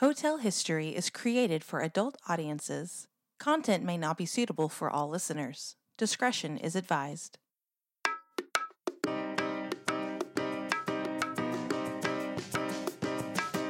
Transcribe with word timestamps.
Hotel 0.00 0.36
History 0.36 0.90
is 0.90 1.10
created 1.10 1.64
for 1.64 1.80
adult 1.80 2.16
audiences. 2.28 3.08
Content 3.40 3.82
may 3.82 3.98
not 3.98 4.16
be 4.16 4.26
suitable 4.26 4.68
for 4.68 4.88
all 4.88 5.08
listeners. 5.08 5.74
Discretion 5.96 6.56
is 6.56 6.76
advised. 6.76 7.36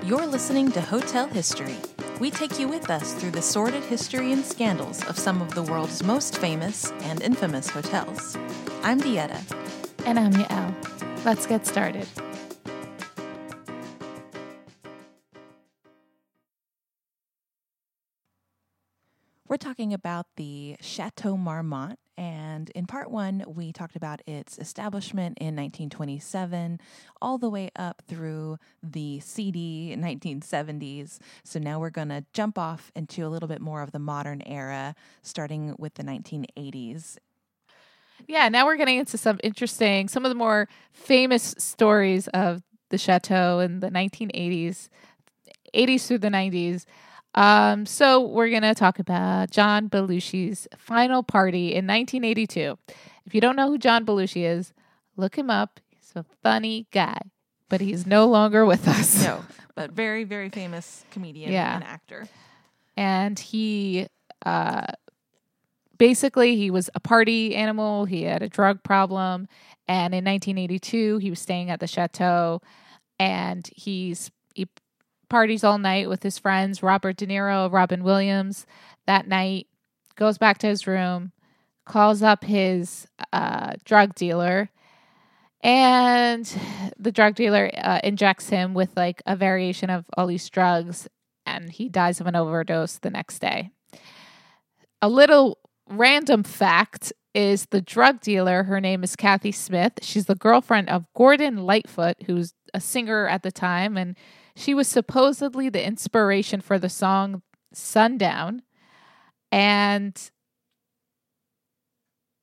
You're 0.04 0.26
listening 0.26 0.70
to 0.72 0.82
Hotel 0.82 1.28
History. 1.28 1.76
We 2.20 2.30
take 2.30 2.58
you 2.58 2.68
with 2.68 2.90
us 2.90 3.14
through 3.14 3.30
the 3.30 3.40
sordid 3.40 3.84
history 3.84 4.30
and 4.30 4.44
scandals 4.44 5.02
of 5.06 5.18
some 5.18 5.40
of 5.40 5.54
the 5.54 5.62
world's 5.62 6.02
most 6.02 6.36
famous 6.36 6.92
and 7.04 7.22
infamous 7.22 7.70
hotels. 7.70 8.36
I'm 8.82 9.00
Dieta. 9.00 9.40
And 10.04 10.18
I'm 10.18 10.34
Yael. 10.34 11.24
Let's 11.24 11.46
get 11.46 11.66
started. 11.66 12.06
We're 19.48 19.56
talking 19.56 19.94
about 19.94 20.26
the 20.36 20.76
Chateau 20.82 21.38
Marmont, 21.38 21.98
and 22.18 22.68
in 22.74 22.84
part 22.84 23.10
one, 23.10 23.44
we 23.46 23.72
talked 23.72 23.96
about 23.96 24.20
its 24.26 24.58
establishment 24.58 25.38
in 25.40 25.56
1927, 25.56 26.78
all 27.22 27.38
the 27.38 27.48
way 27.48 27.70
up 27.74 28.02
through 28.06 28.58
the 28.82 29.20
seedy 29.20 29.96
1970s. 29.98 31.18
So 31.44 31.58
now 31.58 31.80
we're 31.80 31.88
going 31.88 32.10
to 32.10 32.26
jump 32.34 32.58
off 32.58 32.92
into 32.94 33.24
a 33.24 33.28
little 33.28 33.48
bit 33.48 33.62
more 33.62 33.80
of 33.80 33.90
the 33.90 33.98
modern 33.98 34.42
era, 34.42 34.94
starting 35.22 35.74
with 35.78 35.94
the 35.94 36.04
1980s. 36.04 37.16
Yeah, 38.26 38.50
now 38.50 38.66
we're 38.66 38.76
getting 38.76 38.98
into 38.98 39.16
some 39.16 39.40
interesting, 39.42 40.08
some 40.08 40.26
of 40.26 40.28
the 40.28 40.34
more 40.34 40.68
famous 40.92 41.54
stories 41.56 42.28
of 42.28 42.62
the 42.90 42.98
chateau 42.98 43.60
in 43.60 43.80
the 43.80 43.88
1980s, 43.88 44.90
80s 45.74 46.06
through 46.06 46.18
the 46.18 46.28
90s. 46.28 46.84
Um, 47.38 47.86
so 47.86 48.20
we're 48.20 48.50
gonna 48.50 48.74
talk 48.74 48.98
about 48.98 49.50
John 49.52 49.88
Belushi's 49.88 50.66
final 50.76 51.22
party 51.22 51.68
in 51.68 51.86
1982. 51.86 52.76
If 53.26 53.34
you 53.34 53.40
don't 53.40 53.54
know 53.54 53.68
who 53.68 53.78
John 53.78 54.04
Belushi 54.04 54.44
is, 54.44 54.72
look 55.16 55.36
him 55.38 55.48
up. 55.48 55.78
He's 55.88 56.12
a 56.16 56.24
funny 56.42 56.86
guy, 56.90 57.20
but 57.68 57.80
he's 57.80 58.06
no 58.06 58.26
longer 58.26 58.64
with 58.66 58.88
us. 58.88 59.22
No, 59.22 59.44
but 59.76 59.92
very, 59.92 60.24
very 60.24 60.48
famous 60.48 61.04
comedian 61.12 61.52
Yeah. 61.52 61.76
and 61.76 61.84
actor. 61.84 62.26
and 62.96 63.38
he 63.38 64.08
uh 64.44 64.86
basically 65.96 66.56
he 66.56 66.70
was 66.70 66.90
a 66.94 67.00
party 67.00 67.54
animal 67.54 68.04
he 68.04 68.22
had 68.22 68.42
a 68.42 68.48
drug 68.48 68.82
problem 68.82 69.46
and 69.88 70.14
in 70.14 70.24
1982 70.24 71.18
he 71.18 71.30
was 71.30 71.38
staying 71.40 71.70
at 71.70 71.78
the 71.80 71.86
chateau 71.86 72.60
and 73.20 73.68
he's 73.74 74.30
he 74.54 74.66
parties 75.28 75.64
all 75.64 75.78
night 75.78 76.08
with 76.08 76.22
his 76.22 76.38
friends 76.38 76.82
robert 76.82 77.16
de 77.16 77.26
niro 77.26 77.70
robin 77.72 78.02
williams 78.02 78.66
that 79.06 79.28
night 79.28 79.66
goes 80.16 80.38
back 80.38 80.58
to 80.58 80.66
his 80.66 80.86
room 80.86 81.32
calls 81.84 82.22
up 82.22 82.44
his 82.44 83.06
uh, 83.32 83.72
drug 83.84 84.14
dealer 84.14 84.70
and 85.62 86.52
the 86.98 87.10
drug 87.10 87.34
dealer 87.34 87.70
uh, 87.76 88.00
injects 88.04 88.48
him 88.48 88.74
with 88.74 88.90
like 88.96 89.22
a 89.26 89.34
variation 89.34 89.90
of 89.90 90.04
all 90.16 90.26
these 90.26 90.48
drugs 90.48 91.08
and 91.46 91.70
he 91.70 91.88
dies 91.88 92.20
of 92.20 92.26
an 92.26 92.36
overdose 92.36 92.98
the 92.98 93.10
next 93.10 93.40
day. 93.40 93.70
A 95.00 95.08
little 95.08 95.58
random 95.88 96.42
fact 96.42 97.12
is 97.34 97.66
the 97.66 97.80
drug 97.80 98.20
dealer, 98.20 98.64
her 98.64 98.80
name 98.80 99.02
is 99.02 99.16
Kathy 99.16 99.52
Smith. 99.52 99.94
She's 100.02 100.26
the 100.26 100.34
girlfriend 100.34 100.88
of 100.90 101.06
Gordon 101.14 101.58
Lightfoot, 101.58 102.16
who's 102.26 102.52
a 102.74 102.80
singer 102.80 103.28
at 103.28 103.42
the 103.42 103.52
time, 103.52 103.96
and 103.96 104.16
she 104.58 104.74
was 104.74 104.88
supposedly 104.88 105.68
the 105.68 105.84
inspiration 105.84 106.60
for 106.60 106.78
the 106.78 106.88
song 106.88 107.42
Sundown. 107.72 108.62
And 109.52 110.20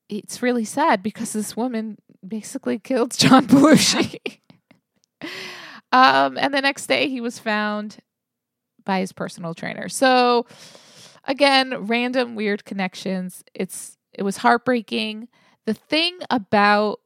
it's 0.08 0.42
really 0.42 0.64
sad 0.66 1.04
because 1.04 1.34
this 1.34 1.58
woman 1.58 1.98
basically 2.26 2.80
killed 2.80 3.12
John 3.18 3.48
Belushi. 3.48 4.40
um, 5.92 6.38
and 6.38 6.54
the 6.54 6.62
next 6.62 6.88
day 6.88 7.10
he 7.10 7.20
was 7.20 7.38
found 7.38 7.98
by 8.86 9.00
his 9.00 9.12
personal 9.12 9.54
trainer. 9.54 9.90
So 9.90 10.46
again, 11.26 11.86
random 11.86 12.36
weird 12.36 12.64
connections. 12.64 13.44
It's 13.54 13.98
it 14.14 14.24
was 14.24 14.38
heartbreaking. 14.38 15.28
The 15.66 15.74
thing 15.74 16.18
about 16.30 17.02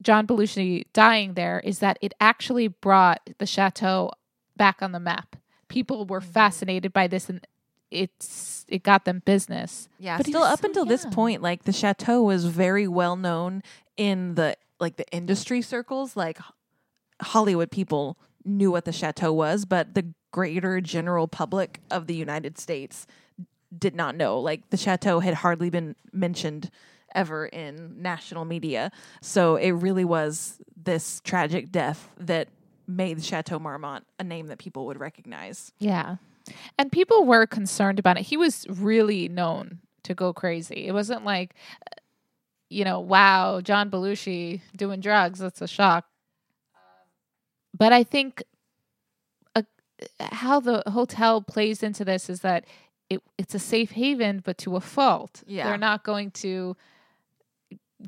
John 0.00 0.28
Belushi 0.28 0.84
dying 0.92 1.34
there 1.34 1.60
is 1.64 1.80
that 1.80 1.98
it 2.00 2.14
actually 2.20 2.68
brought 2.68 3.20
the 3.38 3.46
chateau 3.46 4.12
back 4.58 4.82
on 4.82 4.92
the 4.92 5.00
map. 5.00 5.36
People 5.68 6.04
were 6.04 6.20
Mhm. 6.20 6.24
fascinated 6.24 6.92
by 6.92 7.06
this 7.06 7.30
and 7.30 7.46
it's 7.90 8.66
it 8.68 8.82
got 8.82 9.06
them 9.06 9.22
business. 9.24 9.88
Yeah, 9.98 10.18
But 10.18 10.26
still 10.26 10.42
up 10.42 10.60
so 10.60 10.66
until 10.68 10.84
this 10.84 11.06
point, 11.06 11.40
like 11.40 11.64
the 11.64 11.72
chateau 11.72 12.22
was 12.22 12.44
very 12.44 12.86
well 12.86 13.16
known 13.16 13.62
in 13.96 14.34
the 14.34 14.56
like 14.78 14.96
the 14.96 15.08
industry 15.10 15.62
circles. 15.62 16.14
Like 16.14 16.38
Hollywood 17.22 17.70
people 17.70 18.18
knew 18.44 18.70
what 18.70 18.84
the 18.84 18.92
chateau 18.92 19.32
was, 19.32 19.64
but 19.64 19.94
the 19.94 20.12
greater 20.30 20.80
general 20.82 21.26
public 21.28 21.80
of 21.90 22.06
the 22.06 22.14
United 22.14 22.58
States 22.58 23.06
did 23.76 23.94
not 23.94 24.14
know. 24.16 24.38
Like 24.38 24.68
the 24.70 24.76
chateau 24.76 25.20
had 25.20 25.34
hardly 25.34 25.70
been 25.70 25.96
mentioned 26.12 26.70
ever 27.14 27.46
in 27.46 28.00
national 28.02 28.44
media. 28.44 28.92
So 29.22 29.56
it 29.56 29.70
really 29.70 30.04
was 30.04 30.60
this 30.76 31.20
tragic 31.24 31.72
death 31.72 32.10
that 32.18 32.48
made 32.88 33.22
Chateau 33.22 33.58
Marmont 33.58 34.06
a 34.18 34.24
name 34.24 34.46
that 34.46 34.58
people 34.58 34.86
would 34.86 34.98
recognize. 34.98 35.70
Yeah. 35.78 36.16
And 36.78 36.90
people 36.90 37.24
were 37.24 37.46
concerned 37.46 37.98
about 37.98 38.16
it. 38.16 38.22
He 38.22 38.38
was 38.38 38.66
really 38.68 39.28
known 39.28 39.80
to 40.04 40.14
go 40.14 40.32
crazy. 40.32 40.86
It 40.86 40.92
wasn't 40.92 41.22
like, 41.22 41.54
uh, 41.86 42.00
you 42.70 42.84
know, 42.84 42.98
wow, 42.98 43.60
John 43.60 43.90
Belushi 43.90 44.62
doing 44.74 45.00
drugs. 45.00 45.38
That's 45.38 45.60
a 45.60 45.68
shock. 45.68 46.06
But 47.76 47.92
I 47.92 48.02
think 48.04 48.42
uh 49.54 49.62
how 50.20 50.58
the 50.58 50.82
hotel 50.86 51.42
plays 51.42 51.82
into 51.82 52.06
this 52.06 52.30
is 52.30 52.40
that 52.40 52.64
it, 53.10 53.22
it's 53.36 53.54
a 53.54 53.58
safe 53.58 53.90
haven, 53.90 54.40
but 54.42 54.56
to 54.58 54.76
a 54.76 54.80
fault. 54.80 55.42
Yeah. 55.46 55.68
They're 55.68 55.76
not 55.76 56.04
going 56.04 56.30
to 56.30 56.74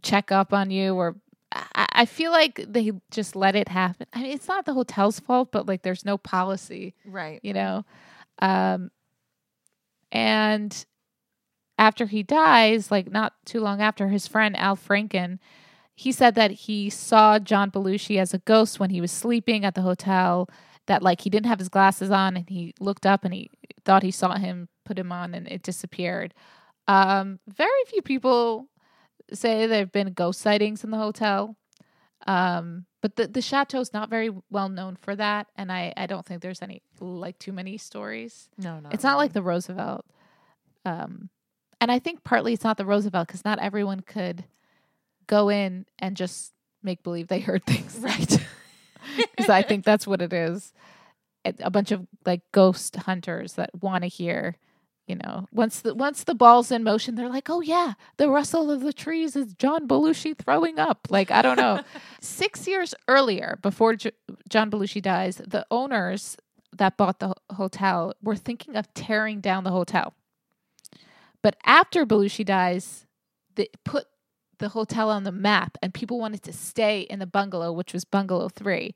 check 0.03 0.33
up 0.33 0.55
on 0.55 0.71
you 0.71 0.95
or. 0.95 1.17
I 1.53 1.87
I 1.93 2.05
feel 2.07 2.33
like 2.33 2.65
they 2.69 2.93
just 3.11 3.37
let 3.37 3.57
it 3.57 3.69
happen. 3.69 4.07
I 4.15 4.23
mean, 4.23 4.33
it's 4.33 4.49
not 4.49 4.65
the 4.65 4.75
hotel's 4.75 5.21
fault, 5.21 5.51
but 5.53 5.67
like 5.67 5.83
there's 5.83 6.05
no 6.05 6.17
policy 6.19 6.95
Right. 7.05 7.41
you 7.43 7.53
know 7.53 7.85
um 8.41 8.91
and 10.13 10.87
after 11.79 12.07
he 12.07 12.23
dies 12.23 12.91
like 12.91 13.11
not 13.11 13.35
too 13.45 13.61
long 13.61 13.81
after 13.81 14.09
his 14.09 14.27
friend 14.27 14.57
al 14.57 14.77
franken 14.77 15.39
he 15.95 16.13
said 16.13 16.35
that 16.35 16.51
he 16.51 16.89
saw 16.91 17.39
john 17.39 17.71
belushi 17.71 18.19
as 18.19 18.33
a 18.35 18.39
ghost 18.39 18.81
when 18.81 18.91
he 18.91 19.01
was 19.01 19.13
sleeping 19.13 19.65
at 19.65 19.75
the 19.75 19.83
hotel 19.83 20.49
that 20.87 21.03
like 21.03 21.21
he 21.21 21.31
didn't 21.31 21.47
have 21.47 21.59
his 21.59 21.69
glasses 21.69 22.11
on 22.11 22.37
and 22.37 22.49
he 22.49 22.75
looked 22.81 23.07
up 23.07 23.25
and 23.25 23.35
he 23.35 23.51
thought 23.85 24.03
he 24.03 24.11
saw 24.11 24.37
him 24.37 24.69
put 24.85 24.99
him 24.99 25.13
on 25.13 25.35
and 25.35 25.47
it 25.49 25.63
disappeared 25.63 26.35
um 26.89 27.39
very 27.47 27.71
few 27.87 28.03
people 28.03 28.67
say 29.33 29.67
there 29.67 29.81
have 29.81 29.93
been 29.93 30.13
ghost 30.13 30.41
sightings 30.41 30.85
in 30.85 30.91
the 30.91 30.97
hotel 30.99 31.57
um 32.27 32.85
but 33.01 33.17
the 33.17 33.27
the 33.27 33.41
chateau's 33.41 33.93
not 33.93 34.11
very 34.11 34.31
well 34.51 34.69
known 34.69 34.97
for 34.97 35.17
that 35.17 35.47
and 35.57 35.73
i 35.73 35.93
i 35.97 36.07
don't 36.07 36.27
think 36.27 36.43
there's 36.43 36.61
any 36.63 36.83
like 37.01 37.39
too 37.39 37.53
many 37.53 37.79
stories 37.79 38.49
No, 38.59 38.79
no. 38.81 38.91
it's 38.93 39.05
not 39.05 39.17
like 39.17 39.33
the 39.33 39.43
roosevelt 39.43 40.05
um 40.85 41.31
and 41.81 41.91
i 41.91 41.99
think 41.99 42.23
partly 42.25 42.53
it's 42.53 42.65
not 42.65 42.77
the 42.77 42.85
roosevelt 42.87 43.27
because 43.27 43.45
not 43.45 43.59
everyone 43.59 44.01
could 44.01 44.45
go 45.27 45.49
in 45.49 45.87
and 45.99 46.17
just 46.17 46.53
make 46.83 47.03
believe 47.03 47.29
they 47.29 47.41
heard 47.41 47.65
things 47.65 47.97
right. 48.01 48.39
because 49.17 49.49
i 49.49 49.63
think 49.63 49.85
that's 49.85 50.07
what 50.07 50.21
it 50.21 50.33
is 50.33 50.73
It- 51.45 51.61
a 51.61 51.71
bunch 51.71 51.91
of 51.93 52.07
like 52.27 52.43
ghost 52.53 52.97
hunters 52.97 53.55
that 53.55 53.71
want 53.81 54.03
to 54.05 54.09
hear 54.09 54.57
you 55.11 55.17
know 55.17 55.49
once 55.51 55.81
the 55.81 55.93
once 55.93 56.23
the 56.23 56.37
ball's 56.37 56.71
in 56.71 56.85
motion 56.85 57.17
they're 57.17 57.29
like 57.29 57.51
oh 57.51 57.61
yeah 57.61 57.95
the 58.17 58.29
rustle 58.29 58.71
of 58.71 58.81
the 58.81 58.93
trees 58.93 59.35
is 59.35 59.53
john 59.55 59.89
belushi 59.89 60.39
throwing 60.39 60.79
up. 60.79 61.09
Like 61.11 61.33
i 61.33 61.43
don't 61.43 61.57
know. 61.57 61.81
Six 62.21 62.69
years 62.69 62.95
earlier 63.09 63.59
before 63.61 63.97
J- 63.97 64.13
john 64.49 64.71
belushi 64.71 65.03
dies 65.03 65.43
the 65.45 65.67
owners 65.71 66.37
that 66.77 66.97
bought 66.97 67.19
the 67.19 67.35
hotel 67.51 68.15
were 68.23 68.37
thinking 68.37 68.77
of 68.77 68.95
tearing 68.95 69.41
down 69.41 69.65
the 69.65 69.73
hotel. 69.73 70.15
But 71.43 71.57
after 71.67 72.07
belushi 72.07 72.45
dies 72.45 73.07
they 73.57 73.69
put 73.85 74.07
the 74.61 74.69
hotel 74.69 75.11
on 75.11 75.25
the 75.25 75.33
map 75.33 75.77
and 75.83 75.93
people 75.93 76.21
wanted 76.21 76.45
to 76.45 76.53
stay 76.53 77.01
in 77.01 77.19
the 77.19 77.27
bungalow 77.27 77.73
which 77.73 77.93
was 77.93 78.05
bungalow 78.05 78.49
3 78.49 78.95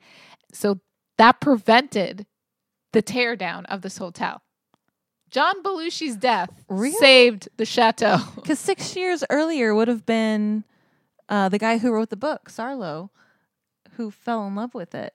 so 0.52 0.78
that 1.18 1.40
prevented 1.40 2.26
the 2.92 3.02
teardown 3.02 3.64
of 3.66 3.80
this 3.82 3.98
hotel 3.98 4.43
john 5.34 5.62
belushi's 5.62 6.16
death 6.16 6.50
Really? 6.68 6.92
saved 6.92 7.48
the 7.56 7.64
chateau 7.66 8.18
Because 8.36 8.58
six 8.58 8.94
years 8.96 9.24
earlier 9.30 9.74
would 9.74 9.88
have 9.88 10.06
been 10.06 10.64
uh, 11.28 11.48
the 11.48 11.58
guy 11.58 11.78
who 11.78 11.90
wrote 11.90 12.10
the 12.10 12.16
book, 12.16 12.50
Sarlot, 12.50 13.08
who 13.96 14.10
fell 14.10 14.46
in 14.46 14.54
love 14.54 14.74
with 14.74 14.94
it. 14.94 15.14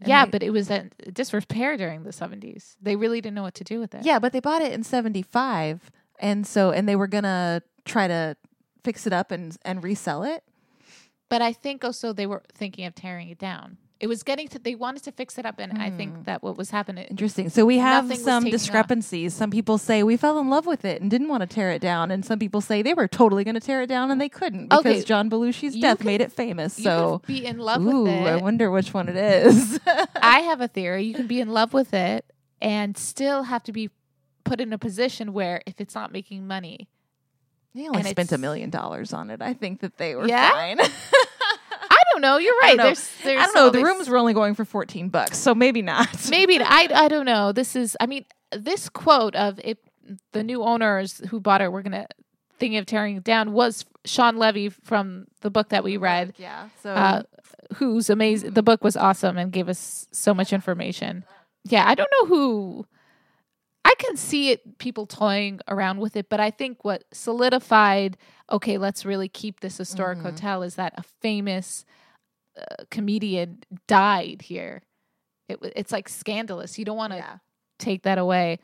And 0.00 0.08
yeah, 0.08 0.24
they- 0.24 0.30
but 0.32 0.42
it 0.42 0.50
was 0.50 0.68
in 0.70 0.90
disrepair 1.12 1.76
during 1.76 2.02
the 2.02 2.10
70s. 2.10 2.74
They 2.82 2.96
really 2.96 3.20
didn't 3.20 3.36
know 3.36 3.44
what 3.44 3.54
to 3.54 3.64
do 3.64 3.78
with 3.80 3.94
it. 3.94 4.04
yeah, 4.04 4.18
but 4.18 4.32
they 4.32 4.40
bought 4.40 4.60
it 4.62 4.72
in 4.72 4.82
'75, 4.82 5.90
and 6.18 6.44
so 6.46 6.70
and 6.72 6.88
they 6.88 6.96
were 6.96 7.06
gonna 7.06 7.62
try 7.84 8.08
to 8.08 8.36
fix 8.82 9.06
it 9.06 9.12
up 9.12 9.30
and 9.30 9.56
and 9.64 9.84
resell 9.84 10.24
it. 10.24 10.42
But 11.30 11.40
I 11.42 11.52
think 11.52 11.84
also 11.84 12.12
they 12.12 12.26
were 12.26 12.42
thinking 12.52 12.84
of 12.86 12.94
tearing 12.96 13.28
it 13.30 13.38
down. 13.38 13.78
It 14.00 14.08
was 14.08 14.22
getting 14.24 14.48
to, 14.48 14.58
they 14.58 14.74
wanted 14.74 15.04
to 15.04 15.12
fix 15.12 15.38
it 15.38 15.46
up. 15.46 15.54
And 15.58 15.80
I 15.80 15.88
Hmm. 15.90 15.96
think 15.96 16.24
that 16.24 16.42
what 16.42 16.56
was 16.56 16.70
happening, 16.70 17.06
Interesting. 17.06 17.48
So 17.48 17.64
we 17.64 17.78
have 17.78 18.14
some 18.16 18.44
discrepancies. 18.44 19.32
Some 19.34 19.50
people 19.50 19.78
say 19.78 20.02
we 20.02 20.16
fell 20.16 20.38
in 20.40 20.50
love 20.50 20.66
with 20.66 20.84
it 20.84 21.00
and 21.00 21.10
didn't 21.10 21.28
want 21.28 21.42
to 21.42 21.46
tear 21.46 21.70
it 21.70 21.80
down, 21.80 22.10
and 22.10 22.24
some 22.24 22.38
people 22.38 22.60
say 22.60 22.82
they 22.82 22.92
were 22.92 23.06
totally 23.08 23.44
going 23.44 23.54
to 23.54 23.60
tear 23.60 23.82
it 23.82 23.86
down 23.86 24.10
and 24.10 24.20
they 24.20 24.28
couldn't 24.28 24.68
because 24.68 24.80
Okay. 24.84 25.02
John 25.04 25.30
Belushi's 25.30 25.76
You 25.76 25.82
death 25.82 25.98
can- 25.98 26.06
made 26.06 26.20
it 26.20 26.32
famous. 26.32 26.74
So, 26.74 27.20
could 27.20 27.28
be 27.28 27.46
in 27.46 27.58
love 27.58 27.86
ooh, 27.86 28.02
with 28.02 28.26
I 28.26 28.36
wonder 28.36 28.70
which 28.70 28.92
one 28.92 29.08
it 29.08 29.16
is. 29.16 29.78
I 30.20 30.40
have 30.40 30.60
a 30.60 30.68
theory. 30.68 31.04
You 31.04 31.14
can 31.14 31.26
be 31.28 31.40
in 31.40 31.48
love 31.48 31.72
with 31.72 31.94
it 31.94 32.24
and 32.60 32.98
still 32.98 33.44
have 33.44 33.62
to 33.64 33.72
be 33.72 33.90
put 34.42 34.60
in 34.60 34.72
a 34.72 34.78
position 34.78 35.32
where 35.32 35.62
if 35.66 35.80
it's 35.80 35.94
not 35.94 36.12
making 36.12 36.46
money, 36.46 36.88
they 37.74 37.86
only 37.88 38.00
And 38.00 38.08
spent 38.08 38.32
a 38.32 38.38
million 38.38 38.70
dollars 38.70 39.12
on 39.12 39.30
it. 39.30 39.40
I 39.40 39.52
think 39.54 39.80
that 39.80 39.96
they 39.98 40.14
were 40.16 40.26
Yeah? 40.28 40.50
fine. 40.50 40.78
I 42.14 42.20
don't 42.20 42.22
know. 42.22 42.38
You're 42.38 42.54
I 42.54 42.58
right. 42.62 42.68
don't 42.68 42.76
know. 42.78 42.84
There's, 42.84 43.10
there's 43.24 43.40
I 43.40 43.44
don't 43.46 43.54
know. 43.54 43.70
The 43.70 43.82
rooms 43.84 44.08
were 44.08 44.16
only 44.18 44.34
going 44.34 44.54
for 44.54 44.64
fourteen 44.64 45.08
bucks, 45.08 45.38
so 45.38 45.54
maybe 45.54 45.82
not. 45.82 46.08
maybe 46.30 46.58
I 46.60 46.88
I 46.94 47.08
don't 47.08 47.26
know. 47.26 47.52
This 47.52 47.74
is 47.76 47.96
I 48.00 48.06
mean 48.06 48.24
this 48.52 48.88
quote 48.88 49.34
of 49.34 49.58
it 49.64 49.78
the 50.32 50.42
new 50.44 50.62
owners 50.62 51.20
who 51.30 51.40
bought 51.40 51.60
it 51.62 51.72
were 51.72 51.82
gonna 51.82 52.06
thinking 52.58 52.78
of 52.78 52.86
tearing 52.86 53.16
it 53.16 53.24
down 53.24 53.52
was 53.52 53.84
Shawn 54.04 54.36
Levy 54.36 54.68
from 54.68 55.26
the 55.40 55.50
book 55.50 55.70
that 55.70 55.82
we 55.82 55.96
read, 55.96 56.34
Yeah. 56.36 56.68
So 56.82 56.90
uh, 56.90 57.22
who's 57.76 58.10
amazing. 58.10 58.52
The 58.52 58.62
book 58.62 58.84
was 58.84 58.96
awesome 58.96 59.36
and 59.38 59.50
gave 59.50 59.68
us 59.68 60.06
so 60.12 60.34
much 60.34 60.52
information. 60.52 61.24
Yeah, 61.64 61.84
I 61.88 61.94
don't 61.94 62.10
know 62.20 62.26
who. 62.28 62.86
I 63.86 63.94
can 63.98 64.16
see 64.16 64.50
it 64.50 64.78
people 64.78 65.06
toying 65.06 65.60
around 65.68 65.98
with 66.00 66.16
it, 66.16 66.28
but 66.28 66.38
I 66.40 66.50
think 66.50 66.84
what 66.84 67.04
solidified 67.12 68.16
okay, 68.52 68.76
let's 68.76 69.06
really 69.06 69.28
keep 69.28 69.60
this 69.60 69.78
historic 69.78 70.18
Mhm. 70.18 70.22
hotel 70.22 70.62
is 70.62 70.74
that 70.74 70.92
a 70.98 71.02
famous 71.22 71.84
uh, 72.56 72.84
comedian 72.90 73.62
died 73.86 74.42
here. 74.42 74.82
It, 75.48 75.58
it's 75.76 75.92
like 75.92 76.08
scandalous. 76.08 76.78
You 76.78 76.84
don't 76.84 76.96
want 76.96 77.12
to 77.12 77.18
yeah. 77.18 77.36
take 77.78 78.02
that 78.02 78.18
away. 78.18 78.58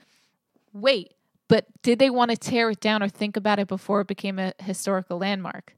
Wait, 0.72 1.14
but 1.48 1.66
did 1.82 1.98
they 1.98 2.10
want 2.10 2.30
to 2.30 2.36
tear 2.36 2.70
it 2.70 2.80
down 2.80 3.02
or 3.02 3.08
think 3.08 3.36
about 3.36 3.58
it 3.58 3.68
before 3.68 4.00
it 4.00 4.06
became 4.06 4.38
a 4.38 4.54
historical 4.60 5.18
landmark? 5.18 5.74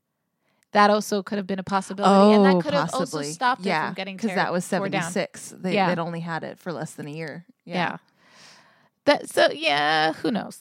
That 0.72 0.90
also 0.90 1.22
could 1.22 1.36
have 1.36 1.46
been 1.46 1.58
a 1.58 1.64
possibility, 1.64 2.34
and 2.34 2.44
that 2.44 2.62
could 2.62 2.72
have 2.72 2.94
also 2.94 3.20
stopped 3.22 3.62
yeah, 3.62 3.84
it 3.84 3.86
from 3.88 3.94
getting 3.94 4.16
because 4.16 4.34
that 4.34 4.52
was 4.52 4.64
seventy 4.64 5.00
six. 5.02 5.52
They 5.56 5.74
Yeah. 5.74 5.88
they'd 5.88 6.00
only 6.00 6.20
had 6.20 6.44
it 6.44 6.58
for 6.58 6.72
less 6.72 6.92
than 6.94 7.06
a 7.06 7.10
year. 7.10 7.44
Yeah. 7.64 7.98
That 9.04 9.28
so 9.28 9.50
yeah, 9.50 10.14
who 10.14 10.30
knows? 10.30 10.60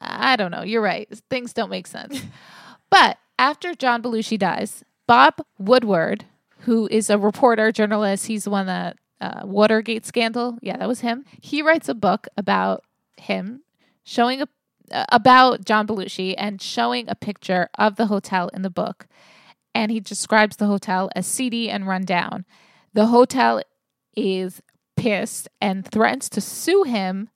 I 0.00 0.36
don't 0.36 0.50
know. 0.50 0.62
You're 0.62 0.82
right. 0.82 1.08
Things 1.30 1.52
don't 1.52 1.70
make 1.70 1.86
sense. 1.86 2.22
but 2.90 3.18
after 3.38 3.74
John 3.74 4.02
Belushi 4.02 4.38
dies, 4.38 4.84
Bob 5.08 5.42
Woodward, 5.58 6.26
who 6.60 6.86
is 6.90 7.10
a 7.10 7.18
reporter, 7.18 7.72
journalist, 7.72 8.26
he's 8.26 8.44
the 8.44 8.50
one 8.50 8.66
that 8.66 8.96
uh, 9.20 9.40
Watergate 9.42 10.06
scandal. 10.06 10.58
Yeah, 10.62 10.76
that 10.76 10.86
was 10.86 11.00
him. 11.00 11.24
He 11.40 11.62
writes 11.62 11.88
a 11.88 11.94
book 11.94 12.28
about 12.36 12.84
him, 13.16 13.62
showing 14.04 14.42
a 14.42 14.48
uh, 14.90 15.04
about 15.10 15.64
John 15.64 15.86
Belushi 15.86 16.34
and 16.38 16.62
showing 16.62 17.08
a 17.08 17.14
picture 17.14 17.68
of 17.78 17.96
the 17.96 18.06
hotel 18.06 18.48
in 18.54 18.62
the 18.62 18.70
book. 18.70 19.06
And 19.74 19.90
he 19.90 20.00
describes 20.00 20.56
the 20.56 20.66
hotel 20.66 21.10
as 21.14 21.26
seedy 21.26 21.68
and 21.68 21.86
run 21.86 22.04
down. 22.04 22.46
The 22.94 23.06
hotel 23.06 23.62
is 24.16 24.62
pissed 24.96 25.48
and 25.60 25.86
threatens 25.86 26.28
to 26.30 26.40
sue 26.40 26.84
him 26.84 27.28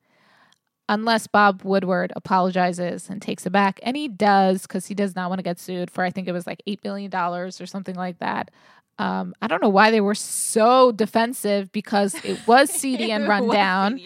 unless 0.88 1.26
Bob 1.26 1.62
Woodward 1.62 2.12
apologizes 2.16 3.08
and 3.08 3.22
takes 3.22 3.46
it 3.46 3.50
back. 3.50 3.80
And 3.82 3.96
he 3.96 4.08
does 4.08 4.62
because 4.62 4.86
he 4.86 4.94
does 4.94 5.14
not 5.14 5.30
want 5.30 5.38
to 5.38 5.42
get 5.42 5.58
sued 5.58 5.90
for, 5.90 6.04
I 6.04 6.10
think 6.10 6.28
it 6.28 6.32
was 6.32 6.46
like 6.46 6.62
$8 6.66 6.84
million 6.84 7.14
or 7.14 7.50
something 7.50 7.94
like 7.94 8.18
that. 8.18 8.50
Um, 8.98 9.34
I 9.40 9.46
don't 9.46 9.62
know 9.62 9.68
why 9.68 9.90
they 9.90 10.00
were 10.00 10.14
so 10.14 10.92
defensive 10.92 11.72
because 11.72 12.14
it 12.24 12.46
was 12.46 12.70
seedy 12.72 13.10
and 13.10 13.26
run 13.26 13.48
down, 13.48 14.00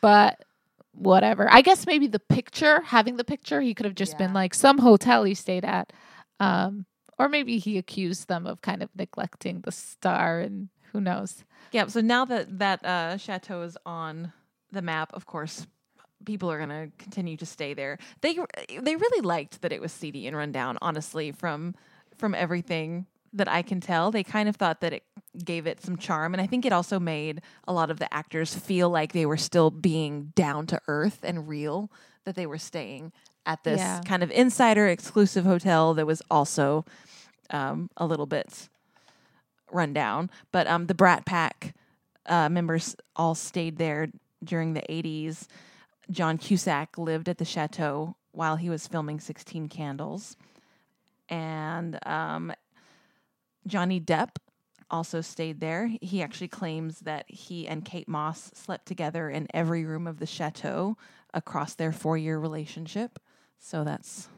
but 0.00 0.42
whatever. 0.92 1.48
I 1.50 1.60
guess 1.60 1.86
maybe 1.86 2.06
the 2.06 2.18
picture, 2.18 2.80
having 2.82 3.16
the 3.16 3.24
picture, 3.24 3.60
he 3.60 3.74
could 3.74 3.86
have 3.86 3.94
just 3.94 4.16
been 4.16 4.32
like 4.32 4.54
some 4.54 4.78
hotel 4.78 5.24
he 5.24 5.34
stayed 5.34 5.64
at. 5.64 5.92
Um, 6.40 6.86
or 7.18 7.28
maybe 7.28 7.58
he 7.58 7.78
accused 7.78 8.28
them 8.28 8.46
of 8.46 8.62
kind 8.62 8.82
of 8.82 8.90
neglecting 8.96 9.60
the 9.60 9.72
star 9.72 10.40
and 10.40 10.68
who 10.92 11.00
knows. 11.00 11.44
Yeah. 11.72 11.86
So 11.86 12.00
now 12.00 12.24
that 12.24 12.58
that 12.58 12.84
uh, 12.84 13.16
chateau 13.18 13.62
is 13.62 13.76
on 13.84 14.32
the 14.74 14.82
map, 14.82 15.12
of 15.14 15.26
course, 15.26 15.66
people 16.24 16.50
are 16.50 16.58
going 16.58 16.68
to 16.70 16.90
continue 16.98 17.36
to 17.36 17.46
stay 17.46 17.74
there. 17.74 17.98
They 18.20 18.38
they 18.80 18.96
really 18.96 19.20
liked 19.22 19.62
that 19.62 19.72
it 19.72 19.80
was 19.80 19.92
seedy 19.92 20.26
and 20.26 20.36
rundown. 20.36 20.78
Honestly, 20.82 21.32
from 21.32 21.74
from 22.18 22.34
everything 22.34 23.06
that 23.32 23.48
I 23.48 23.62
can 23.62 23.80
tell, 23.80 24.10
they 24.10 24.22
kind 24.22 24.48
of 24.48 24.56
thought 24.56 24.80
that 24.80 24.92
it 24.92 25.02
gave 25.44 25.66
it 25.66 25.82
some 25.82 25.96
charm, 25.96 26.34
and 26.34 26.40
I 26.40 26.46
think 26.46 26.64
it 26.64 26.72
also 26.72 27.00
made 27.00 27.42
a 27.66 27.72
lot 27.72 27.90
of 27.90 27.98
the 27.98 28.12
actors 28.14 28.54
feel 28.54 28.90
like 28.90 29.12
they 29.12 29.26
were 29.26 29.36
still 29.36 29.70
being 29.70 30.32
down 30.36 30.66
to 30.68 30.80
earth 30.88 31.20
and 31.22 31.48
real. 31.48 31.90
That 32.24 32.36
they 32.36 32.46
were 32.46 32.58
staying 32.58 33.12
at 33.44 33.64
this 33.64 33.80
Yeah. 33.80 34.00
kind 34.06 34.22
of 34.22 34.30
insider 34.30 34.86
exclusive 34.88 35.44
hotel 35.44 35.92
that 35.94 36.06
was 36.06 36.22
also 36.30 36.86
um, 37.50 37.90
a 37.98 38.06
little 38.06 38.24
bit 38.26 38.68
rundown. 39.70 40.30
But 40.52 40.66
um, 40.66 40.86
the 40.86 40.94
Brat 40.94 41.26
Pack 41.26 41.74
uh, 42.26 42.48
members 42.48 42.96
all 43.16 43.34
stayed 43.34 43.76
there 43.76 44.08
during 44.44 44.74
the 44.74 44.82
80s. 44.88 45.46
John 46.10 46.38
Cusack 46.38 46.98
lived 46.98 47.28
at 47.28 47.38
the 47.38 47.44
chateau 47.44 48.16
while 48.32 48.56
he 48.56 48.68
was 48.68 48.86
filming 48.86 49.20
16 49.20 49.68
Candles. 49.68 50.36
And 51.28 51.98
um, 52.06 52.52
Johnny 53.66 54.00
Depp 54.00 54.36
also 54.90 55.20
stayed 55.20 55.60
there. 55.60 55.90
He 56.00 56.22
actually 56.22 56.48
claims 56.48 57.00
that 57.00 57.24
he 57.28 57.66
and 57.66 57.84
Kate 57.84 58.08
Moss 58.08 58.50
slept 58.54 58.86
together 58.86 59.30
in 59.30 59.48
every 59.54 59.84
room 59.84 60.06
of 60.06 60.18
the 60.18 60.26
chateau 60.26 60.96
across 61.32 61.74
their 61.74 61.92
four 61.92 62.16
year 62.18 62.38
relationship. 62.38 63.18
So 63.58 63.82
that's 63.82 64.28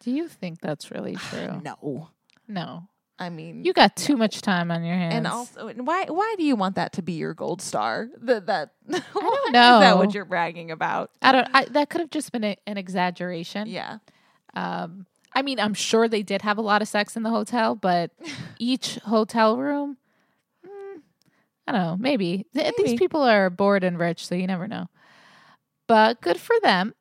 Do 0.00 0.10
you 0.10 0.28
think 0.28 0.60
that's 0.60 0.90
really 0.90 1.16
true? 1.30 1.60
no. 1.62 2.10
no. 2.46 2.88
I 3.20 3.28
mean, 3.28 3.64
You 3.66 3.74
got 3.74 3.96
too 3.96 4.16
much 4.16 4.40
time 4.40 4.70
on 4.70 4.82
your 4.82 4.94
hands. 4.96 5.14
and 5.14 5.26
also, 5.26 5.68
and 5.68 5.86
why 5.86 6.06
why 6.06 6.34
do 6.38 6.42
you 6.42 6.56
want 6.56 6.76
that 6.76 6.94
to 6.94 7.02
be 7.02 7.12
your 7.12 7.34
gold 7.34 7.60
star? 7.60 8.08
That 8.22 8.46
that 8.46 8.70
I 8.88 8.92
don't 8.92 9.46
Is 9.48 9.52
that 9.52 9.98
what 9.98 10.14
you're 10.14 10.24
bragging 10.24 10.70
about? 10.70 11.10
I 11.20 11.32
don't. 11.32 11.46
I, 11.52 11.66
that 11.66 11.90
could 11.90 12.00
have 12.00 12.10
just 12.10 12.32
been 12.32 12.44
a, 12.44 12.56
an 12.66 12.78
exaggeration. 12.78 13.68
Yeah, 13.68 13.98
Um. 14.54 15.06
I 15.32 15.42
mean, 15.42 15.60
I'm 15.60 15.74
sure 15.74 16.08
they 16.08 16.24
did 16.24 16.42
have 16.42 16.58
a 16.58 16.62
lot 16.62 16.82
of 16.82 16.88
sex 16.88 17.14
in 17.14 17.22
the 17.22 17.30
hotel, 17.30 17.76
but 17.76 18.10
each 18.58 18.96
hotel 19.04 19.58
room, 19.58 19.96
mm, 20.66 21.02
I 21.68 21.72
don't 21.72 21.80
know. 21.82 21.96
Maybe. 22.00 22.46
Maybe. 22.52 22.74
these 22.78 22.98
people 22.98 23.22
are 23.22 23.48
bored 23.48 23.84
and 23.84 23.96
rich, 23.98 24.26
so 24.26 24.34
you 24.34 24.48
never 24.48 24.66
know. 24.66 24.88
But 25.86 26.20
good 26.20 26.40
for 26.40 26.56
them. 26.62 26.94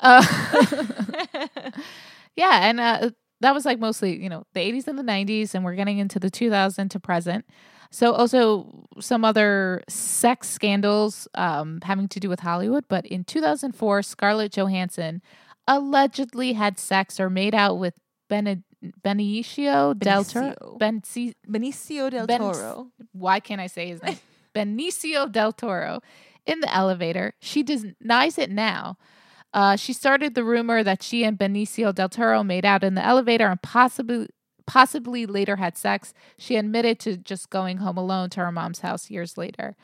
Uh, 0.00 0.24
yeah, 2.36 2.68
and 2.68 2.80
uh, 2.80 3.10
that 3.40 3.54
was 3.54 3.64
like 3.64 3.78
mostly, 3.78 4.22
you 4.22 4.28
know, 4.28 4.44
the 4.54 4.60
80s 4.60 4.86
and 4.86 4.98
the 4.98 5.02
90s, 5.02 5.54
and 5.54 5.64
we're 5.64 5.74
getting 5.74 5.98
into 5.98 6.18
the 6.18 6.30
2000 6.30 6.88
to 6.90 7.00
present. 7.00 7.44
So 7.90 8.12
also 8.12 8.86
some 9.00 9.24
other 9.24 9.82
sex 9.88 10.48
scandals 10.48 11.26
um, 11.34 11.80
having 11.82 12.06
to 12.08 12.20
do 12.20 12.28
with 12.28 12.40
Hollywood. 12.40 12.84
But 12.88 13.04
in 13.06 13.24
2004, 13.24 14.02
Scarlett 14.02 14.52
Johansson 14.52 15.22
allegedly 15.66 16.52
had 16.52 16.78
sex 16.78 17.18
or 17.18 17.30
made 17.30 17.54
out 17.54 17.78
with 17.78 17.94
Bene- 18.28 18.62
Benicio 19.04 19.98
del 19.98 20.24
Toro. 20.24 20.54
Benicio. 20.54 20.78
Benci- 20.78 21.34
Benicio 21.48 22.10
del 22.10 22.26
Ben- 22.26 22.40
Toro. 22.40 22.88
why 23.12 23.40
can't 23.40 23.60
I 23.60 23.66
say 23.66 23.88
his 23.88 24.02
name? 24.02 24.18
Benicio 24.54 25.30
del 25.30 25.52
Toro 25.52 26.00
in 26.46 26.60
the 26.60 26.74
elevator. 26.74 27.34
She 27.40 27.62
denies 27.62 28.38
it 28.38 28.50
now. 28.50 28.96
Uh, 29.52 29.74
she 29.76 29.92
started 29.92 30.34
the 30.34 30.44
rumor 30.44 30.82
that 30.84 31.02
she 31.02 31.24
and 31.24 31.36
Benicio 31.38 31.92
del 31.94 32.08
Toro 32.08 32.42
made 32.44 32.64
out 32.64 32.84
in 32.84 32.94
the 32.94 33.04
elevator 33.04 33.46
and 33.48 33.60
possibly 33.62 34.28
possibly 34.66 35.26
later 35.26 35.56
had 35.56 35.76
sex. 35.76 36.14
She 36.38 36.54
admitted 36.56 37.00
to 37.00 37.16
just 37.16 37.50
going 37.50 37.78
home 37.78 37.96
alone 37.96 38.30
to 38.30 38.40
her 38.40 38.52
mom's 38.52 38.80
house 38.80 39.10
years 39.10 39.36
later. 39.36 39.74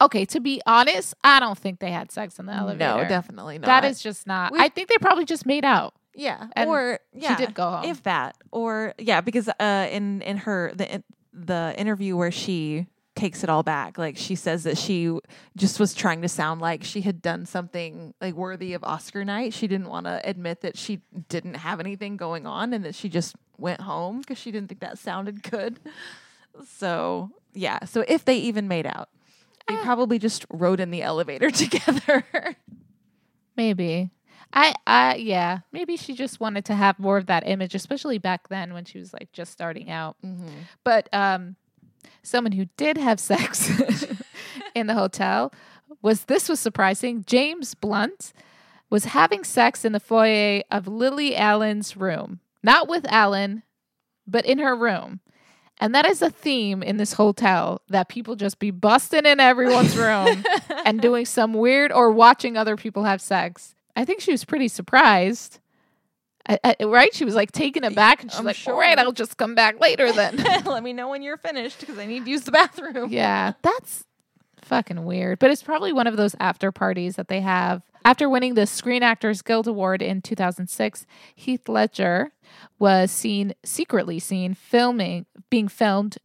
Okay, 0.00 0.24
to 0.26 0.40
be 0.40 0.60
honest, 0.66 1.14
I 1.22 1.38
don't 1.40 1.56
think 1.56 1.78
they 1.78 1.92
had 1.92 2.10
sex 2.10 2.38
in 2.38 2.46
the 2.46 2.52
elevator. 2.52 3.02
No, 3.02 3.08
definitely 3.08 3.58
not. 3.58 3.66
That 3.66 3.84
is 3.84 4.02
just 4.02 4.26
not. 4.26 4.52
We- 4.52 4.58
I 4.58 4.68
think 4.68 4.88
they 4.88 4.96
probably 5.00 5.24
just 5.24 5.46
made 5.46 5.64
out. 5.64 5.94
yeah, 6.14 6.48
or 6.66 6.98
yeah, 7.14 7.36
She 7.36 7.46
did 7.46 7.54
go 7.54 7.70
home. 7.70 7.84
if 7.84 8.02
that, 8.02 8.36
or 8.50 8.94
yeah, 8.98 9.20
because 9.22 9.48
uh, 9.48 9.88
in 9.90 10.20
in 10.22 10.38
her 10.38 10.72
the 10.74 10.96
in, 10.96 11.04
the 11.32 11.72
interview 11.78 12.16
where 12.16 12.32
she 12.32 12.86
takes 13.14 13.44
it 13.44 13.50
all 13.50 13.62
back, 13.62 13.98
like 13.98 14.16
she 14.16 14.34
says 14.34 14.64
that 14.64 14.78
she 14.78 15.18
just 15.56 15.78
was 15.78 15.94
trying 15.94 16.22
to 16.22 16.28
sound 16.28 16.60
like 16.60 16.82
she 16.82 17.02
had 17.02 17.20
done 17.20 17.44
something 17.46 18.14
like 18.20 18.34
worthy 18.34 18.72
of 18.72 18.82
Oscar 18.84 19.24
night. 19.24 19.52
She 19.52 19.66
didn't 19.66 19.88
want 19.88 20.06
to 20.06 20.20
admit 20.24 20.62
that 20.62 20.78
she 20.78 21.00
didn't 21.28 21.54
have 21.54 21.80
anything 21.80 22.16
going 22.16 22.46
on 22.46 22.72
and 22.72 22.84
that 22.84 22.94
she 22.94 23.08
just 23.08 23.36
went 23.58 23.82
home 23.82 24.20
because 24.20 24.38
she 24.38 24.50
didn't 24.50 24.68
think 24.68 24.80
that 24.80 24.98
sounded 24.98 25.42
good. 25.42 25.78
So 26.66 27.30
yeah. 27.52 27.84
So 27.84 28.04
if 28.08 28.24
they 28.24 28.36
even 28.36 28.68
made 28.68 28.86
out, 28.86 29.08
they 29.68 29.76
probably 29.76 30.18
just 30.18 30.44
rode 30.50 30.80
in 30.80 30.90
the 30.90 31.02
elevator 31.02 31.50
together. 31.52 32.24
Maybe. 33.56 34.10
I 34.54 34.74
I 34.86 35.14
yeah, 35.16 35.60
maybe 35.72 35.96
she 35.96 36.14
just 36.14 36.40
wanted 36.40 36.64
to 36.66 36.74
have 36.74 36.98
more 36.98 37.16
of 37.16 37.26
that 37.26 37.46
image, 37.46 37.74
especially 37.74 38.18
back 38.18 38.48
then 38.48 38.74
when 38.74 38.84
she 38.84 38.98
was 38.98 39.12
like 39.12 39.32
just 39.32 39.52
starting 39.52 39.90
out. 39.90 40.16
But 40.84 41.08
um 41.12 41.56
someone 42.22 42.52
who 42.52 42.66
did 42.76 42.96
have 42.96 43.20
sex 43.20 43.70
in 44.74 44.86
the 44.86 44.94
hotel 44.94 45.52
was 46.02 46.24
this 46.24 46.48
was 46.48 46.60
surprising. 46.60 47.24
James 47.26 47.74
Blunt 47.74 48.32
was 48.90 49.06
having 49.06 49.44
sex 49.44 49.84
in 49.84 49.92
the 49.92 50.00
foyer 50.00 50.62
of 50.70 50.86
Lily 50.86 51.34
Allen's 51.36 51.96
room. 51.96 52.40
Not 52.62 52.88
with 52.88 53.06
Allen, 53.10 53.62
but 54.26 54.44
in 54.44 54.58
her 54.58 54.76
room. 54.76 55.20
And 55.80 55.94
that 55.94 56.06
is 56.06 56.22
a 56.22 56.30
theme 56.30 56.82
in 56.82 56.96
this 56.96 57.14
hotel 57.14 57.80
that 57.88 58.08
people 58.08 58.36
just 58.36 58.58
be 58.58 58.70
busting 58.70 59.26
in 59.26 59.40
everyone's 59.40 59.96
room 59.96 60.44
and 60.84 61.00
doing 61.00 61.24
some 61.24 61.54
weird 61.54 61.90
or 61.90 62.12
watching 62.12 62.56
other 62.56 62.76
people 62.76 63.04
have 63.04 63.20
sex. 63.20 63.74
I 63.96 64.04
think 64.04 64.20
she 64.20 64.30
was 64.30 64.44
pretty 64.44 64.68
surprised. 64.68 65.58
I, 66.48 66.58
I- 66.80 66.84
right? 66.84 67.14
She 67.14 67.24
was 67.24 67.34
like 67.34 67.52
taken 67.52 67.84
aback 67.84 68.22
and 68.22 68.30
she's 68.30 68.38
I'm 68.40 68.44
like, 68.46 68.56
sure. 68.56 68.74
all 68.74 68.80
right, 68.80 68.98
I'll 68.98 69.12
just 69.12 69.36
come 69.36 69.54
back 69.54 69.80
later 69.80 70.12
then. 70.12 70.36
Let 70.64 70.82
me 70.82 70.92
know 70.92 71.08
when 71.10 71.22
you're 71.22 71.36
finished 71.36 71.80
because 71.80 71.98
I 71.98 72.06
need 72.06 72.24
to 72.24 72.30
use 72.30 72.42
the 72.42 72.52
bathroom. 72.52 73.10
yeah, 73.12 73.52
that's 73.62 74.04
fucking 74.62 75.04
weird. 75.04 75.38
But 75.38 75.50
it's 75.50 75.62
probably 75.62 75.92
one 75.92 76.06
of 76.06 76.16
those 76.16 76.34
after 76.40 76.72
parties 76.72 77.16
that 77.16 77.28
they 77.28 77.40
have. 77.40 77.82
After 78.04 78.28
winning 78.28 78.54
the 78.54 78.66
Screen 78.66 79.04
Actors 79.04 79.42
Guild 79.42 79.68
Award 79.68 80.02
in 80.02 80.22
2006, 80.22 81.06
Heath 81.36 81.68
Ledger 81.68 82.32
was 82.80 83.12
seen 83.12 83.54
secretly 83.64 84.18
seen 84.18 84.54
filming 84.54 85.26
being 85.50 85.68
filmed 85.68 86.18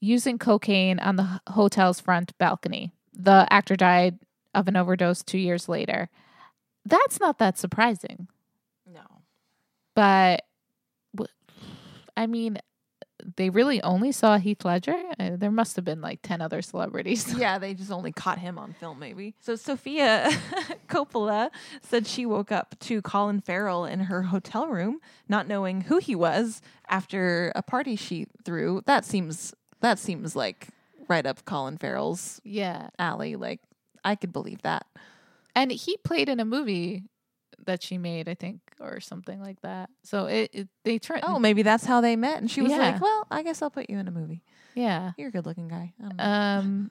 using 0.00 0.38
cocaine 0.38 0.98
on 1.00 1.16
the 1.16 1.40
hotel's 1.48 2.00
front 2.00 2.36
balcony. 2.38 2.92
The 3.12 3.46
actor 3.50 3.76
died 3.76 4.18
of 4.54 4.68
an 4.68 4.76
overdose 4.76 5.22
2 5.22 5.36
years 5.36 5.68
later. 5.68 6.08
That's 6.86 7.20
not 7.20 7.38
that 7.38 7.58
surprising. 7.58 8.28
But 9.98 10.44
I 12.16 12.28
mean, 12.28 12.58
they 13.36 13.50
really 13.50 13.82
only 13.82 14.12
saw 14.12 14.38
Heath 14.38 14.64
Ledger. 14.64 14.96
Uh, 15.18 15.30
there 15.34 15.50
must 15.50 15.74
have 15.74 15.84
been 15.84 16.00
like 16.00 16.20
10 16.22 16.40
other 16.40 16.62
celebrities. 16.62 17.34
Yeah, 17.38 17.58
they 17.58 17.74
just 17.74 17.90
only 17.90 18.12
caught 18.12 18.38
him 18.38 18.58
on 18.58 18.74
film, 18.74 19.00
maybe. 19.00 19.34
So 19.40 19.56
Sofia 19.56 20.30
Coppola 20.88 21.50
said 21.82 22.06
she 22.06 22.26
woke 22.26 22.52
up 22.52 22.76
to 22.80 23.02
Colin 23.02 23.40
Farrell 23.40 23.84
in 23.86 23.98
her 24.00 24.22
hotel 24.22 24.68
room, 24.68 25.00
not 25.28 25.48
knowing 25.48 25.80
who 25.80 25.98
he 25.98 26.14
was 26.14 26.62
after 26.88 27.50
a 27.56 27.62
party 27.62 27.96
she 27.96 28.26
threw. 28.44 28.82
That 28.86 29.04
seems 29.04 29.52
that 29.80 29.98
seems 29.98 30.36
like 30.36 30.68
right 31.08 31.26
up 31.26 31.44
Colin 31.44 31.76
Farrell's 31.76 32.40
yeah. 32.44 32.90
alley. 33.00 33.34
Like 33.34 33.60
I 34.04 34.14
could 34.14 34.32
believe 34.32 34.62
that. 34.62 34.86
And 35.56 35.72
he 35.72 35.96
played 35.96 36.28
in 36.28 36.38
a 36.38 36.44
movie 36.44 37.02
that 37.66 37.82
she 37.82 37.98
made, 37.98 38.28
I 38.28 38.34
think, 38.34 38.60
or 38.80 39.00
something 39.00 39.40
like 39.40 39.60
that. 39.62 39.90
So 40.04 40.26
it, 40.26 40.50
it 40.52 40.68
they 40.84 40.98
turned. 40.98 41.22
Oh, 41.26 41.38
maybe 41.38 41.62
that's 41.62 41.84
how 41.84 42.00
they 42.00 42.16
met. 42.16 42.38
And 42.38 42.50
she 42.50 42.62
was 42.62 42.70
Yeah. 42.72 42.78
like, 42.78 43.00
"Well, 43.00 43.26
I 43.30 43.42
guess 43.42 43.60
I'll 43.62 43.70
put 43.70 43.90
you 43.90 43.98
in 43.98 44.08
a 44.08 44.10
movie. 44.12 44.42
yeah. 44.74 45.12
You're 45.18 45.28
a 45.28 45.32
good-looking 45.32 45.68
guy." 45.68 45.92
I 45.98 46.02
don't 46.02 46.16
know. 46.16 46.24
Um, 46.24 46.90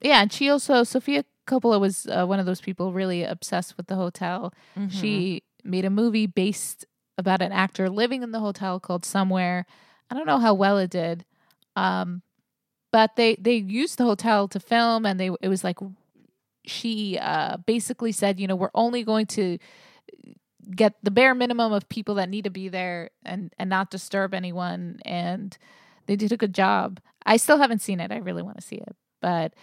yeah. 0.00 0.22
And 0.22 0.32
she 0.32 0.48
also, 0.48 0.84
Sofia 0.84 1.24
Coppola 1.46 1.80
was 1.80 2.06
uh, 2.06 2.24
one 2.26 2.38
of 2.40 2.46
those 2.46 2.60
people 2.60 2.92
really 2.92 3.22
obsessed 3.24 3.76
with 3.76 3.86
the 3.88 3.96
hotel. 3.96 4.52
Mhm. 4.76 4.90
She 4.92 5.42
made 5.62 5.84
a 5.84 5.90
movie 5.90 6.26
based 6.26 6.84
about 7.18 7.42
an 7.42 7.52
actor 7.52 7.88
living 7.90 8.22
in 8.22 8.32
the 8.32 8.40
hotel 8.40 8.80
called 8.80 9.04
Somewhere. 9.04 9.66
I 10.10 10.14
don't 10.14 10.26
know 10.26 10.38
how 10.38 10.54
well 10.54 10.78
it 10.78 10.90
did. 10.90 11.24
Um, 11.76 12.22
but 12.92 13.16
they 13.16 13.34
they 13.36 13.56
used 13.56 13.98
the 13.98 14.04
hotel 14.04 14.46
to 14.48 14.60
film 14.60 15.04
and 15.04 15.18
they 15.18 15.30
it 15.40 15.48
was 15.48 15.64
like 15.64 15.78
she 16.64 17.18
uh 17.20 17.56
basically 17.58 18.12
said, 18.12 18.40
you 18.40 18.46
know, 18.46 18.56
we're 18.56 18.70
only 18.74 19.04
going 19.04 19.26
to 19.26 19.58
get 20.74 20.94
the 21.02 21.10
bare 21.10 21.34
minimum 21.34 21.72
of 21.72 21.88
people 21.88 22.14
that 22.14 22.30
need 22.30 22.44
to 22.44 22.50
be 22.50 22.68
there 22.68 23.10
and 23.24 23.52
and 23.58 23.68
not 23.68 23.90
disturb 23.90 24.32
anyone 24.34 24.98
and 25.04 25.58
they 26.06 26.16
did 26.16 26.32
a 26.32 26.36
good 26.36 26.54
job. 26.54 27.00
I 27.26 27.36
still 27.36 27.58
haven't 27.58 27.80
seen 27.80 28.00
it. 28.00 28.12
I 28.12 28.18
really 28.18 28.42
want 28.42 28.56
to 28.56 28.62
see 28.62 28.76
it. 28.76 28.94
But 29.20 29.54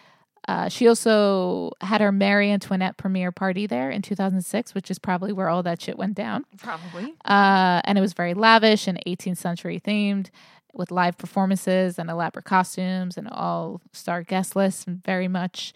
uh, 0.47 0.69
she 0.69 0.87
also 0.87 1.71
had 1.81 2.01
her 2.01 2.11
Mary 2.11 2.51
Antoinette 2.51 2.97
premiere 2.97 3.31
party 3.31 3.67
there 3.67 3.91
in 3.91 4.01
2006, 4.01 4.73
which 4.73 4.89
is 4.89 4.97
probably 4.97 5.31
where 5.31 5.49
all 5.49 5.61
that 5.63 5.81
shit 5.81 5.97
went 5.97 6.15
down. 6.15 6.45
probably. 6.57 7.13
Uh, 7.25 7.81
and 7.83 7.97
it 7.97 8.01
was 8.01 8.13
very 8.13 8.33
lavish 8.33 8.87
and 8.87 9.01
18th 9.05 9.37
century 9.37 9.79
themed 9.79 10.29
with 10.73 10.89
live 10.89 11.17
performances 11.17 11.99
and 11.99 12.09
elaborate 12.09 12.45
costumes 12.45 13.17
and 13.17 13.27
all 13.29 13.81
star 13.91 14.23
guest 14.23 14.55
lists 14.55 14.85
and 14.87 15.03
very 15.03 15.27
much 15.27 15.73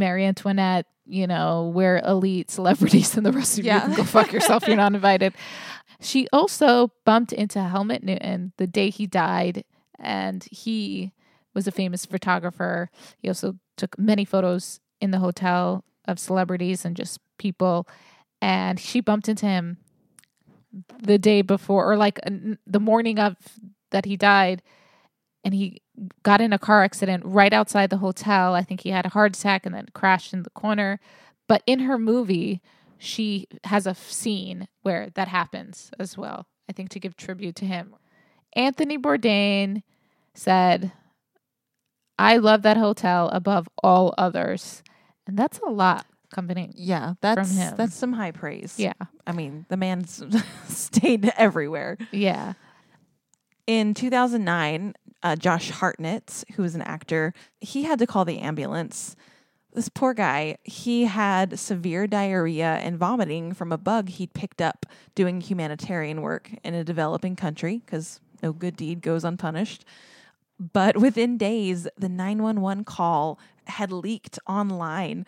Mary 0.00 0.24
Antoinette, 0.26 0.86
you 1.06 1.28
know, 1.28 1.70
we're 1.72 1.98
elite 1.98 2.50
celebrities 2.50 3.16
and 3.16 3.24
the 3.24 3.30
rest 3.32 3.58
of 3.58 3.64
you 3.64 3.70
Yeah. 3.70 3.80
can 3.82 3.94
go 3.94 4.02
fuck 4.04 4.32
yourself. 4.32 4.66
You're 4.66 4.76
not 4.76 4.94
invited. 4.94 5.34
She 6.00 6.26
also 6.32 6.90
bumped 7.04 7.32
into 7.32 7.60
Helmut 7.62 8.02
Newton 8.02 8.52
the 8.56 8.66
day 8.66 8.90
he 8.90 9.06
died, 9.06 9.64
and 9.98 10.42
he 10.50 11.12
was 11.54 11.66
a 11.66 11.72
famous 11.72 12.06
photographer. 12.06 12.90
He 13.18 13.28
also 13.28 13.56
took 13.76 13.98
many 13.98 14.24
photos 14.24 14.80
in 15.00 15.10
the 15.10 15.18
hotel 15.18 15.84
of 16.08 16.18
celebrities 16.18 16.84
and 16.84 16.96
just 16.96 17.18
people. 17.38 17.86
And 18.40 18.80
she 18.80 19.00
bumped 19.00 19.28
into 19.28 19.46
him 19.46 19.76
the 21.02 21.18
day 21.18 21.42
before, 21.42 21.90
or 21.90 21.96
like 21.96 22.18
the 22.66 22.80
morning 22.80 23.18
of 23.18 23.36
that 23.90 24.06
he 24.06 24.16
died. 24.16 24.62
And 25.44 25.52
he 25.54 25.82
got 26.22 26.40
in 26.40 26.52
a 26.52 26.58
car 26.58 26.82
accident 26.82 27.24
right 27.24 27.52
outside 27.52 27.90
the 27.90 27.98
hotel. 27.98 28.54
I 28.54 28.62
think 28.62 28.80
he 28.80 28.90
had 28.90 29.06
a 29.06 29.10
heart 29.10 29.36
attack 29.36 29.66
and 29.66 29.74
then 29.74 29.86
crashed 29.94 30.32
in 30.32 30.42
the 30.42 30.50
corner. 30.50 31.00
But 31.48 31.62
in 31.66 31.80
her 31.80 31.98
movie, 31.98 32.60
she 32.98 33.46
has 33.64 33.86
a 33.86 33.94
scene 33.94 34.68
where 34.82 35.10
that 35.14 35.28
happens 35.28 35.90
as 35.98 36.16
well. 36.16 36.46
I 36.68 36.72
think 36.72 36.90
to 36.90 37.00
give 37.00 37.16
tribute 37.16 37.56
to 37.56 37.66
him. 37.66 37.96
Anthony 38.54 38.98
Bourdain 38.98 39.82
said, 40.34 40.92
I 42.18 42.36
love 42.36 42.62
that 42.62 42.76
hotel 42.76 43.28
above 43.32 43.68
all 43.82 44.14
others. 44.18 44.82
And 45.26 45.36
that's 45.38 45.58
a 45.58 45.70
lot 45.70 46.06
company. 46.30 46.72
Yeah, 46.74 47.14
that's 47.20 47.56
him. 47.56 47.74
that's 47.76 47.94
some 47.94 48.12
high 48.12 48.30
praise. 48.30 48.74
Yeah. 48.78 48.94
I 49.26 49.32
mean, 49.32 49.66
the 49.68 49.76
man's 49.76 50.22
stayed 50.68 51.32
everywhere. 51.36 51.98
Yeah. 52.10 52.54
In 53.66 53.94
2009, 53.94 54.94
uh, 55.22 55.36
Josh 55.36 55.70
Hartnett, 55.70 56.44
who 56.54 56.62
was 56.62 56.74
an 56.74 56.82
actor, 56.82 57.34
he 57.60 57.84
had 57.84 57.98
to 57.98 58.06
call 58.06 58.24
the 58.24 58.38
ambulance. 58.38 59.16
This 59.72 59.88
poor 59.88 60.14
guy, 60.14 60.56
he 60.64 61.04
had 61.04 61.58
severe 61.58 62.06
diarrhea 62.06 62.78
and 62.82 62.98
vomiting 62.98 63.52
from 63.52 63.70
a 63.70 63.78
bug 63.78 64.08
he'd 64.08 64.34
picked 64.34 64.60
up 64.60 64.86
doing 65.14 65.40
humanitarian 65.40 66.22
work 66.22 66.50
in 66.64 66.74
a 66.74 66.82
developing 66.82 67.36
country 67.36 67.82
because 67.84 68.20
no 68.42 68.52
good 68.52 68.76
deed 68.76 69.00
goes 69.00 69.24
unpunished. 69.24 69.84
But 70.58 70.96
within 70.96 71.38
days, 71.38 71.86
the 71.96 72.08
911 72.08 72.84
call 72.84 73.38
had 73.66 73.92
leaked 73.92 74.38
online, 74.46 75.24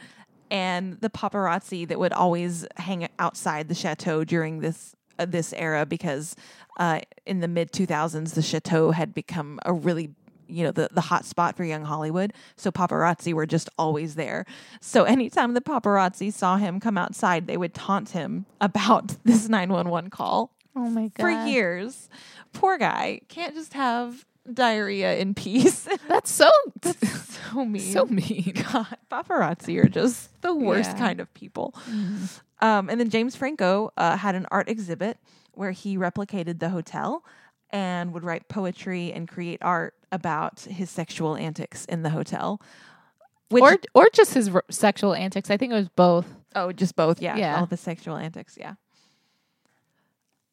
and 0.50 1.00
the 1.00 1.08
paparazzi 1.08 1.86
that 1.88 1.98
would 1.98 2.12
always 2.12 2.66
hang 2.76 3.08
outside 3.18 3.68
the 3.68 3.74
chateau 3.74 4.24
during 4.24 4.60
this 4.60 4.94
uh, 5.18 5.24
this 5.26 5.52
era, 5.54 5.84
because 5.86 6.34
uh, 6.78 7.00
in 7.26 7.40
the 7.40 7.48
mid 7.48 7.72
2000s, 7.72 8.34
the 8.34 8.42
chateau 8.42 8.90
had 8.92 9.12
become 9.14 9.58
a 9.64 9.72
really 9.72 10.10
you 10.48 10.62
know 10.64 10.70
the 10.70 10.88
the 10.92 11.00
hot 11.00 11.24
spot 11.24 11.56
for 11.56 11.64
young 11.64 11.84
Hollywood. 11.84 12.32
So 12.56 12.70
paparazzi 12.70 13.32
were 13.32 13.46
just 13.46 13.70
always 13.78 14.16
there. 14.16 14.44
So 14.80 15.04
anytime 15.04 15.54
the 15.54 15.60
paparazzi 15.62 16.30
saw 16.32 16.56
him 16.56 16.78
come 16.80 16.98
outside, 16.98 17.46
they 17.46 17.56
would 17.56 17.72
taunt 17.74 18.10
him 18.10 18.44
about 18.60 19.16
this 19.24 19.48
911 19.48 20.10
call 20.10 20.52
Oh 20.76 20.90
my 20.90 21.08
God. 21.08 21.20
for 21.20 21.30
years. 21.48 22.08
Poor 22.52 22.76
guy 22.76 23.20
can't 23.28 23.54
just 23.54 23.72
have 23.74 24.26
diarrhea 24.52 25.16
in 25.16 25.32
peace. 25.34 25.88
That's 26.08 26.30
so, 26.30 26.50
so 26.82 27.64
mean. 27.64 27.80
so 27.92 28.04
mean. 28.06 28.52
God, 28.72 28.96
paparazzi 29.10 29.82
are 29.82 29.88
just 29.88 30.38
the 30.42 30.54
worst 30.54 30.90
Yeah. 30.92 30.98
kind 30.98 31.20
of 31.20 31.32
people. 31.32 31.74
Um, 32.62 32.88
and 32.88 32.98
then 32.98 33.10
James 33.10 33.36
Franco 33.36 33.92
uh, 33.98 34.16
had 34.16 34.34
an 34.34 34.46
art 34.50 34.68
exhibit 34.70 35.18
where 35.52 35.72
he 35.72 35.98
replicated 35.98 36.60
the 36.60 36.70
hotel 36.70 37.22
and 37.70 38.14
would 38.14 38.24
write 38.24 38.48
poetry 38.48 39.12
and 39.12 39.28
create 39.28 39.58
art 39.62 39.94
about 40.10 40.60
his 40.60 40.88
sexual 40.88 41.36
antics 41.36 41.84
in 41.86 42.02
the 42.02 42.10
hotel. 42.10 42.60
Which, 43.50 43.62
or 43.62 43.76
or 43.94 44.08
just 44.14 44.32
his 44.32 44.48
r- 44.48 44.64
sexual 44.70 45.12
antics. 45.14 45.50
I 45.50 45.58
think 45.58 45.72
it 45.72 45.76
was 45.76 45.88
both. 45.90 46.26
oh, 46.54 46.72
just 46.72 46.96
both, 46.96 47.20
yeah, 47.20 47.36
Yeah. 47.36 47.58
all 47.60 47.66
the 47.66 47.76
sexual 47.76 48.16
antics, 48.16 48.56
yeah, 48.58 48.74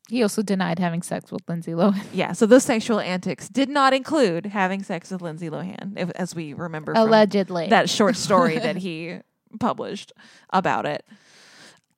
He 0.09 0.21
also 0.23 0.41
denied 0.41 0.79
having 0.79 1.01
sex 1.03 1.31
with 1.31 1.41
Lindsay 1.47 1.71
Lohan. 1.73 2.03
yeah. 2.13 2.31
So 2.33 2.45
those 2.45 2.63
sexual 2.63 2.99
antics 2.99 3.47
did 3.47 3.69
not 3.69 3.93
include 3.93 4.47
having 4.47 4.81
sex 4.83 5.11
with 5.11 5.21
Lindsay 5.21 5.49
Lohan, 5.49 5.93
if, 5.97 6.09
as 6.15 6.33
we 6.35 6.53
remember 6.53 6.93
from 6.95 7.07
Allegedly. 7.07 7.67
that 7.69 7.89
short 7.89 8.15
story 8.15 8.57
that 8.67 8.77
he 8.77 9.19
published 9.59 10.11
about 10.49 10.85
it, 10.85 11.05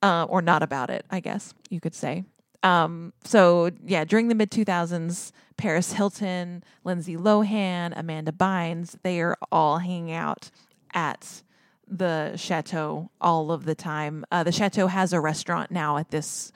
uh, 0.02 0.26
or 0.28 0.42
not 0.42 0.62
about 0.62 0.90
it, 0.90 1.06
I 1.10 1.20
guess 1.20 1.54
you 1.70 1.80
could 1.80 1.94
say. 1.94 2.24
Um, 2.62 3.12
so 3.24 3.70
yeah, 3.84 4.04
during 4.04 4.28
the 4.28 4.34
mid 4.34 4.50
2000s, 4.50 5.32
Paris 5.56 5.92
Hilton, 5.92 6.62
Lindsay 6.84 7.16
Lohan, 7.16 7.92
Amanda 7.96 8.32
Bynes, 8.32 8.96
they 9.02 9.20
are 9.20 9.36
all 9.50 9.78
hanging 9.78 10.12
out 10.12 10.50
at 10.94 11.42
the 11.86 12.36
chateau 12.36 13.10
all 13.20 13.52
of 13.52 13.64
the 13.64 13.74
time. 13.74 14.24
Uh, 14.30 14.42
the 14.42 14.52
chateau 14.52 14.86
has 14.86 15.12
a 15.12 15.20
restaurant 15.20 15.70
now 15.70 15.98
at 15.98 16.10
this 16.10 16.52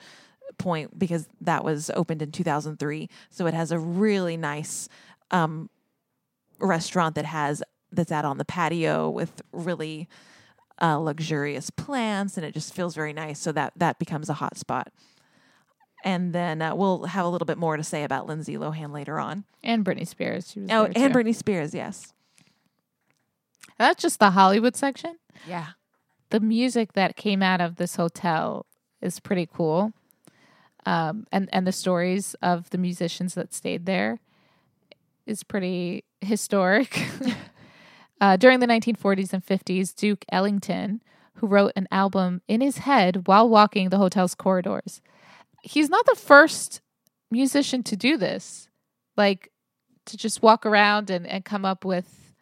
point 0.57 0.97
because 0.97 1.27
that 1.41 1.63
was 1.63 1.91
opened 1.91 2.21
in 2.21 2.31
2003. 2.31 3.09
So 3.29 3.45
it 3.45 3.53
has 3.53 3.71
a 3.71 3.79
really 3.79 4.37
nice 4.37 4.89
um, 5.31 5.69
restaurant 6.59 7.15
that 7.15 7.25
has 7.25 7.61
that's 7.91 8.11
out 8.11 8.25
on 8.25 8.37
the 8.37 8.45
patio 8.45 9.09
with 9.09 9.41
really 9.53 10.09
uh, 10.81 10.97
luxurious 10.97 11.69
plants, 11.69 12.37
and 12.37 12.45
it 12.45 12.53
just 12.53 12.73
feels 12.73 12.95
very 12.95 13.13
nice. 13.13 13.39
So 13.39 13.51
that 13.53 13.73
that 13.77 13.99
becomes 13.99 14.29
a 14.29 14.33
hot 14.35 14.57
spot. 14.57 14.91
And 16.03 16.31
then 16.33 16.61
uh, 16.61 16.75
we'll 16.75 17.05
have 17.05 17.25
a 17.25 17.29
little 17.29 17.45
bit 17.47 17.57
more 17.57 17.75
to 17.75 17.83
say 17.83 18.03
about 18.03 18.27
Lindsay 18.27 18.55
Lohan 18.55 18.93
later 18.93 19.19
on. 19.19 19.43
And 19.63 19.83
Britney 19.83 20.07
Spears. 20.07 20.51
She 20.51 20.59
was 20.61 20.69
Oh, 20.71 20.83
there, 20.83 20.91
and 20.95 21.13
too. 21.13 21.19
Britney 21.19 21.35
Spears, 21.35 21.73
yes. 21.73 22.13
That's 23.77 24.01
just 24.01 24.19
the 24.19 24.31
Hollywood 24.31 24.75
section. 24.75 25.17
Yeah. 25.47 25.67
the 26.29 26.39
music 26.39 26.93
that 26.93 27.15
came 27.15 27.41
out 27.43 27.61
of 27.61 27.75
this 27.77 27.95
hotel 27.95 28.65
is 29.01 29.19
pretty 29.19 29.47
cool. 29.51 29.93
Um, 30.85 31.25
and, 31.31 31.49
and 31.51 31.65
the 31.67 31.71
stories 31.71 32.35
of 32.41 32.69
the 32.69 32.77
musicians 32.77 33.33
that 33.35 33.53
stayed 33.53 33.85
there 33.85 34.19
is 35.25 35.43
pretty 35.43 36.03
historic. 36.21 36.99
uh, 38.19 38.37
during 38.37 38.59
the 38.59 38.67
1940s 38.67 39.33
and 39.33 39.45
50s, 39.45 39.95
Duke 39.95 40.25
Ellington, 40.31 41.01
who 41.35 41.47
wrote 41.47 41.73
an 41.75 41.87
album 41.91 42.41
in 42.47 42.61
his 42.61 42.79
head 42.79 43.27
while 43.27 43.47
walking 43.47 43.89
the 43.89 43.97
hotel's 43.97 44.35
corridors, 44.35 45.01
he's 45.61 45.89
not 45.89 46.05
the 46.05 46.15
first 46.15 46.81
musician 47.29 47.83
to 47.83 47.95
do 47.95 48.17
this. 48.17 48.69
Like, 49.15 49.51
to 50.07 50.17
just 50.17 50.41
walk 50.41 50.65
around 50.65 51.09
and, 51.09 51.27
and 51.27 51.45
come 51.45 51.63
up 51.63 51.85
with. 51.85 52.33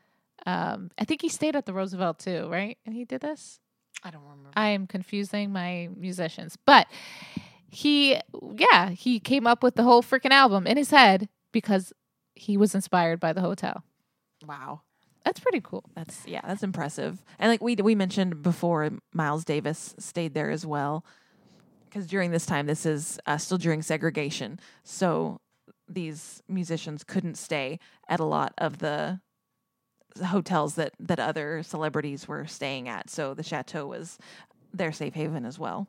Um, 0.45 0.91
I 0.97 1.05
think 1.05 1.21
he 1.21 1.29
stayed 1.29 1.55
at 1.55 1.65
the 1.65 1.73
Roosevelt 1.73 2.19
too, 2.19 2.47
right? 2.49 2.77
And 2.85 2.95
he 2.95 3.03
did 3.03 3.21
this. 3.21 3.59
I 4.03 4.11
don't 4.11 4.21
remember. 4.21 4.51
I 4.55 4.69
am 4.69 4.87
confusing 4.87 5.51
my 5.51 5.89
musicians, 5.95 6.57
but 6.65 6.87
he, 7.67 8.19
yeah, 8.55 8.89
he 8.89 9.19
came 9.19 9.47
up 9.47 9.63
with 9.63 9.75
the 9.75 9.83
whole 9.83 10.03
freaking 10.03 10.31
album 10.31 10.67
in 10.67 10.77
his 10.77 10.91
head 10.91 11.27
because 11.51 11.91
he 12.35 12.57
was 12.57 12.75
inspired 12.75 13.19
by 13.19 13.33
the 13.33 13.41
hotel. 13.41 13.83
wow. 14.45 14.81
That's 15.25 15.39
pretty 15.39 15.59
cool. 15.61 15.83
That's 15.95 16.25
yeah, 16.27 16.41
that's 16.45 16.61
impressive. 16.61 17.23
And 17.39 17.49
like 17.51 17.61
we 17.61 17.75
we 17.75 17.95
mentioned 17.95 18.43
before, 18.43 18.91
Miles 19.11 19.43
Davis 19.43 19.95
stayed 19.97 20.35
there 20.35 20.51
as 20.51 20.65
well, 20.65 21.03
because 21.89 22.05
during 22.05 22.29
this 22.29 22.45
time, 22.45 22.67
this 22.67 22.85
is 22.85 23.19
uh, 23.25 23.37
still 23.37 23.57
during 23.57 23.81
segregation, 23.81 24.59
so 24.83 25.41
these 25.89 26.43
musicians 26.47 27.03
couldn't 27.03 27.35
stay 27.35 27.79
at 28.07 28.19
a 28.19 28.25
lot 28.25 28.53
of 28.59 28.77
the 28.77 29.19
hotels 30.27 30.75
that 30.75 30.93
that 30.99 31.19
other 31.19 31.63
celebrities 31.63 32.27
were 32.27 32.45
staying 32.45 32.87
at. 32.87 33.09
So 33.09 33.33
the 33.33 33.43
chateau 33.43 33.87
was 33.87 34.19
their 34.71 34.91
safe 34.91 35.15
haven 35.15 35.43
as 35.43 35.57
well. 35.57 35.87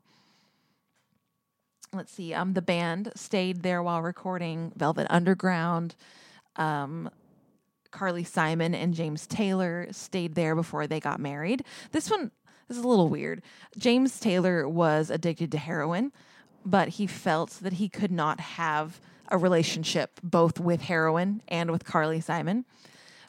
Let's 1.92 2.12
see. 2.12 2.32
Um, 2.32 2.54
the 2.54 2.62
band 2.62 3.12
stayed 3.14 3.62
there 3.62 3.82
while 3.82 4.00
recording 4.00 4.72
Velvet 4.76 5.06
Underground. 5.10 5.94
Um, 6.56 7.10
Carly 7.90 8.24
Simon 8.24 8.74
and 8.74 8.94
James 8.94 9.26
Taylor 9.26 9.86
stayed 9.90 10.34
there 10.34 10.54
before 10.54 10.86
they 10.86 11.00
got 11.00 11.20
married. 11.20 11.64
This 11.92 12.10
one 12.10 12.30
this 12.68 12.78
is 12.78 12.84
a 12.84 12.88
little 12.88 13.08
weird. 13.08 13.42
James 13.78 14.18
Taylor 14.18 14.68
was 14.68 15.08
addicted 15.08 15.52
to 15.52 15.58
heroin, 15.58 16.12
but 16.64 16.88
he 16.88 17.06
felt 17.06 17.50
that 17.62 17.74
he 17.74 17.88
could 17.88 18.10
not 18.10 18.40
have 18.40 19.00
a 19.28 19.38
relationship 19.38 20.20
both 20.22 20.58
with 20.58 20.82
heroin 20.82 21.42
and 21.46 21.70
with 21.70 21.84
Carly 21.84 22.20
Simon. 22.20 22.64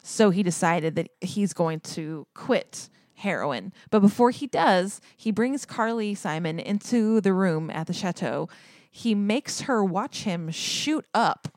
So 0.02 0.30
he 0.30 0.42
decided 0.42 0.96
that 0.96 1.10
he's 1.20 1.52
going 1.52 1.80
to 1.80 2.26
quit 2.34 2.88
heroin. 3.14 3.72
But 3.90 4.00
before 4.00 4.30
he 4.30 4.46
does, 4.46 5.00
he 5.16 5.30
brings 5.30 5.64
Carly 5.64 6.14
Simon 6.14 6.58
into 6.58 7.20
the 7.20 7.32
room 7.32 7.70
at 7.70 7.86
the 7.86 7.92
chateau. 7.92 8.48
He 8.90 9.14
makes 9.14 9.62
her 9.62 9.84
watch 9.84 10.22
him 10.22 10.50
shoot 10.50 11.04
up 11.14 11.48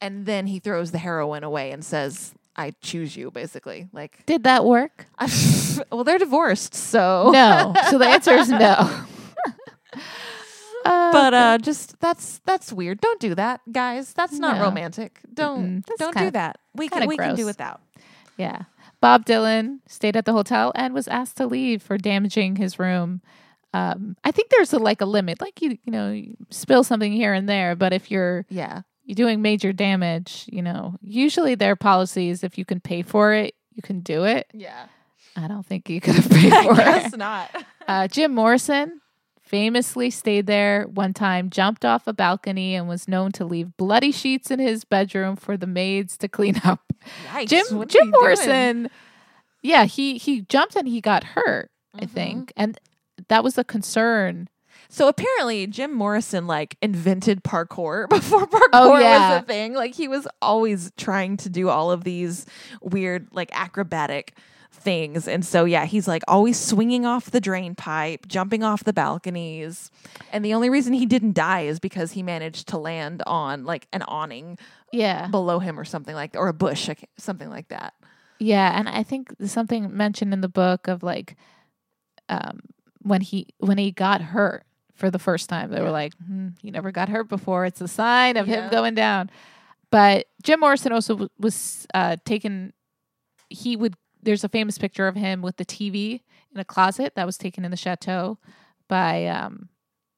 and 0.00 0.26
then 0.26 0.46
he 0.46 0.58
throws 0.58 0.90
the 0.90 0.98
heroin 0.98 1.44
away 1.44 1.70
and 1.72 1.84
says, 1.84 2.32
"I 2.56 2.72
choose 2.82 3.16
you." 3.16 3.30
Basically, 3.30 3.88
like, 3.92 4.24
Did 4.26 4.44
that 4.44 4.64
work? 4.64 5.06
well, 5.92 6.04
they're 6.04 6.18
divorced, 6.18 6.74
so 6.74 7.30
No. 7.32 7.72
so 7.90 7.98
the 7.98 8.06
answer 8.16 8.32
is 8.34 8.48
no. 8.48 9.04
Uh, 10.84 11.10
But 11.10 11.34
uh, 11.34 11.58
just 11.58 11.98
that's 11.98 12.40
that's 12.44 12.72
weird. 12.72 13.00
Don't 13.00 13.18
do 13.18 13.34
that, 13.34 13.60
guys. 13.72 14.12
That's 14.12 14.38
not 14.38 14.56
No. 14.58 14.62
romantic. 14.62 15.18
Don't 15.34 15.64
Mm-mm. 15.80 15.86
That's 15.86 15.98
don't 15.98 16.12
kinda- 16.14 16.28
do 16.28 16.32
that. 16.32 16.58
We 16.76 16.88
can 16.88 16.98
kinda 17.00 17.08
we 17.08 17.16
can 17.16 17.30
do 17.34 17.42
gross. 17.42 17.46
without. 17.46 17.80
yeah. 18.36 18.62
Bob 19.00 19.26
Dylan 19.26 19.80
stayed 19.88 20.16
at 20.16 20.24
the 20.26 20.32
hotel 20.32 20.72
and 20.76 20.94
was 20.94 21.08
asked 21.08 21.36
to 21.38 21.46
leave 21.46 21.82
for 21.82 21.98
damaging 21.98 22.56
his 22.56 22.78
room. 22.78 23.20
Um, 23.74 24.16
I 24.24 24.30
think 24.30 24.48
there's 24.50 24.72
a, 24.72 24.78
like 24.78 25.00
a 25.00 25.04
limit, 25.06 25.40
like 25.40 25.60
you 25.60 25.76
you 25.84 25.90
know 25.90 26.12
you 26.12 26.36
spill 26.50 26.84
something 26.84 27.12
here 27.12 27.32
and 27.34 27.48
there, 27.48 27.74
but 27.74 27.92
if 27.92 28.10
you're 28.10 28.46
Yeah, 28.48 28.82
you're 29.06 29.14
doing 29.14 29.40
major 29.40 29.72
damage, 29.72 30.44
you 30.52 30.60
know, 30.60 30.96
usually 31.00 31.54
their 31.54 31.76
policy 31.76 32.28
is 32.28 32.44
if 32.44 32.58
you 32.58 32.64
can 32.66 32.80
pay 32.80 33.00
for 33.02 33.32
it, 33.32 33.54
you 33.72 33.80
can 33.82 34.00
do 34.00 34.24
it. 34.24 34.46
yeah. 34.52 34.86
I 35.38 35.48
don't 35.48 35.66
think 35.66 35.88
you 35.90 36.00
could 36.00 36.14
have 36.14 36.30
paid 36.30 36.50
for 36.64 36.72
it. 36.72 36.76
guess 36.76 37.16
not. 37.16 37.50
Uh, 37.88 38.08
Jim 38.08 38.34
Morrison 38.34 39.00
famously 39.42 40.10
stayed 40.10 40.46
there 40.46 40.84
one 40.88 41.14
time, 41.14 41.50
jumped 41.50 41.84
off 41.84 42.08
a 42.08 42.12
balcony, 42.12 42.74
and 42.74 42.88
was 42.88 43.06
known 43.06 43.30
to 43.32 43.44
leave 43.44 43.76
bloody 43.76 44.10
sheets 44.10 44.50
in 44.50 44.58
his 44.58 44.84
bedroom 44.84 45.36
for 45.36 45.56
the 45.56 45.68
maids 45.68 46.16
to 46.18 46.26
clean 46.26 46.60
up. 46.64 46.80
Yikes, 47.32 47.46
Jim 47.48 47.64
Jim 47.68 47.78
you 47.78 47.86
doing? 47.86 48.10
Morrison, 48.10 48.90
yeah, 49.62 49.84
he 49.84 50.18
he 50.18 50.40
jumped 50.40 50.74
and 50.74 50.88
he 50.88 51.00
got 51.00 51.22
hurt. 51.22 51.70
I 51.94 52.06
Mhm. 52.06 52.10
think, 52.10 52.52
and 52.56 52.80
that 53.28 53.44
was 53.44 53.56
a 53.56 53.62
concern. 53.62 54.48
So 54.88 55.08
apparently, 55.08 55.66
Jim 55.66 55.92
Morrison 55.92 56.46
like 56.46 56.76
invented 56.82 57.42
parkour 57.44 58.08
before 58.10 58.46
parkour 58.46 58.68
Oh, 58.72 58.98
yeah. 58.98 59.36
was 59.36 59.42
a 59.42 59.46
thing. 59.46 59.74
Like 59.74 59.94
he 59.94 60.08
was 60.08 60.26
always 60.40 60.92
trying 60.96 61.36
to 61.38 61.48
do 61.50 61.68
all 61.68 61.90
of 61.90 62.04
these 62.04 62.46
weird, 62.80 63.28
like 63.32 63.50
acrobatic 63.52 64.36
things. 64.72 65.26
And 65.26 65.44
so, 65.44 65.64
yeah, 65.64 65.86
he's 65.86 66.06
like 66.06 66.22
always 66.28 66.58
swinging 66.58 67.06
off 67.06 67.30
the 67.30 67.40
drain 67.40 67.74
pipe, 67.74 68.26
jumping 68.28 68.62
off 68.62 68.84
the 68.84 68.92
balconies. 68.92 69.90
And 70.32 70.44
the 70.44 70.54
only 70.54 70.70
reason 70.70 70.92
he 70.92 71.06
didn't 71.06 71.32
die 71.34 71.62
is 71.62 71.80
because 71.80 72.12
he 72.12 72.22
managed 72.22 72.68
to 72.68 72.78
land 72.78 73.22
on 73.26 73.64
like 73.64 73.88
an 73.92 74.02
awning 74.02 74.58
Yeah, 74.92 75.26
below 75.28 75.58
him 75.58 75.80
or 75.80 75.84
something 75.84 76.14
like 76.14 76.32
that, 76.32 76.38
or 76.38 76.48
a 76.48 76.54
bush, 76.54 76.88
something 77.16 77.48
like 77.50 77.68
that. 77.68 77.94
yeah, 78.38 78.78
and 78.78 78.88
I 78.88 79.02
think 79.02 79.34
something 79.46 79.96
mentioned 79.96 80.32
in 80.34 80.42
the 80.42 80.48
book 80.48 80.88
of 80.88 81.02
like, 81.02 81.36
um, 82.28 82.60
when 83.02 83.20
he 83.22 83.48
when 83.58 83.78
he 83.78 83.90
got 83.92 84.20
hurt 84.20 84.64
for 84.96 85.10
the 85.10 85.18
first 85.18 85.48
time, 85.48 85.70
they 85.70 85.80
were 85.80 85.90
like, 85.90 86.12
hmm, 86.26 86.48
"You 86.62 86.72
never 86.72 86.90
got 86.90 87.08
hurt 87.08 87.28
before. 87.28 87.64
It's 87.66 87.80
a 87.80 87.88
sign 87.88 88.36
of 88.36 88.48
Yeah. 88.48 88.64
him 88.64 88.70
going 88.70 88.94
down." 88.94 89.30
But 89.90 90.26
Jim 90.42 90.60
Morrison 90.60 90.90
also 90.92 91.14
w- 91.14 91.28
was 91.38 91.86
uh, 91.94 92.16
taken. 92.24 92.72
He 93.50 93.76
would. 93.76 93.94
There's 94.22 94.42
a 94.44 94.48
famous 94.48 94.76
picture 94.78 95.06
of 95.06 95.14
him 95.14 95.40
with 95.42 95.56
the 95.56 95.64
TV 95.64 96.22
in 96.52 96.58
a 96.60 96.64
closet 96.64 97.14
that 97.14 97.26
was 97.26 97.38
taken 97.38 97.64
in 97.64 97.70
the 97.70 97.76
chateau 97.76 98.38
by 98.88 99.26
um, 99.26 99.68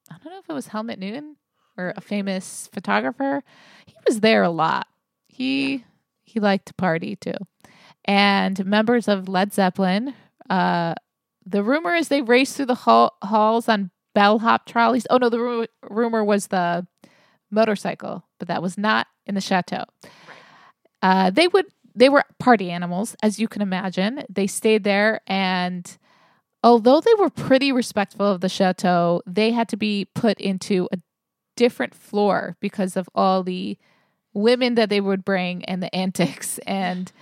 I 0.09 0.15
don't 0.23 0.33
know 0.33 0.39
if 0.39 0.49
it 0.49 0.53
was 0.53 0.67
Helmut 0.67 0.97
Newton 0.97 1.35
or 1.77 1.93
a 1.95 2.01
famous 2.01 2.67
photographer. 2.73 3.43
He 3.85 3.93
was 4.07 4.21
there 4.21 4.41
a 4.41 4.49
lot. 4.49 4.87
He 5.27 5.83
he 6.23 6.39
liked 6.39 6.65
to 6.67 6.73
party 6.73 7.15
too, 7.15 7.35
and 8.05 8.65
members 8.65 9.07
of 9.07 9.27
Led 9.29 9.53
Zeppelin. 9.53 10.13
Uh, 10.49 10.95
the 11.45 11.63
rumor 11.63 11.93
is 11.95 12.07
they 12.07 12.21
raced 12.21 12.55
through 12.57 12.65
the 12.67 12.75
hall- 12.75 13.17
halls 13.23 13.67
on 13.69 13.91
bellhop 14.19 14.65
trolleys. 14.65 15.07
Oh 15.09 15.17
no, 15.17 15.29
the 15.29 15.39
ru- 15.39 15.67
rumor 15.89 16.25
was 16.25 16.47
the 16.47 16.85
motorcycle, 17.49 18.25
but 18.37 18.49
that 18.49 18.61
was 18.61 18.77
not 18.77 19.07
in 19.25 19.33
the 19.33 19.39
chateau. 19.41 19.85
Uh, 21.01 21.29
they 21.29 21.47
would 21.47 21.67
they 21.95 22.09
were 22.09 22.25
party 22.37 22.69
animals, 22.69 23.15
as 23.23 23.39
you 23.39 23.47
can 23.47 23.61
imagine. 23.61 24.25
They 24.29 24.45
stayed 24.45 24.83
there, 24.83 25.21
and 25.25 25.97
although 26.61 26.99
they 26.99 27.13
were 27.17 27.29
pretty 27.29 27.71
respectful 27.71 28.25
of 28.25 28.41
the 28.41 28.49
chateau, 28.49 29.21
they 29.25 29.51
had 29.51 29.69
to 29.69 29.77
be 29.77 30.09
put 30.13 30.37
into 30.41 30.89
a 30.91 30.97
different 31.55 31.95
floor 31.95 32.57
because 32.59 32.97
of 32.97 33.07
all 33.15 33.41
the 33.41 33.77
women 34.33 34.75
that 34.75 34.89
they 34.89 34.99
would 34.99 35.23
bring 35.23 35.63
and 35.63 35.81
the 35.81 35.93
antics 35.95 36.57
and 36.67 37.13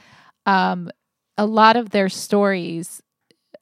um, 0.47 0.89
a 1.37 1.45
lot 1.45 1.75
of 1.75 1.91
their 1.91 2.09
stories 2.09 3.03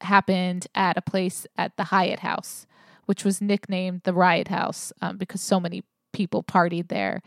happened 0.00 0.66
at 0.74 0.96
a 0.96 1.02
place 1.02 1.46
at 1.58 1.76
the 1.76 1.84
Hyatt 1.84 2.20
House, 2.20 2.66
which 3.06 3.24
was 3.24 3.40
nicknamed 3.40 4.02
the 4.04 4.12
Riot 4.12 4.48
House 4.48 4.92
um, 5.00 5.16
because 5.16 5.40
so 5.40 5.58
many 5.58 5.82
people 6.12 6.42
partied 6.42 6.88
there. 6.88 7.22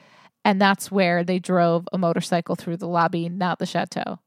And 0.46 0.62
that's 0.62 0.90
where 0.90 1.24
they 1.24 1.40
drove 1.40 1.88
a 1.92 1.98
motorcycle 1.98 2.56
through 2.56 2.78
the 2.78 2.88
lobby, 2.88 3.28
not 3.28 3.60
the 3.60 3.66
chateau, 3.66 4.20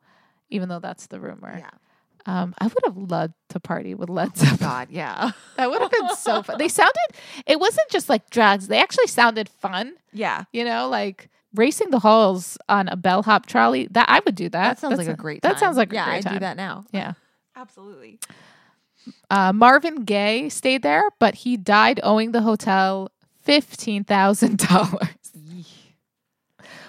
even 0.51 0.69
though 0.69 0.79
that's 0.79 1.07
the 1.07 1.19
rumor. 1.21 1.57
Yeah. 1.59 1.71
Um, 2.25 2.55
I 2.59 2.67
would 2.67 2.85
have 2.85 2.97
loved 2.97 3.35
to 3.49 3.59
party 3.59 3.95
with 3.95 4.09
Led 4.09 4.37
Zeppelin. 4.37 4.59
God, 4.61 4.89
yeah. 4.91 5.33
That 5.57 5.71
would 5.71 5.81
have 5.81 5.91
been 5.91 6.15
so 6.17 6.43
fun. 6.43 6.59
They 6.59 6.69
sounded. 6.69 6.95
It 7.47 7.59
wasn't 7.59 7.89
just 7.91 8.09
like 8.09 8.31
drugs. 8.31 8.69
They 8.69 8.79
actually 8.79 9.09
sounded 9.09 9.49
fun. 9.49 9.95
Yeah. 10.13 10.45
You 10.53 10.65
know, 10.65 10.89
like 10.89 11.29
racing 11.55 11.91
the 11.91 11.99
halls 11.99 12.59
on 12.69 12.89
a 12.89 12.97
bellhop 12.97 13.47
trolley. 13.47 13.89
That 13.91 14.09
I 14.09 14.21
would 14.25 14.35
do 14.37 14.49
that. 14.51 14.63
That 14.63 14.79
sounds 14.79 14.97
That's 14.97 15.09
like 15.09 15.19
a 15.19 15.21
great 15.21 15.43
That 15.43 15.59
sounds 15.59 15.77
like 15.77 15.93
a 15.93 15.95
yeah, 15.97 16.05
great 16.05 16.15
I'd 16.19 16.23
time. 16.23 16.33
do 16.35 16.41
that 16.41 16.57
now. 16.57 16.85
Yeah. 16.93 17.15
Absolutely. 17.57 18.19
Uh, 19.31 19.53
Marvin 19.53 20.05
Gaye 20.05 20.49
stayed 20.49 20.83
there, 20.83 21.05
but 21.19 21.35
he 21.37 21.57
died 21.57 22.01
owing 22.03 22.33
the 22.33 22.43
hotel 22.43 23.11
fifteen 23.41 24.05
thousand 24.05 24.59
dollars. 24.59 25.09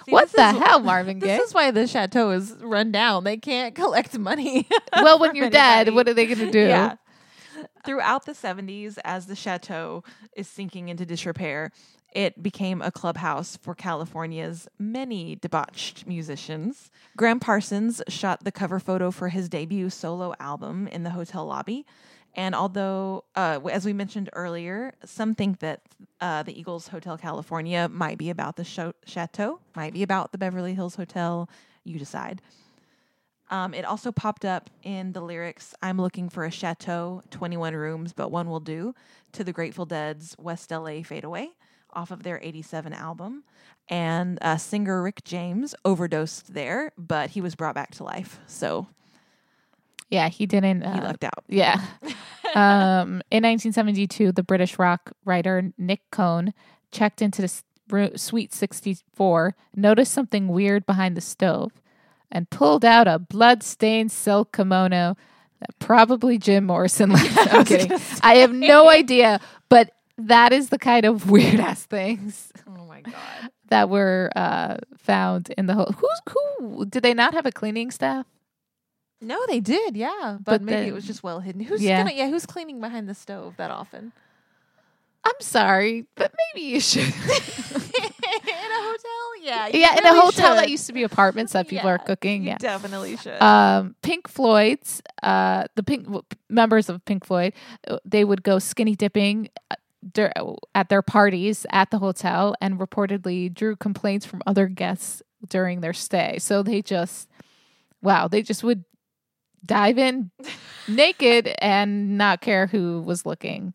What 0.08 0.30
the 0.32 0.52
hell, 0.52 0.80
Marvin 0.80 1.18
Gaye? 1.20 1.38
This 1.38 1.48
is 1.48 1.54
why 1.54 1.70
the 1.70 1.86
chateau 1.86 2.30
is 2.30 2.52
run 2.60 2.92
down. 2.92 3.24
They 3.24 3.36
can't 3.36 3.74
collect 3.74 4.18
money. 4.18 4.68
well, 4.92 5.18
when 5.18 5.34
you're 5.34 5.50
dead, 5.50 5.94
what 5.94 6.08
are 6.08 6.14
they 6.14 6.26
going 6.26 6.38
to 6.40 6.50
do? 6.50 6.66
Yeah. 6.66 6.96
Throughout 7.86 8.26
the 8.26 8.32
70s, 8.32 8.98
as 9.04 9.26
the 9.26 9.34
chateau 9.36 10.04
is 10.36 10.48
sinking 10.48 10.88
into 10.88 11.06
disrepair, 11.06 11.70
it 12.14 12.42
became 12.42 12.80
a 12.80 12.92
clubhouse 12.92 13.56
for 13.56 13.74
California's 13.74 14.68
many 14.78 15.34
debauched 15.34 16.06
musicians. 16.06 16.90
Gram 17.16 17.40
Parsons 17.40 18.00
shot 18.08 18.44
the 18.44 18.52
cover 18.52 18.78
photo 18.78 19.10
for 19.10 19.28
his 19.28 19.48
debut 19.48 19.90
solo 19.90 20.32
album 20.38 20.86
in 20.86 21.02
the 21.02 21.10
hotel 21.10 21.44
lobby. 21.44 21.84
And 22.36 22.54
although, 22.54 23.24
uh, 23.34 23.60
as 23.70 23.84
we 23.84 23.92
mentioned 23.92 24.30
earlier, 24.32 24.94
some 25.04 25.34
think 25.34 25.58
that 25.60 25.82
uh, 26.20 26.42
the 26.44 26.58
Eagles 26.58 26.88
Hotel 26.88 27.16
California 27.18 27.88
might 27.88 28.18
be 28.18 28.30
about 28.30 28.56
the 28.56 28.92
chateau, 29.04 29.60
might 29.76 29.92
be 29.92 30.02
about 30.02 30.32
the 30.32 30.38
Beverly 30.38 30.74
Hills 30.74 30.96
Hotel. 30.96 31.48
You 31.84 31.98
decide. 31.98 32.42
Um, 33.50 33.74
it 33.74 33.84
also 33.84 34.10
popped 34.10 34.44
up 34.44 34.70
in 34.82 35.12
the 35.12 35.20
lyrics 35.20 35.74
I'm 35.82 35.98
looking 35.98 36.28
for 36.28 36.44
a 36.44 36.50
chateau, 36.50 37.22
21 37.30 37.74
rooms, 37.74 38.12
but 38.12 38.30
one 38.30 38.48
will 38.48 38.58
do, 38.60 38.94
to 39.32 39.44
the 39.44 39.52
Grateful 39.52 39.84
Dead's 39.84 40.34
West 40.38 40.70
LA 40.70 41.02
Fade 41.02 41.24
Away 41.24 41.50
off 41.94 42.10
of 42.10 42.22
their 42.22 42.38
87 42.42 42.92
album. 42.92 43.44
And 43.88 44.38
uh, 44.40 44.56
singer 44.56 45.02
Rick 45.02 45.24
James 45.24 45.74
overdosed 45.84 46.54
there, 46.54 46.92
but 46.96 47.30
he 47.30 47.40
was 47.40 47.54
brought 47.54 47.74
back 47.74 47.90
to 47.96 48.04
life. 48.04 48.40
So 48.46 48.86
Yeah, 50.10 50.28
he 50.28 50.46
didn't. 50.46 50.82
he 50.82 50.86
Uh, 50.88 51.02
lucked 51.02 51.24
out. 51.24 51.44
yeah. 51.48 51.80
um, 52.54 53.20
in 53.30 53.42
1972, 53.44 54.32
the 54.32 54.42
British 54.42 54.78
rock 54.78 55.12
writer 55.24 55.72
Nick 55.76 56.00
Cohn 56.10 56.54
checked 56.92 57.20
into 57.20 57.42
the 57.42 58.18
Suite 58.18 58.54
64, 58.54 59.54
noticed 59.76 60.12
something 60.12 60.48
weird 60.48 60.86
behind 60.86 61.16
the 61.16 61.20
stove, 61.20 61.72
and 62.30 62.48
pulled 62.48 62.84
out 62.84 63.06
a 63.06 63.18
blood-stained 63.18 64.10
silk 64.10 64.56
kimono 64.56 65.16
that 65.60 65.78
probably 65.78 66.38
Jim 66.38 66.64
Morrison 66.64 67.10
left. 67.12 67.36
I'm 67.54 67.64
kidding. 67.66 67.98
I 68.22 68.36
have 68.36 68.52
no 68.54 68.88
idea, 68.88 69.40
but 69.68 69.90
that 70.18 70.52
is 70.52 70.68
the 70.68 70.78
kind 70.78 71.04
of 71.04 71.30
weird 71.30 71.60
ass 71.60 71.84
things 71.84 72.52
Oh 72.66 72.84
my 72.86 73.00
God. 73.00 73.14
that 73.68 73.88
were 73.88 74.30
uh, 74.36 74.76
found 74.98 75.50
in 75.58 75.66
the 75.66 75.74
whole. 75.74 75.92
Who's 75.96 76.20
who? 76.30 76.86
Did 76.86 77.02
they 77.02 77.14
not 77.14 77.34
have 77.34 77.46
a 77.46 77.52
cleaning 77.52 77.90
staff? 77.90 78.26
No, 79.20 79.38
they 79.46 79.60
did, 79.60 79.96
yeah. 79.96 80.36
But, 80.38 80.44
But 80.44 80.62
maybe 80.62 80.88
it 80.88 80.92
was 80.94 81.06
just 81.06 81.22
well 81.22 81.40
hidden. 81.40 81.62
Who's 81.62 81.82
Yeah. 81.82 81.98
gonna 82.02 82.14
yeah, 82.14 82.28
who's 82.28 82.46
cleaning 82.46 82.80
behind 82.80 83.08
the 83.08 83.14
stove 83.14 83.54
that 83.56 83.70
often? 83.70 84.12
I'm 85.26 85.32
sorry, 85.40 86.04
but 86.16 86.32
maybe 86.54 86.66
you 86.66 86.80
should. 86.80 87.02
in 87.04 87.10
a 87.14 88.82
hotel? 88.82 89.42
Yeah. 89.42 89.68
yeah, 89.72 89.96
in 89.98 90.04
a 90.04 90.20
hotel 90.20 90.54
that 90.56 90.68
used 90.68 90.86
to 90.88 90.92
be 90.92 91.02
apartments 91.02 91.54
that 91.54 91.66
people 91.68 91.88
are 91.88 91.98
cooking. 91.98 92.42
You 92.42 92.48
Yeah. 92.50 92.58
definitely 92.58 93.16
should. 93.16 93.40
Um, 93.40 93.94
Pink 94.02 94.28
Floyd's, 94.28 95.00
uh, 95.22 95.64
the 95.76 95.82
Pink 95.82 96.04
w- 96.04 96.22
members 96.50 96.90
of 96.90 97.02
Pink 97.06 97.24
Floyd, 97.24 97.54
uh, 97.88 97.98
they 98.04 98.22
would 98.24 98.42
go 98.42 98.58
skinny 98.58 98.94
dipping 98.94 99.48
uh, 99.70 99.76
at 100.74 100.88
their 100.88 101.02
parties 101.02 101.66
at 101.70 101.90
the 101.90 101.98
hotel, 101.98 102.54
and 102.60 102.78
reportedly 102.78 103.52
drew 103.52 103.76
complaints 103.76 104.26
from 104.26 104.42
other 104.46 104.66
guests 104.66 105.22
during 105.48 105.80
their 105.80 105.92
stay. 105.92 106.38
So 106.38 106.62
they 106.62 106.82
just, 106.82 107.28
wow, 108.02 108.28
they 108.28 108.42
just 108.42 108.64
would 108.64 108.84
dive 109.64 109.98
in 109.98 110.30
naked 110.88 111.54
and 111.58 112.18
not 112.18 112.40
care 112.40 112.66
who 112.66 113.02
was 113.02 113.24
looking. 113.26 113.74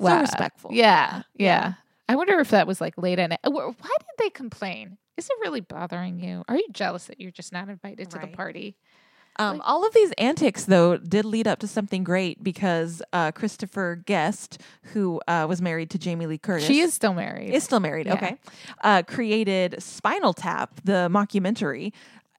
So 0.00 0.20
respectful. 0.20 0.70
Yeah, 0.72 1.22
yeah. 1.34 1.44
Yeah. 1.44 1.72
I 2.08 2.16
wonder 2.16 2.38
if 2.40 2.50
that 2.50 2.66
was 2.66 2.80
like 2.80 2.98
late 2.98 3.18
at 3.18 3.30
night. 3.30 3.38
Why 3.44 3.72
did 3.72 4.18
they 4.18 4.30
complain? 4.30 4.98
Is 5.16 5.26
it 5.26 5.36
really 5.40 5.60
bothering 5.60 6.18
you? 6.18 6.42
Are 6.48 6.56
you 6.56 6.66
jealous 6.72 7.06
that 7.06 7.20
you're 7.20 7.30
just 7.30 7.52
not 7.52 7.68
invited 7.68 8.10
to 8.10 8.18
the 8.18 8.26
party? 8.26 8.76
Um, 9.38 9.58
Like- 9.58 9.68
all 9.68 9.86
of 9.86 9.94
these 9.94 10.12
antics, 10.18 10.64
though, 10.64 10.96
did 10.98 11.24
lead 11.24 11.46
up 11.48 11.58
to 11.60 11.66
something 11.66 12.04
great 12.04 12.42
because 12.44 13.02
uh, 13.12 13.32
Christopher 13.32 13.96
Guest, 14.04 14.60
who 14.92 15.20
uh, 15.26 15.46
was 15.48 15.62
married 15.62 15.90
to 15.90 15.98
Jamie 15.98 16.26
Lee 16.26 16.38
Curtis, 16.38 16.66
She 16.66 16.80
is 16.80 16.92
still 16.92 17.14
married. 17.14 17.50
is 17.54 17.64
still 17.64 17.80
married. 17.80 18.06
Yeah. 18.06 18.14
Okay, 18.14 18.36
uh, 18.84 19.02
created 19.06 19.82
Spinal 19.82 20.34
Tap, 20.34 20.80
the 20.84 21.08
mockumentary, 21.10 21.92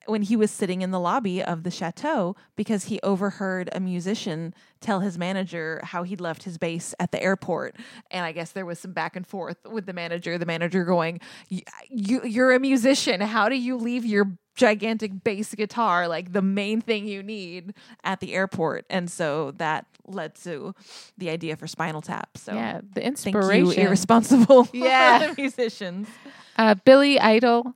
when 0.06 0.20
he 0.20 0.36
was 0.36 0.50
sitting 0.50 0.82
in 0.82 0.90
the 0.90 1.00
lobby 1.00 1.42
of 1.42 1.62
the 1.62 1.70
chateau 1.70 2.36
because 2.56 2.84
he 2.84 3.00
overheard 3.02 3.70
a 3.72 3.80
musician 3.80 4.52
tell 4.82 5.00
his 5.00 5.16
manager 5.16 5.80
how 5.82 6.02
he'd 6.02 6.20
left 6.20 6.42
his 6.42 6.58
bass 6.58 6.94
at 7.00 7.10
the 7.10 7.22
airport, 7.22 7.74
and 8.10 8.24
I 8.24 8.32
guess 8.32 8.52
there 8.52 8.66
was 8.66 8.78
some 8.78 8.92
back 8.92 9.16
and 9.16 9.26
forth 9.26 9.56
with 9.68 9.86
the 9.86 9.94
manager. 9.94 10.36
The 10.36 10.44
manager 10.44 10.84
going, 10.84 11.20
"Y- 11.50 11.62
"You, 11.88 12.20
you're 12.22 12.52
a 12.52 12.60
musician. 12.60 13.22
How 13.22 13.48
do 13.48 13.56
you 13.56 13.76
leave 13.76 14.04
your 14.04 14.26
gigantic 14.54 15.24
bass 15.24 15.54
guitar, 15.54 16.08
like 16.08 16.32
the 16.32 16.42
main 16.42 16.80
thing 16.80 17.06
you 17.06 17.22
need, 17.22 17.74
at 18.02 18.20
the 18.20 18.34
airport?" 18.34 18.86
And 18.90 19.10
so 19.10 19.52
that 19.52 19.86
led 20.06 20.34
to 20.36 20.74
the 21.18 21.30
idea 21.30 21.56
for 21.56 21.66
Spinal 21.66 22.02
Tap. 22.02 22.36
So 22.36 22.54
yeah, 22.54 22.80
the 22.80 23.00
thank 23.00 23.06
inspiration. 23.06 23.66
you, 23.66 23.72
irresponsible 23.72 24.68
Yeah. 24.72 25.32
musicians. 25.38 26.08
uh, 26.56 26.74
Billy 26.84 27.18
Idol 27.18 27.74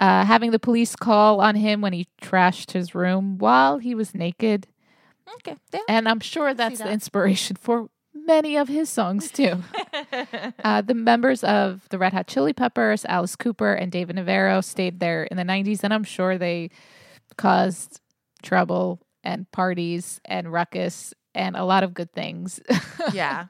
uh, 0.00 0.24
having 0.24 0.50
the 0.50 0.58
police 0.58 0.96
call 0.96 1.40
on 1.40 1.54
him 1.54 1.80
when 1.80 1.92
he 1.92 2.08
trashed 2.20 2.72
his 2.72 2.94
room 2.94 3.38
while 3.38 3.78
he 3.78 3.94
was 3.94 4.14
naked. 4.14 4.66
Okay, 5.36 5.56
yeah. 5.72 5.80
And 5.88 6.08
I'm 6.08 6.20
sure 6.20 6.52
that's 6.52 6.78
the 6.78 6.90
inspiration 6.90 7.56
for 7.56 7.88
many 8.24 8.56
of 8.56 8.68
his 8.68 8.88
songs 8.88 9.30
too. 9.30 9.62
uh, 10.64 10.80
the 10.82 10.94
members 10.94 11.44
of 11.44 11.88
the 11.90 11.98
Red 11.98 12.12
Hot 12.12 12.26
Chili 12.26 12.52
Peppers, 12.52 13.04
Alice 13.04 13.36
Cooper, 13.36 13.72
and 13.72 13.90
David 13.92 14.16
Navarro 14.16 14.60
stayed 14.60 15.00
there 15.00 15.24
in 15.24 15.36
the 15.36 15.44
90s, 15.44 15.80
and 15.82 15.92
I'm 15.92 16.04
sure 16.04 16.38
they 16.38 16.70
caused 17.36 18.00
trouble 18.42 19.00
and 19.22 19.50
parties 19.50 20.20
and 20.24 20.52
ruckus 20.52 21.14
and 21.34 21.56
a 21.56 21.64
lot 21.64 21.82
of 21.82 21.94
good 21.94 22.12
things. 22.12 22.60
yeah. 23.12 23.46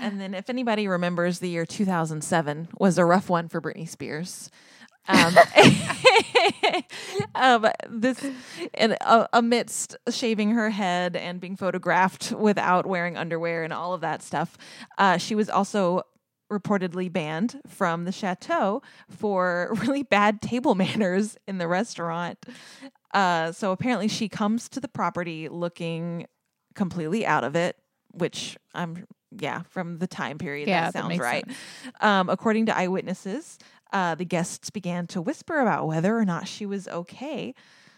And 0.00 0.20
then, 0.20 0.34
if 0.34 0.50
anybody 0.50 0.88
remembers, 0.88 1.38
the 1.38 1.48
year 1.48 1.66
2007 1.66 2.68
was 2.78 2.98
a 2.98 3.04
rough 3.04 3.28
one 3.28 3.48
for 3.48 3.60
Britney 3.60 3.88
Spears. 3.88 4.50
Um, 5.10 5.36
um, 7.34 7.66
this, 7.88 8.24
and 8.74 8.96
uh, 9.00 9.26
amidst 9.32 9.96
shaving 10.10 10.52
her 10.52 10.70
head 10.70 11.16
and 11.16 11.40
being 11.40 11.56
photographed 11.56 12.32
without 12.32 12.86
wearing 12.86 13.16
underwear 13.16 13.64
and 13.64 13.72
all 13.72 13.94
of 13.94 14.00
that 14.02 14.22
stuff, 14.22 14.56
uh, 14.98 15.16
she 15.16 15.34
was 15.34 15.48
also 15.50 16.02
reportedly 16.50 17.12
banned 17.12 17.60
from 17.66 18.04
the 18.04 18.12
chateau 18.12 18.82
for 19.08 19.72
really 19.80 20.02
bad 20.02 20.42
table 20.42 20.74
manners 20.74 21.36
in 21.46 21.58
the 21.58 21.68
restaurant. 21.68 22.38
Uh, 23.14 23.52
so 23.52 23.72
apparently, 23.72 24.08
she 24.08 24.28
comes 24.28 24.68
to 24.68 24.80
the 24.80 24.88
property 24.88 25.48
looking 25.48 26.26
completely 26.74 27.26
out 27.26 27.44
of 27.44 27.56
it, 27.56 27.76
which 28.12 28.56
I'm 28.74 29.06
yeah 29.38 29.62
from 29.70 29.98
the 29.98 30.08
time 30.08 30.38
period 30.38 30.68
Yeah, 30.68 30.86
that 30.86 30.94
that 30.94 30.98
sounds 31.00 31.08
makes 31.08 31.22
right. 31.22 31.44
Um, 32.00 32.28
according 32.28 32.66
to 32.66 32.76
eyewitnesses, 32.76 33.58
uh, 33.92 34.14
the 34.14 34.24
guests 34.24 34.70
began 34.70 35.06
to 35.08 35.20
whisper 35.20 35.60
about 35.60 35.86
whether 35.86 36.16
or 36.16 36.24
not 36.24 36.48
she 36.48 36.66
was 36.66 36.88
okay. 36.88 37.54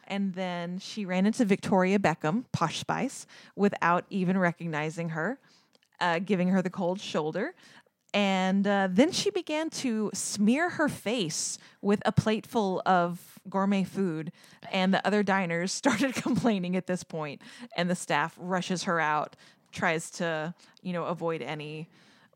And 0.06 0.34
then 0.34 0.78
she 0.78 1.04
ran 1.04 1.26
into 1.26 1.44
Victoria 1.44 1.98
Beckham, 1.98 2.44
Posh 2.52 2.78
Spice, 2.78 3.26
without 3.56 4.04
even 4.10 4.36
recognizing 4.36 5.10
her, 5.10 5.38
uh, 6.00 6.18
giving 6.18 6.48
her 6.48 6.60
the 6.60 6.70
cold 6.70 7.00
shoulder. 7.00 7.54
And 8.14 8.66
uh, 8.66 8.88
then 8.90 9.10
she 9.10 9.30
began 9.30 9.70
to 9.70 10.10
smear 10.12 10.70
her 10.70 10.88
face 10.88 11.58
with 11.80 12.02
a 12.04 12.12
plateful 12.12 12.82
of 12.84 13.38
gourmet 13.48 13.84
food. 13.84 14.32
And 14.70 14.92
the 14.92 15.06
other 15.06 15.22
diners 15.22 15.72
started 15.72 16.14
complaining 16.14 16.76
at 16.76 16.86
this 16.86 17.04
point, 17.04 17.40
And 17.76 17.88
the 17.88 17.94
staff 17.94 18.36
rushes 18.38 18.84
her 18.84 19.00
out, 19.00 19.36
tries 19.72 20.10
to, 20.12 20.54
you 20.82 20.92
know, 20.92 21.04
avoid 21.04 21.40
any 21.40 21.88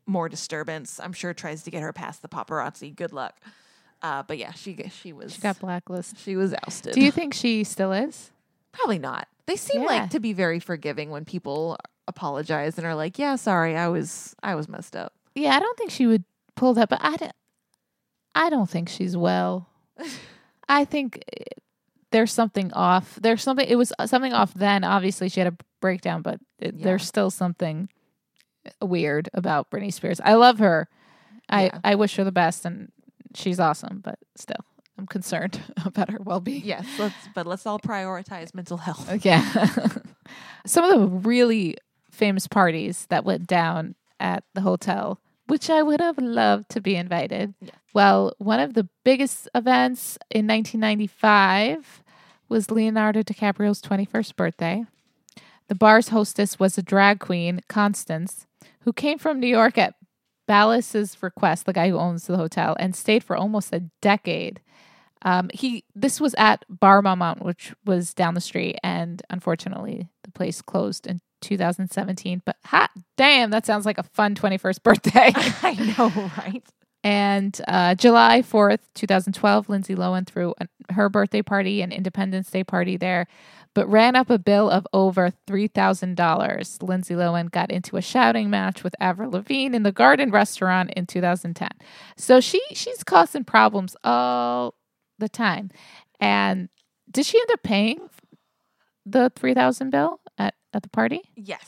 more 0.07 0.29
disturbance. 0.29 0.99
I'm 1.03 1.13
sure 1.13 1.33
tries 1.33 1.63
to 1.63 1.71
get 1.71 1.81
her 1.81 1.93
past 1.93 2.21
the 2.21 2.27
paparazzi. 2.29 2.95
Good 2.95 3.13
luck. 3.13 3.35
Uh, 4.01 4.23
but 4.23 4.37
yeah, 4.37 4.51
she 4.53 4.77
she 5.01 5.11
was 5.13 5.33
she 5.35 5.41
got 5.41 5.59
blacklisted. 5.59 6.19
she 6.19 6.35
was 6.35 6.53
ousted. 6.65 6.93
Do 6.93 7.01
you 7.01 7.11
think 7.11 7.33
she 7.33 7.63
still 7.63 7.91
is? 7.91 8.31
Probably 8.71 8.99
not. 8.99 9.27
They 9.47 9.55
seem 9.55 9.81
Yeah. 9.81 9.87
like 9.87 10.09
to 10.11 10.19
be 10.19 10.33
very 10.33 10.59
forgiving 10.59 11.09
when 11.09 11.25
people 11.25 11.77
apologize 12.07 12.77
and 12.77 12.85
are 12.85 12.95
like, 12.95 13.17
"Yeah, 13.19 13.35
sorry, 13.37 13.75
I 13.75 13.87
was 13.87 14.35
I 14.43 14.55
was 14.55 14.69
messed 14.69 14.95
up." 14.95 15.13
Yeah, 15.35 15.55
I 15.55 15.59
don't 15.59 15.77
think 15.77 15.91
she 15.91 16.05
would 16.07 16.23
pull 16.55 16.73
that, 16.75 16.89
but 16.89 16.99
I 17.01 17.15
don't, 17.17 17.31
I 18.35 18.49
don't 18.49 18.69
think 18.69 18.87
she's 18.89 19.17
well. 19.17 19.69
I 20.69 20.85
think 20.85 21.23
eh, 21.35 21.43
there's 22.11 22.31
something 22.33 22.71
off. 22.73 23.17
There's 23.21 23.41
something. 23.41 23.67
It 23.67 23.75
was 23.77 23.91
something 24.05 24.33
off 24.33 24.53
then. 24.53 24.83
Obviously, 24.83 25.29
she 25.29 25.39
had 25.39 25.47
a 25.47 25.57
breakdown, 25.81 26.21
but 26.21 26.39
it, 26.59 26.75
Yeah. 26.75 26.83
there's 26.83 27.05
still 27.07 27.29
something 27.31 27.89
weird 28.81 29.29
about 29.33 29.69
Britney 29.71 29.93
Spears. 29.93 30.19
I 30.23 30.33
love 30.35 30.59
her. 30.59 30.87
I 31.49 31.65
Yeah. 31.65 31.79
I 31.83 31.95
wish 31.95 32.15
her 32.17 32.23
the 32.23 32.31
best, 32.31 32.65
and 32.65 32.91
she's 33.35 33.59
awesome. 33.59 34.01
But 34.03 34.19
still, 34.35 34.63
I'm 34.97 35.07
concerned 35.07 35.61
about 35.85 36.09
her 36.09 36.19
well 36.23 36.39
being. 36.39 36.63
Yes, 36.65 36.85
let's 36.99 37.15
but 37.33 37.45
let's 37.47 37.65
all 37.65 37.79
prioritize 37.79 38.53
mental 38.53 38.77
health. 38.77 39.09
Yeah. 39.25 39.77
Some 40.65 40.83
of 40.83 40.91
the 40.99 41.07
really 41.07 41.77
famous 42.11 42.47
parties 42.47 43.05
that 43.09 43.23
went 43.23 43.47
down 43.47 43.95
at 44.19 44.43
the 44.53 44.61
hotel, 44.61 45.19
which 45.47 45.69
I 45.69 45.81
would 45.83 46.01
have 46.01 46.17
loved 46.17 46.69
to 46.69 46.81
be 46.81 46.95
invited. 46.95 47.53
Yeah. 47.61 47.71
Well, 47.93 48.33
one 48.37 48.59
of 48.59 48.73
the 48.73 48.89
biggest 49.05 49.47
events 49.55 50.17
in 50.29 50.45
1995 50.47 52.03
was 52.49 52.71
Leonardo 52.71 53.23
DiCaprio's 53.23 53.81
21st 53.81 54.35
birthday. 54.35 54.85
The 55.67 55.75
bar's 55.75 56.09
hostess 56.09 56.59
was 56.59 56.77
a 56.77 56.81
drag 56.83 57.19
queen, 57.19 57.61
Constance, 57.67 58.45
who 58.87 58.93
came 58.93 59.17
from 59.17 59.41
New 59.41 59.47
York 59.47 59.77
at 59.77 59.95
Balazs's 60.47 61.21
request, 61.21 61.65
the 61.65 61.73
guy 61.73 61.89
who 61.89 61.97
owns 61.97 62.25
the 62.25 62.37
hotel, 62.37 62.73
and 62.79 62.95
stayed 62.95 63.21
for 63.21 63.35
almost 63.35 63.73
a 63.73 63.81
decade. 64.01 64.61
Um, 65.23 65.49
he 65.53 65.83
this 65.93 66.21
was 66.21 66.33
at 66.37 66.63
Bar 66.69 67.01
Marmont, 67.01 67.43
which 67.43 67.73
was 67.85 68.13
down 68.13 68.33
the 68.33 68.39
street, 68.39 68.77
and 68.81 69.21
unfortunately, 69.29 70.07
the 70.23 70.31
place 70.31 70.61
closed 70.61 71.05
in 71.05 71.19
2017. 71.41 72.43
But 72.45 72.55
hot 72.63 72.91
damn, 73.17 73.49
that 73.49 73.65
sounds 73.65 73.85
like 73.85 73.97
a 73.97 74.03
fun 74.03 74.35
21st 74.35 74.81
birthday. 74.81 75.33
I 75.35 75.73
know, 75.97 76.31
right? 76.37 76.63
And 77.07 77.61
uh, 77.69 77.95
July 77.95 78.41
4th, 78.41 78.79
2012, 78.93 79.69
Lindsay 79.69 79.95
Lohan 79.95 80.27
threw 80.27 80.53
an, 80.57 80.67
her 80.89 81.07
birthday 81.07 81.41
party 81.41 81.81
and 81.81 81.93
Independence 81.93 82.51
Day 82.51 82.65
party 82.65 82.97
there, 82.97 83.27
but 83.73 83.87
ran 83.87 84.17
up 84.17 84.29
a 84.29 84.37
bill 84.37 84.69
of 84.69 84.85
over 84.91 85.31
$3,000. 85.47 86.83
Lindsay 86.83 87.13
Lohan 87.13 87.49
got 87.49 87.71
into 87.71 87.95
a 87.95 88.01
shouting 88.01 88.49
match 88.49 88.83
with 88.83 88.93
Avril 88.99 89.31
Lavigne 89.31 89.73
in 89.73 89.83
the 89.83 89.93
Garden 89.93 90.31
restaurant 90.31 90.91
in 90.97 91.05
2010. 91.05 91.69
So 92.17 92.41
she 92.41 92.61
she's 92.73 93.05
causing 93.05 93.45
problems 93.45 93.95
all 94.03 94.73
the 95.17 95.29
time. 95.29 95.71
And 96.19 96.67
did 97.09 97.25
she 97.25 97.39
end 97.39 97.51
up 97.51 97.63
paying 97.63 98.09
the 99.05 99.31
3000 99.33 99.91
bill 99.91 100.19
at, 100.37 100.55
at 100.73 100.83
the 100.83 100.89
party? 100.89 101.21
Yes. 101.37 101.63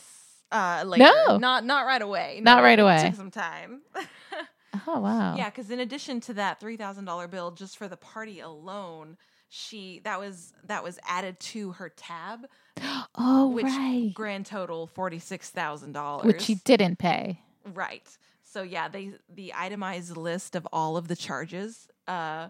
Uh, 0.52 0.82
later. 0.84 1.04
No. 1.04 1.38
not 1.38 1.64
not 1.64 1.86
right 1.86 2.02
away. 2.02 2.40
Not 2.42 2.58
No, 2.58 2.62
right 2.62 2.78
it 2.78 2.82
away. 2.82 3.04
Took 3.06 3.14
some 3.14 3.30
time. 3.30 3.80
Oh, 4.86 5.00
wow. 5.00 5.36
Yeah, 5.36 5.50
because 5.50 5.70
in 5.70 5.80
addition 5.80 6.20
to 6.22 6.34
that 6.34 6.60
three 6.60 6.76
thousand 6.76 7.04
dollar 7.04 7.26
bill 7.28 7.50
just 7.50 7.76
for 7.76 7.88
the 7.88 7.96
party 7.96 8.40
alone, 8.40 9.16
she 9.48 10.00
that 10.04 10.20
was 10.20 10.52
that 10.66 10.84
was 10.84 10.98
added 11.08 11.40
to 11.40 11.72
her 11.72 11.88
tab, 11.88 12.46
Oh, 13.16 13.48
which 13.48 13.64
right. 13.66 14.12
grand 14.14 14.46
total 14.46 14.86
forty 14.86 15.18
six 15.18 15.50
thousand 15.50 15.92
dollars. 15.92 16.26
Which 16.26 16.42
she 16.42 16.54
didn't 16.56 16.98
pay. 16.98 17.40
right. 17.74 18.06
So 18.44 18.62
yeah, 18.62 18.88
they 18.88 19.12
the 19.32 19.52
itemized 19.56 20.16
list 20.16 20.54
of 20.56 20.66
all 20.72 20.96
of 20.96 21.08
the 21.08 21.16
charges 21.16 21.88
uh, 22.08 22.48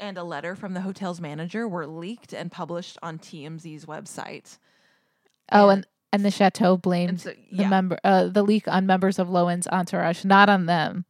and 0.00 0.16
a 0.18 0.22
letter 0.24 0.54
from 0.56 0.72
the 0.74 0.80
hotel's 0.80 1.20
manager 1.20 1.66
were 1.68 1.86
leaked 1.86 2.32
and 2.32 2.50
published 2.50 2.96
on 3.02 3.18
TMZ's 3.18 3.86
website. 3.86 4.58
Oh, 5.50 5.68
And- 5.68 5.78
and 5.78 5.86
and 6.14 6.24
the 6.26 6.30
chateau 6.30 6.76
blamed 6.76 7.22
so 7.22 7.32
the 7.50 7.64
member 7.66 7.98
uh, 8.04 8.26
the 8.26 8.42
leak 8.42 8.68
on 8.68 8.84
members 8.84 9.18
of 9.18 9.28
Lohan's 9.28 9.66
entourage, 9.68 10.24
not 10.26 10.48
on 10.50 10.66
them. 10.66 11.06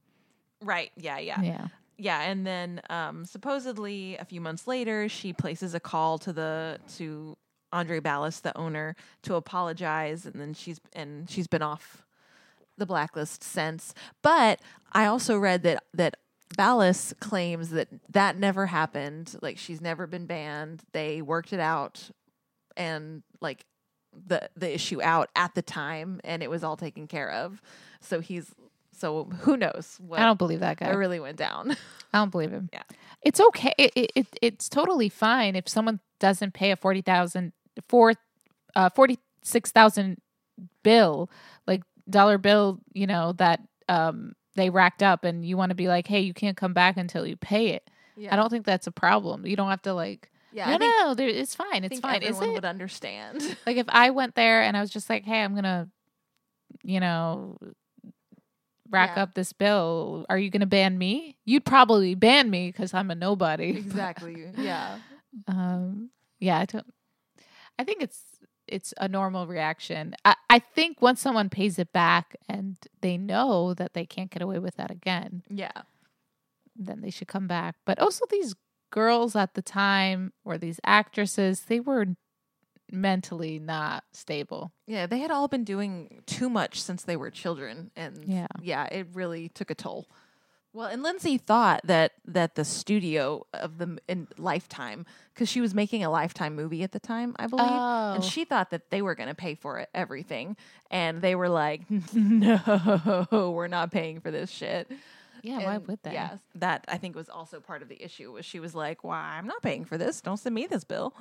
Right, 0.62 0.92
yeah, 0.96 1.18
yeah. 1.18 1.40
Yeah. 1.42 1.66
Yeah, 1.98 2.22
and 2.22 2.44
then 2.44 2.81
um, 2.90 3.25
supposedly 3.27 4.16
a 4.16 4.25
few 4.25 4.40
months 4.40 4.66
later, 4.66 5.09
she 5.09 5.33
places 5.33 5.75
a 5.75 5.79
call 5.81 6.18
to 6.18 6.33
the 6.33 6.81
to 6.96 7.37
Andre 7.72 8.01
Balazs, 8.01 8.42
the 8.42 8.57
owner, 8.57 8.96
to 9.22 9.35
apologize, 9.37 10.27
and 10.27 10.35
then 10.35 10.53
she's 10.55 10.81
and 10.94 11.31
she's 11.31 11.46
been 11.46 11.62
off 11.62 12.05
the 12.77 12.87
blacklist 12.87 13.44
since. 13.44 13.94
But 14.22 14.61
I 14.92 15.07
also 15.07 15.38
read 15.38 15.62
that 15.62 15.85
that 15.94 16.16
Balazs 16.57 17.18
claims 17.20 17.70
that 17.70 17.88
that 18.11 18.37
never 18.37 18.66
happened. 18.66 19.37
Like 19.40 19.59
she's 19.59 19.81
never 19.81 20.07
been 20.07 20.27
banned. 20.27 20.83
They 20.92 21.22
worked 21.22 21.53
it 21.53 21.61
out, 21.61 22.11
and 22.77 23.22
like 23.40 23.64
the 24.27 24.48
the 24.57 24.72
issue 24.75 25.01
out 25.03 25.31
at 25.37 25.55
the 25.55 25.62
time, 25.62 26.20
and 26.25 26.42
it 26.42 26.51
was 26.51 26.64
all 26.64 26.77
taken 26.77 27.07
care 27.07 27.31
of. 27.31 27.62
So 28.01 28.20
he's 28.20 28.53
so 29.03 29.25
who 29.41 29.57
knows 29.59 29.99
what 30.01 30.19
I 30.21 30.25
don't 30.25 30.38
believe 30.38 30.61
that 30.61 30.79
guy. 30.79 30.87
what 30.88 30.97
really 30.97 31.21
went 31.21 31.37
down. 31.37 31.77
I 32.15 32.19
don't 32.19 32.31
believe 32.31 32.51
him. 32.53 32.71
Yeah. 32.73 32.83
It's 33.21 33.41
okay. 33.41 33.75
It, 33.77 33.93
it, 33.95 34.12
it 34.15 34.27
it's 34.41 34.69
totally 34.69 35.09
fine 35.11 35.57
if 35.57 35.69
someone 35.69 36.01
doesn't 36.21 36.55
pay 36.55 36.71
a 36.71 36.77
forty 36.77 37.03
thousand 37.03 37.53
four 37.88 38.15
uh 38.75 38.88
forty 38.88 39.19
six 39.43 39.71
thousand 39.71 40.19
bill, 40.83 41.31
like 41.67 41.83
dollar 42.09 42.38
bill, 42.38 42.79
you 42.95 43.07
know, 43.07 43.33
that 43.35 43.61
um 43.88 44.35
they 44.55 44.71
racked 44.71 45.03
up 45.03 45.25
and 45.25 45.45
you 45.45 45.57
want 45.57 45.71
to 45.71 45.75
be 45.77 45.88
like, 45.88 46.07
Hey, 46.07 46.21
you 46.21 46.35
can't 46.35 46.57
come 46.57 46.73
back 46.73 46.97
until 46.97 47.27
you 47.27 47.37
pay 47.37 47.69
it. 47.69 47.88
Yeah. 48.17 48.33
I 48.33 48.37
don't 48.37 48.51
think 48.51 48.65
that's 48.67 48.87
a 48.87 48.93
problem. 48.93 49.47
You 49.47 49.57
don't 49.57 49.71
have 49.71 49.83
to 49.83 49.95
like 49.95 50.31
Yeah, 50.53 50.67
no, 50.69 50.75
I 50.75 50.79
think, 50.79 50.95
no, 51.01 51.15
there, 51.15 51.29
it's 51.29 51.55
fine. 51.55 51.67
I 51.73 51.77
It's 51.79 51.88
think 51.88 52.03
fine. 52.03 52.23
Everyone 52.23 52.51
it? 52.51 52.53
would 52.55 52.65
understand. 52.65 53.57
Like 53.67 53.79
if 53.79 53.87
I 53.88 54.11
went 54.11 54.35
there 54.35 54.62
and 54.62 54.77
I 54.77 54.81
was 54.81 54.91
just 54.91 55.09
like, 55.09 55.25
"Hey, 55.25 55.43
I'm 55.43 55.55
gonna, 55.55 55.88
you 56.83 57.01
know, 57.01 57.57
rack 58.93 59.17
Yeah. 59.17 59.23
up 59.25 59.35
this 59.35 59.53
bill. 59.53 60.25
Are 60.29 60.39
you 60.39 60.51
gonna 60.51 60.67
ban 60.67 60.97
me?" 60.99 61.37
You'd 61.45 61.65
probably 61.65 62.15
ban 62.15 62.51
me 62.51 62.69
because 62.69 62.95
I'm 62.95 63.11
a 63.11 63.15
nobody. 63.17 63.71
exactly. 63.71 64.47
Yeah. 64.57 64.99
um, 65.49 66.11
yeah, 66.39 66.59
I 66.61 66.67
don't. 66.67 66.87
I 67.79 67.85
think 67.85 68.03
it's 68.03 68.23
it's 68.69 68.95
a 69.01 69.09
normal 69.09 69.47
reaction. 69.49 70.15
I, 70.25 70.37
I 70.49 70.59
think 70.61 71.03
once 71.03 71.21
someone 71.21 71.51
pays 71.51 71.79
it 71.79 71.93
back 71.93 72.37
and 72.49 72.77
they 73.01 73.17
know 73.19 73.75
that 73.75 73.93
they 73.95 74.07
can't 74.07 74.31
get 74.31 74.41
away 74.43 74.59
with 74.61 74.77
that 74.77 74.91
again, 74.91 75.43
Yeah. 75.51 75.73
then 76.77 77.01
they 77.01 77.11
should 77.11 77.29
come 77.29 77.47
back. 77.49 77.75
But 77.85 77.99
also 77.99 78.25
these 78.31 78.55
girls 78.91 79.35
at 79.35 79.55
the 79.55 79.63
time 79.63 80.33
or 80.45 80.59
these 80.59 80.79
actresses, 80.85 81.63
they 81.63 81.81
were 81.81 82.07
mentally 82.93 83.59
not 83.59 84.05
stable. 84.13 84.71
Yeah. 84.87 85.07
They 85.07 85.19
had 85.19 85.31
all 85.33 85.49
been 85.49 85.65
doing 85.65 86.23
too 86.27 86.49
much 86.49 86.81
since 86.81 87.03
they 87.03 87.17
were 87.17 87.31
children, 87.31 87.91
and 87.97 88.25
Yeah. 88.27 88.47
yeah, 88.61 88.85
it 88.85 89.09
really 89.15 89.49
took 89.49 89.71
a 89.71 89.75
toll. 89.75 90.07
Well, 90.75 90.87
and 90.87 91.03
Lindsay 91.03 91.37
thought 91.37 91.83
that 91.85 92.13
that 92.25 92.55
the 92.55 92.65
studio 92.65 93.47
of 93.53 93.77
the 93.77 93.99
in 94.09 94.29
Lifetime, 94.39 95.05
because 95.35 95.49
she 95.51 95.61
was 95.61 95.75
making 95.75 96.03
a 96.03 96.09
Lifetime 96.09 96.55
movie 96.57 96.83
at 96.83 96.93
the 96.93 96.99
time, 97.01 97.35
I 97.39 97.47
believe, 97.47 97.67
Oh. 97.69 98.13
and 98.15 98.25
she 98.25 98.47
thought 98.47 98.71
that 98.71 98.89
they 98.89 99.03
were 99.03 99.15
going 99.15 99.29
to 99.29 99.35
pay 99.35 99.55
for 99.55 99.79
it, 99.81 99.91
everything, 99.93 100.57
and 100.91 101.21
they 101.21 101.35
were 101.35 101.51
like, 101.51 101.83
"No, 102.15 103.53
we're 103.55 103.69
not 103.69 103.91
paying 103.91 104.21
for 104.21 104.31
this 104.31 104.51
shit." 104.51 104.91
Yeah, 105.43 105.59
why 105.59 105.75
And, 105.75 105.87
would 105.89 105.99
they? 106.05 106.13
Yeah, 106.15 106.37
that 106.55 106.85
I 106.89 106.97
think 106.99 107.17
was 107.17 107.29
also 107.29 107.61
part 107.61 107.83
of 107.83 107.89
the 107.89 108.03
issue. 108.03 108.33
Was 108.33 108.47
she 108.47 108.59
was 108.61 108.75
like, 108.75 109.05
"Why 109.05 109.19
I'm 109.37 109.47
not 109.47 109.61
paying 109.63 109.85
for 109.85 109.99
this? 109.99 110.21
Don't 110.23 110.37
send 110.39 110.55
me 110.55 110.67
this 110.67 110.85
bill." 110.85 111.13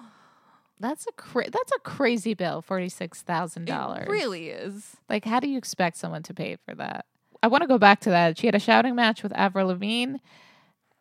That's 0.82 1.06
a 1.08 1.12
cra- 1.14 1.50
that's 1.50 1.72
a 1.72 1.80
crazy 1.80 2.34
bill, 2.34 2.62
forty 2.62 2.90
six 2.90 3.22
thousand 3.22 3.66
dollars. 3.66 4.08
It 4.08 4.12
really 4.12 4.50
is. 4.50 4.98
Like, 5.10 5.24
how 5.26 5.40
do 5.40 5.48
you 5.50 5.58
expect 5.58 5.98
someone 5.98 6.24
to 6.24 6.34
pay 6.34 6.58
for 6.68 6.76
that? 6.76 7.06
I 7.44 7.48
want 7.48 7.62
to 7.62 7.68
go 7.68 7.78
back 7.78 8.02
to 8.02 8.10
that. 8.10 8.38
She 8.38 8.48
had 8.48 8.56
a 8.56 8.60
shouting 8.60 8.96
match 8.96 9.24
with 9.24 9.32
Avril 9.36 9.68
Lavigne, 9.68 10.18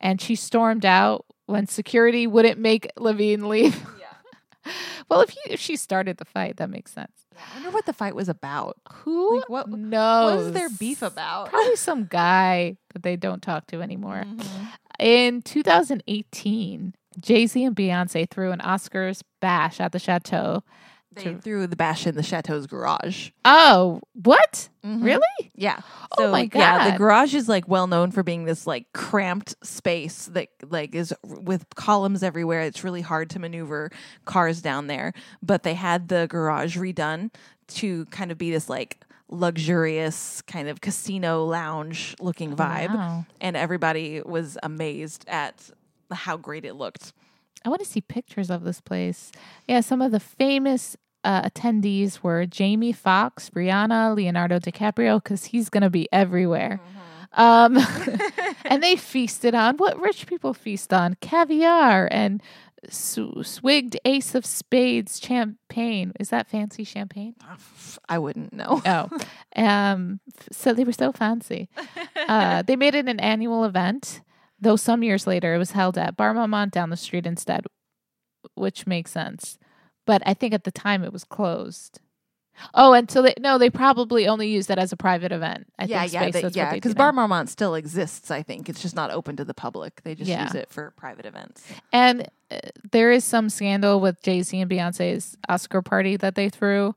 and 0.00 0.20
she 0.20 0.36
stormed 0.36 0.84
out 0.86 1.24
when 1.46 1.66
security 1.66 2.26
wouldn't 2.26 2.58
make 2.58 2.90
Lavigne 2.96 3.44
leave. 3.46 3.82
Yeah. 4.00 4.72
well, 5.08 5.22
if, 5.22 5.34
you, 5.34 5.42
if 5.46 5.58
she 5.60 5.74
started 5.76 6.18
the 6.18 6.24
fight, 6.26 6.58
that 6.58 6.68
makes 6.68 6.92
sense. 6.92 7.12
I 7.34 7.54
wonder 7.54 7.70
what 7.70 7.86
the 7.86 7.94
fight 7.94 8.14
was 8.14 8.28
about. 8.28 8.76
Who 8.92 9.38
Like, 9.40 9.48
what- 9.48 9.68
knows? 9.70 10.36
What 10.36 10.44
was 10.44 10.52
their 10.52 10.68
beef 10.68 11.00
about? 11.02 11.48
Probably 11.48 11.76
some 11.76 12.04
guy 12.04 12.76
that 12.92 13.02
they 13.02 13.16
don't 13.16 13.42
talk 13.42 13.66
to 13.68 13.80
anymore. 13.80 14.24
Mhm. 14.26 14.68
In 14.98 15.40
2018, 15.42 16.94
Jay 17.18 17.46
Z 17.46 17.64
and 17.64 17.74
Beyonce 17.74 18.28
threw 18.28 18.52
an 18.52 18.60
Oscars 18.60 19.22
bash 19.40 19.80
at 19.80 19.92
the 19.92 19.98
chateau. 19.98 20.62
They 21.12 21.24
To- 21.24 21.38
threw 21.40 21.66
the 21.66 21.74
bash 21.74 22.06
in 22.06 22.14
the 22.14 22.22
chateau's 22.22 22.68
garage. 22.68 23.30
Oh, 23.44 24.00
what? 24.12 24.68
Mhm. 24.84 25.02
Really? 25.02 25.50
Yeah. 25.56 25.80
Oh 26.16 26.24
So, 26.26 26.30
my 26.30 26.48
Yeah, 26.54 26.92
the 26.92 26.98
garage 26.98 27.34
is 27.34 27.48
like 27.48 27.66
well 27.66 27.88
known 27.88 28.12
for 28.12 28.22
being 28.22 28.44
this 28.44 28.64
like 28.64 28.86
cramped 28.92 29.56
space 29.66 30.26
that 30.26 30.50
like 30.68 30.94
is 30.94 31.12
with 31.24 31.66
columns 31.74 32.22
everywhere. 32.22 32.60
It's 32.60 32.84
really 32.84 33.00
hard 33.00 33.28
to 33.30 33.40
maneuver 33.40 33.90
cars 34.24 34.62
down 34.62 34.86
there. 34.86 35.12
But 35.42 35.64
they 35.64 35.74
had 35.74 36.06
the 36.08 36.28
garage 36.30 36.76
redone 36.78 37.32
to 37.70 38.04
kind 38.06 38.30
of 38.30 38.38
be 38.38 38.52
this 38.52 38.68
like 38.70 39.00
luxurious 39.28 40.42
kind 40.42 40.68
of 40.68 40.80
casino 40.80 41.44
lounge 41.44 42.14
looking 42.20 42.54
vibe. 42.54 42.94
Wow. 42.94 43.26
And 43.40 43.56
everybody 43.56 44.22
was 44.24 44.56
amazed 44.62 45.24
at 45.28 45.70
how 46.12 46.36
great 46.36 46.64
it 46.64 46.74
looked. 46.74 47.12
I 47.64 47.68
want 47.68 47.80
to 47.80 47.86
see 47.86 48.00
pictures 48.00 48.50
of 48.50 48.64
this 48.64 48.80
place. 48.80 49.32
Yeah, 49.68 49.80
some 49.80 50.00
of 50.00 50.12
the 50.12 50.20
famous 50.20 50.96
uh, 51.24 51.42
attendees 51.42 52.22
were 52.22 52.46
Jamie 52.46 52.92
Foxx, 52.92 53.50
Rihanna, 53.50 54.14
Leonardo 54.14 54.58
DiCaprio, 54.58 55.22
because 55.22 55.46
he's 55.46 55.68
going 55.68 55.82
to 55.82 55.90
be 55.90 56.08
everywhere. 56.12 56.80
Um, 57.34 57.78
and 58.64 58.82
they 58.82 58.96
feasted 58.96 59.54
on 59.54 59.76
what 59.76 60.00
rich 60.00 60.26
people 60.26 60.54
feast 60.54 60.92
on 60.92 61.16
caviar 61.20 62.08
and 62.10 62.42
sw- 62.88 63.42
swigged 63.42 63.96
Ace 64.04 64.34
of 64.34 64.46
Spades 64.46 65.20
champagne. 65.20 66.12
Is 66.18 66.30
that 66.30 66.48
fancy 66.48 66.84
champagne? 66.84 67.34
I 68.08 68.18
wouldn't 68.18 68.52
know. 68.52 68.82
Oh, 68.84 69.08
um, 69.54 70.20
so 70.50 70.72
they 70.72 70.84
were 70.84 70.92
so 70.92 71.12
fancy. 71.12 71.68
Uh, 72.28 72.62
they 72.62 72.76
made 72.76 72.94
it 72.94 73.08
an 73.08 73.18
annual 73.18 73.64
event, 73.64 74.20
though 74.60 74.76
some 74.76 75.02
years 75.02 75.26
later 75.26 75.54
it 75.54 75.58
was 75.58 75.72
held 75.72 75.96
at 75.98 76.16
Bar 76.16 76.34
Marmont 76.34 76.72
down 76.72 76.90
the 76.90 76.96
street 76.96 77.26
instead, 77.26 77.66
which 78.54 78.86
makes 78.86 79.10
sense. 79.10 79.58
But 80.06 80.22
I 80.26 80.34
think 80.34 80.54
at 80.54 80.64
the 80.64 80.70
time 80.72 81.04
it 81.04 81.12
was 81.12 81.24
closed. 81.24 82.00
Oh, 82.74 82.92
and 82.92 83.10
so 83.10 83.22
they 83.22 83.32
no, 83.40 83.56
they 83.58 83.70
probably 83.70 84.28
only 84.28 84.48
use 84.48 84.66
that 84.66 84.78
as 84.78 84.92
a 84.92 84.96
private 84.96 85.32
event. 85.32 85.66
I 85.78 85.84
yeah, 85.84 86.00
think 86.02 86.12
yeah, 86.12 86.20
Space, 86.22 86.32
they- 86.34 86.42
that's 86.42 86.56
yeah. 86.56 86.72
Because 86.74 86.94
Bar. 86.94 87.12
Marmont 87.12 87.48
still 87.48 87.74
exists. 87.74 88.30
I 88.30 88.42
think 88.42 88.68
it's 88.68 88.82
just 88.82 88.94
not 88.94 89.10
open 89.10 89.36
to 89.36 89.44
the 89.44 89.54
public. 89.54 90.02
They 90.02 90.14
just 90.14 90.28
Yeah. 90.28 90.44
use 90.44 90.54
it 90.54 90.68
for 90.68 90.92
private 90.96 91.24
events. 91.26 91.62
And 91.92 92.28
uh, 92.50 92.58
there 92.92 93.12
is 93.12 93.24
some 93.24 93.48
scandal 93.48 94.00
with 94.00 94.20
Jay 94.22 94.42
Z 94.42 94.60
and 94.60 94.70
Beyonce's 94.70 95.38
Oscar 95.48 95.80
party 95.80 96.16
that 96.18 96.34
they 96.34 96.50
threw 96.50 96.94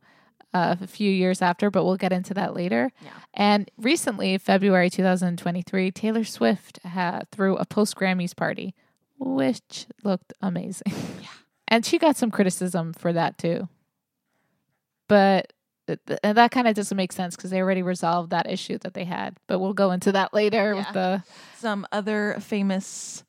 uh, 0.54 0.76
a 0.82 0.88
few 0.88 1.10
years 1.12 1.42
after, 1.42 1.72
but 1.72 1.84
we'll 1.84 1.98
get 1.98 2.14
into 2.14 2.34
that 2.36 2.54
later. 2.54 2.92
Yeah. 3.04 3.12
And 3.34 3.72
recently, 3.78 4.38
February 4.38 4.90
2023, 4.90 5.92
Taylor 5.92 6.24
Swift 6.24 6.80
had 6.84 7.30
threw 7.32 7.56
a 7.58 7.66
post 7.66 7.96
Grammys 7.96 8.36
party, 8.36 8.74
which 9.18 9.88
looked 10.04 10.34
amazing. 10.42 10.94
Yeah. 11.22 11.28
And 11.70 11.84
she 11.84 11.98
got 11.98 12.18
some 12.18 12.30
criticism 12.30 12.94
for 12.94 13.14
that 13.14 13.40
too. 13.40 13.68
But 15.08 15.54
th- 15.88 16.00
th- 16.06 16.20
that 16.22 16.52
kind 16.52 16.68
of 16.68 16.76
doesn't 16.76 16.96
make 16.96 17.12
sense 17.12 17.36
because 17.36 17.50
they 17.50 17.62
already 17.62 17.82
resolved 17.82 18.30
that 18.30 18.48
issue 18.48 18.78
that 18.80 18.94
they 18.94 19.06
had. 19.06 19.38
But 19.48 19.58
we'll 19.58 19.74
go 19.74 19.90
into 19.90 20.12
that 20.12 20.36
later 20.36 20.76
with 20.76 20.92
the 20.94 21.24
Some 21.58 21.88
other 21.92 22.38
famous 22.40 23.24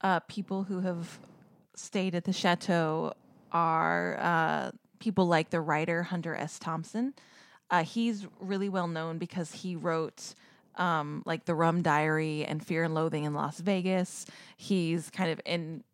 uh, 0.00 0.20
people 0.20 0.64
who 0.64 0.80
have 0.80 1.20
stayed 1.76 2.16
at 2.16 2.24
the 2.24 2.32
chateau 2.32 3.12
are 3.52 4.18
uh, 4.18 4.70
people 5.04 5.26
like 5.26 5.50
the 5.50 5.60
writer 5.60 6.02
Hunter 6.02 6.34
S. 6.34 6.58
Thompson. 6.58 7.12
Uh, 7.70 7.84
he's 7.84 8.26
really 8.40 8.70
well 8.70 8.88
known 8.88 9.18
because 9.18 9.52
he 9.52 9.76
wrote 9.76 10.34
um, 10.76 11.22
like 11.26 11.44
The 11.44 11.54
Rum 11.54 11.82
Diary 11.82 12.42
and 12.46 12.64
Fear 12.64 12.84
and 12.84 12.94
Loathing 12.94 13.24
in 13.24 13.34
Las 13.34 13.60
Vegas. 13.60 14.24
He's 14.56 15.10
kind 15.10 15.30
of 15.30 15.42
in 15.44 15.84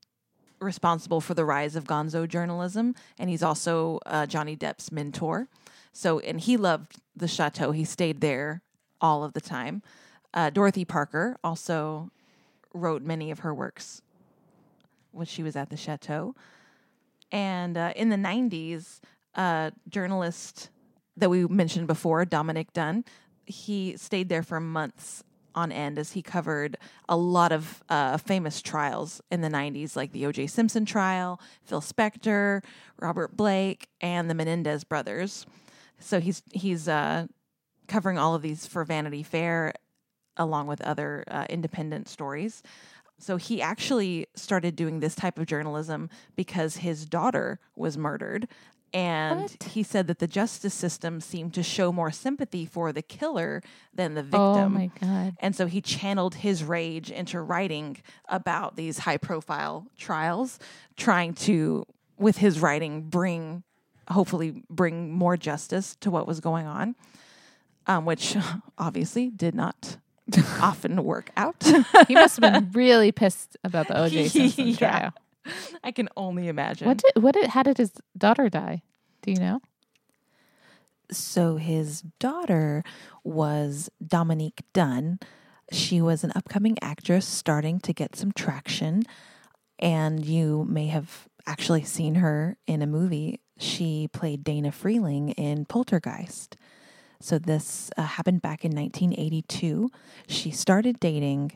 responsible 0.61 1.20
for 1.20 1.35
the 1.35 1.44
rise 1.44 1.75
of 1.75 1.85
gonzo 1.85 2.29
journalism, 2.29 2.94
and 3.18 3.29
he's 3.29 3.42
also 3.42 3.99
uh, 4.07 4.27
Johnny 4.27 4.57
Depp's 4.57 4.92
mentor. 4.92 5.49
So, 5.92 6.20
and 6.20 6.40
he 6.40 6.57
loved 6.57 7.01
the 7.16 7.27
chateau. 7.27 7.73
He 7.73 7.85
stayed 7.85 8.20
there 8.20 8.62
all 9.01 9.25
of 9.25 9.33
the 9.33 9.40
time. 9.40 9.83
Uh, 10.33 10.51
Dorothy 10.51 10.85
Parker 10.85 11.37
also 11.42 12.12
wrote 12.73 13.03
many 13.03 13.33
of 13.33 13.40
her 13.40 13.53
works 13.53 14.03
when 15.11 15.27
she 15.27 15.42
was 15.42 15.57
at 15.57 15.68
the 15.68 15.77
chateau. 15.77 16.37
And 17.32 17.76
uh, 17.76 17.92
in 17.96 18.08
the 18.08 18.16
90s, 18.16 19.00
uh, 19.34 19.70
journalist 19.88 20.70
that 21.16 21.30
we 21.30 21.46
mentioned 21.46 21.86
before, 21.86 22.24
Dominick 22.24 22.72
Dunne, 22.72 23.04
he 23.44 23.96
stayed 23.96 24.28
there 24.28 24.42
for 24.42 24.60
months 24.60 25.24
on 25.54 25.72
end 25.72 25.98
as 25.98 26.12
he 26.12 26.22
covered 26.22 26.76
a 27.08 27.16
lot 27.16 27.52
of 27.52 27.82
uh, 27.88 28.16
famous 28.16 28.62
trials 28.62 29.20
in 29.30 29.40
the 29.40 29.48
90s, 29.48 29.96
like 29.96 30.12
the 30.12 30.26
O.J. 30.26 30.46
Simpson 30.46 30.84
trial, 30.84 31.40
Phil 31.62 31.80
Spector, 31.80 32.62
Robert 33.00 33.36
Blake, 33.36 33.88
and 34.00 34.30
the 34.30 34.34
Menendez 34.34 34.84
brothers. 34.84 35.46
So 35.98 36.20
he's 36.20 36.42
he's 36.52 36.88
uh, 36.88 37.26
covering 37.88 38.18
all 38.18 38.34
of 38.34 38.42
these 38.42 38.66
for 38.66 38.84
Vanity 38.84 39.22
Fair, 39.22 39.74
along 40.36 40.66
with 40.66 40.80
other 40.80 41.24
uh, 41.28 41.46
independent 41.50 42.08
stories. 42.08 42.62
So 43.22 43.37
he 43.37 43.61
actually 43.62 44.26
started 44.35 44.76
doing 44.76 45.00
this 45.00 45.14
type 45.14 45.38
of 45.38 45.46
journalism 45.46 46.09
because 46.37 46.78
his 46.78 47.04
daughter 47.06 47.61
was 47.76 47.96
murdered. 47.98 48.48
And 48.92 49.42
What? 49.42 49.62
he 49.64 49.83
said 49.85 50.09
that 50.09 50.18
the 50.18 50.26
justice 50.26 50.74
system 50.74 51.20
seemed 51.20 51.54
to 51.54 51.62
show 51.62 51.92
more 51.92 52.11
sympathy 52.11 52.66
for 52.66 52.92
the 52.92 53.02
killer 53.02 53.62
than 53.94 54.14
the 54.14 54.22
victim. 54.22 54.40
oh 54.40 54.68
my 54.68 54.90
god. 55.00 55.37
And 55.38 55.54
so 55.54 55.66
he 55.66 55.80
channeled 55.80 56.35
his 56.37 56.64
rage 56.64 57.11
into 57.11 57.40
writing 57.40 57.98
about 58.28 58.74
these 58.74 58.98
high 58.98 59.16
profile 59.18 59.87
trials, 59.96 60.59
trying 60.96 61.35
to, 61.35 61.87
with 62.18 62.38
his 62.38 62.59
writing, 62.59 63.02
bring, 63.02 63.62
hopefully, 64.09 64.64
bring 64.68 65.12
more 65.12 65.37
justice 65.37 65.94
to 66.00 66.11
what 66.11 66.26
was 66.26 66.40
going 66.40 66.66
on, 66.66 66.96
um, 67.87 68.04
which 68.06 68.37
obviously 68.78 69.30
did 69.30 69.54
not 69.54 69.98
often 70.60 71.02
work 71.04 71.30
out. 71.36 71.56
He 72.08 72.14
must 72.14 72.38
have 72.40 72.52
been 72.52 72.70
really 72.72 73.12
pissed 73.12 73.56
about 73.64 73.88
the 73.88 73.94
OJ 73.94 74.30
Simpson 74.30 74.66
Yeah. 74.68 74.76
trial. 74.76 75.12
I 75.82 75.90
can 75.92 76.08
only 76.16 76.48
imagine. 76.48 76.86
What 76.86 76.98
did 76.98 77.22
what 77.22 77.34
did 77.34 77.46
how 77.48 77.62
did 77.62 77.78
his 77.78 77.92
daughter 78.16 78.48
die? 78.48 78.82
Do 79.22 79.30
you 79.30 79.38
know? 79.38 79.60
So 81.10 81.56
his 81.56 82.02
daughter 82.20 82.84
was 83.24 83.90
Dominique 84.06 84.62
Dunne. 84.72 85.18
She 85.72 86.00
was 86.00 86.22
an 86.24 86.32
upcoming 86.36 86.76
actress 86.82 87.26
starting 87.26 87.80
to 87.80 87.92
get 87.92 88.14
some 88.16 88.32
traction, 88.32 89.02
and 89.78 90.24
you 90.24 90.64
may 90.68 90.86
have 90.88 91.28
actually 91.46 91.84
seen 91.84 92.16
her 92.16 92.56
in 92.66 92.82
a 92.82 92.86
movie. 92.86 93.40
She 93.58 94.08
played 94.12 94.44
Dana 94.44 94.72
Freeling 94.72 95.30
in 95.30 95.64
Poltergeist. 95.64 96.56
So 97.20 97.38
this 97.38 97.90
uh, 97.96 98.02
happened 98.02 98.42
back 98.42 98.64
in 98.64 98.72
1982. 98.72 99.90
She 100.26 100.50
started 100.50 100.98
dating 100.98 101.52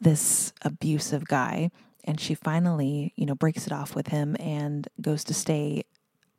this 0.00 0.52
abusive 0.62 1.24
guy 1.24 1.70
and 2.04 2.20
she 2.20 2.34
finally, 2.34 3.12
you 3.16 3.26
know, 3.26 3.34
breaks 3.34 3.66
it 3.66 3.72
off 3.72 3.94
with 3.94 4.08
him 4.08 4.36
and 4.40 4.88
goes 5.00 5.24
to 5.24 5.34
stay 5.34 5.84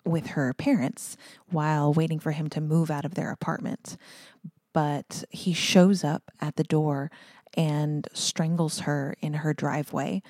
with 0.06 0.28
her 0.28 0.54
parents 0.54 1.15
while 1.50 1.93
waiting 1.93 2.19
for 2.19 2.32
him 2.32 2.50
to 2.50 2.62
move 2.62 2.89
out 2.89 3.06
of 3.06 3.15
their 3.15 3.32
apartment. 3.32 3.95
But 4.74 5.24
he 5.30 5.54
shows 5.54 6.04
up 6.04 6.32
at 6.41 6.56
the 6.56 6.63
door 6.63 7.12
and 7.56 8.08
strangles 8.13 8.80
her 8.82 9.15
in 9.19 9.36
her 9.36 9.54
driveway. 9.54 10.22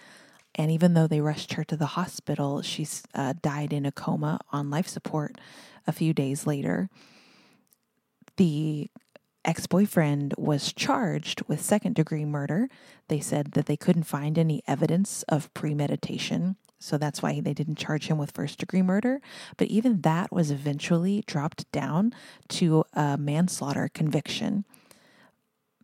And 0.56 0.72
even 0.72 0.94
though 0.94 1.08
they 1.08 1.22
rushed 1.22 1.54
her 1.54 1.64
to 1.66 1.78
the 1.78 1.86
hospital, 1.88 2.62
she 2.62 2.88
uh, 3.14 3.34
died 3.42 3.72
in 3.72 3.86
a 3.86 3.92
coma 3.92 4.40
on 4.52 4.70
life 4.70 4.88
support 4.88 5.38
a 5.88 5.92
few 5.92 6.14
days 6.14 6.46
later. 6.46 6.90
The 8.40 8.90
ex 9.44 9.68
boyfriend 9.68 10.34
was 10.38 10.72
charged 10.72 11.42
with 11.50 11.62
second 11.62 11.96
degree 11.96 12.24
murder. 12.24 12.70
They 13.10 13.20
said 13.20 13.52
that 13.52 13.66
they 13.66 13.76
couldn't 13.76 14.04
find 14.04 14.38
any 14.38 14.64
evidence 14.66 15.24
of 15.24 15.54
premeditation. 15.54 16.56
So 16.80 16.98
that's 16.98 17.22
why 17.22 17.42
they 17.42 17.54
didn't 17.54 17.78
charge 17.78 18.08
him 18.08 18.18
with 18.18 18.32
first 18.32 18.58
degree 18.58 18.82
murder. 18.82 19.20
But 19.58 19.68
even 19.68 20.04
that 20.04 20.32
was 20.32 20.52
eventually 20.52 21.22
dropped 21.28 21.70
down 21.74 22.14
to 22.48 22.86
a 22.94 23.18
manslaughter 23.18 23.90
conviction 23.94 24.64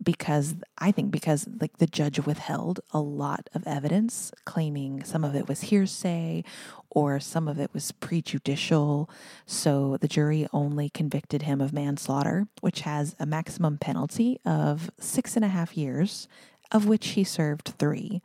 because 0.06 0.54
I 0.78 0.92
think 0.92 1.10
because 1.10 1.48
like 1.60 1.78
the 1.78 1.86
judge 1.86 2.20
withheld 2.20 2.78
a 2.92 3.00
lot 3.00 3.50
of 3.52 3.66
evidence, 3.66 4.32
claiming 4.44 5.02
some 5.02 5.24
of 5.24 5.34
it 5.34 5.48
was 5.48 5.62
hearsay 5.62 6.44
or 6.88 7.18
some 7.18 7.48
of 7.48 7.58
it 7.58 7.74
was 7.74 7.90
prejudicial. 7.90 9.10
So 9.46 9.98
the 10.00 10.08
jury 10.08 10.46
only 10.52 10.88
convicted 10.88 11.42
him 11.42 11.60
of 11.60 11.72
manslaughter, 11.72 12.46
which 12.60 12.82
has 12.82 13.16
a 13.18 13.26
maximum 13.26 13.78
penalty 13.78 14.38
of 14.46 14.90
six 14.98 15.34
and 15.34 15.44
a 15.44 15.48
half 15.48 15.76
years, 15.76 16.28
of 16.70 16.86
which 16.86 17.08
he 17.08 17.24
served 17.24 17.74
three. 17.76 18.22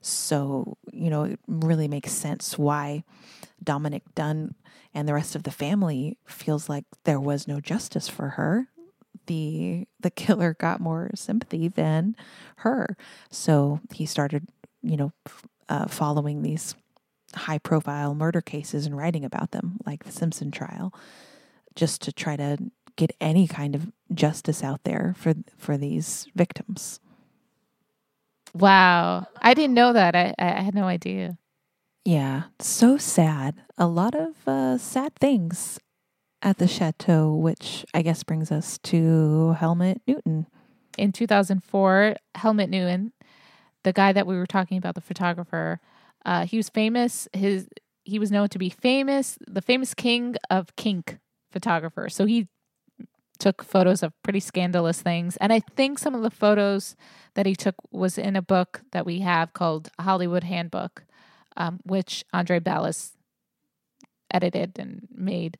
So, 0.00 0.78
you 0.92 1.10
know, 1.10 1.24
it 1.24 1.40
really 1.48 1.88
makes 1.88 2.12
sense 2.12 2.56
why 2.56 3.02
Dominick 3.62 4.14
Dunne 4.14 4.54
and 4.94 5.08
the 5.08 5.14
rest 5.14 5.34
of 5.34 5.42
the 5.42 5.50
family 5.50 6.16
feels 6.26 6.68
like 6.68 6.84
there 7.02 7.20
was 7.20 7.48
no 7.48 7.58
justice 7.58 8.06
for 8.08 8.30
her 8.30 8.68
the 9.26 9.86
the 10.00 10.10
killer 10.10 10.54
got 10.54 10.80
more 10.80 11.10
sympathy 11.14 11.68
than 11.68 12.16
her. 12.56 12.96
So 13.30 13.80
he 13.92 14.06
started, 14.06 14.48
you 14.82 14.96
know, 14.96 15.12
uh, 15.68 15.86
following 15.86 16.42
these 16.42 16.74
high 17.34 17.58
profile 17.58 18.14
murder 18.14 18.40
cases 18.40 18.86
and 18.86 18.96
writing 18.96 19.24
about 19.24 19.50
them, 19.50 19.78
like 19.86 20.04
the 20.04 20.12
Simpson 20.12 20.50
trial, 20.50 20.94
just 21.74 22.02
to 22.02 22.12
try 22.12 22.36
to 22.36 22.58
get 22.96 23.16
any 23.20 23.48
kind 23.48 23.74
of 23.74 23.90
justice 24.12 24.62
out 24.62 24.84
there 24.84 25.14
for 25.18 25.34
for 25.56 25.76
these 25.76 26.26
victims. 26.34 27.00
Wow. 28.54 29.26
I 29.42 29.54
didn't 29.54 29.74
know 29.74 29.92
that. 29.92 30.14
I, 30.14 30.32
I 30.38 30.62
had 30.62 30.74
no 30.74 30.84
idea. 30.84 31.38
Yeah, 32.04 32.44
so 32.60 32.98
sad. 32.98 33.62
A 33.78 33.86
lot 33.86 34.14
of 34.14 34.46
uh, 34.46 34.78
sad 34.78 35.16
things 35.16 35.80
at 36.44 36.58
the 36.58 36.68
chateau, 36.68 37.34
which 37.34 37.84
I 37.94 38.02
guess 38.02 38.22
brings 38.22 38.52
us 38.52 38.78
to 38.84 39.52
Helmut 39.58 40.00
Newton. 40.06 40.46
In 40.96 41.10
2004, 41.10 42.16
Helmut 42.36 42.70
Newton, 42.70 43.12
the 43.82 43.92
guy 43.92 44.12
that 44.12 44.26
we 44.26 44.36
were 44.36 44.46
talking 44.46 44.78
about, 44.78 44.94
the 44.94 45.00
photographer, 45.00 45.80
uh, 46.24 46.46
he 46.46 46.56
was 46.56 46.68
famous. 46.68 47.26
His 47.32 47.68
he 48.04 48.18
was 48.18 48.30
known 48.30 48.50
to 48.50 48.58
be 48.58 48.68
famous, 48.68 49.38
the 49.48 49.62
famous 49.62 49.94
king 49.94 50.36
of 50.50 50.76
kink 50.76 51.18
photographer. 51.50 52.10
So 52.10 52.26
he 52.26 52.48
took 53.38 53.64
photos 53.64 54.02
of 54.02 54.12
pretty 54.22 54.40
scandalous 54.40 55.00
things, 55.02 55.36
and 55.38 55.52
I 55.52 55.60
think 55.60 55.98
some 55.98 56.14
of 56.14 56.22
the 56.22 56.30
photos 56.30 56.94
that 57.34 57.46
he 57.46 57.56
took 57.56 57.74
was 57.90 58.18
in 58.18 58.36
a 58.36 58.42
book 58.42 58.82
that 58.92 59.06
we 59.06 59.20
have 59.20 59.54
called 59.54 59.90
Hollywood 59.98 60.44
Handbook. 60.44 61.04
um, 61.56 61.80
which 61.84 62.24
Andre 62.32 62.60
Balazs 62.60 63.12
edited 64.30 64.78
and 64.78 65.06
made. 65.14 65.56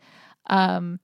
Um, 0.46 1.00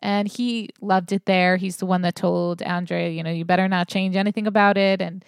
and 0.00 0.26
he 0.26 0.70
loved 0.80 1.12
it 1.12 1.26
there. 1.26 1.56
He's 1.56 1.76
the 1.76 1.86
one 1.86 2.02
that 2.02 2.16
told 2.16 2.62
Andre, 2.62 3.14
you 3.14 3.22
know, 3.22 3.30
you 3.30 3.44
better 3.44 3.68
not 3.68 3.88
change 3.88 4.16
anything 4.16 4.46
about 4.46 4.76
it. 4.76 5.00
And 5.00 5.24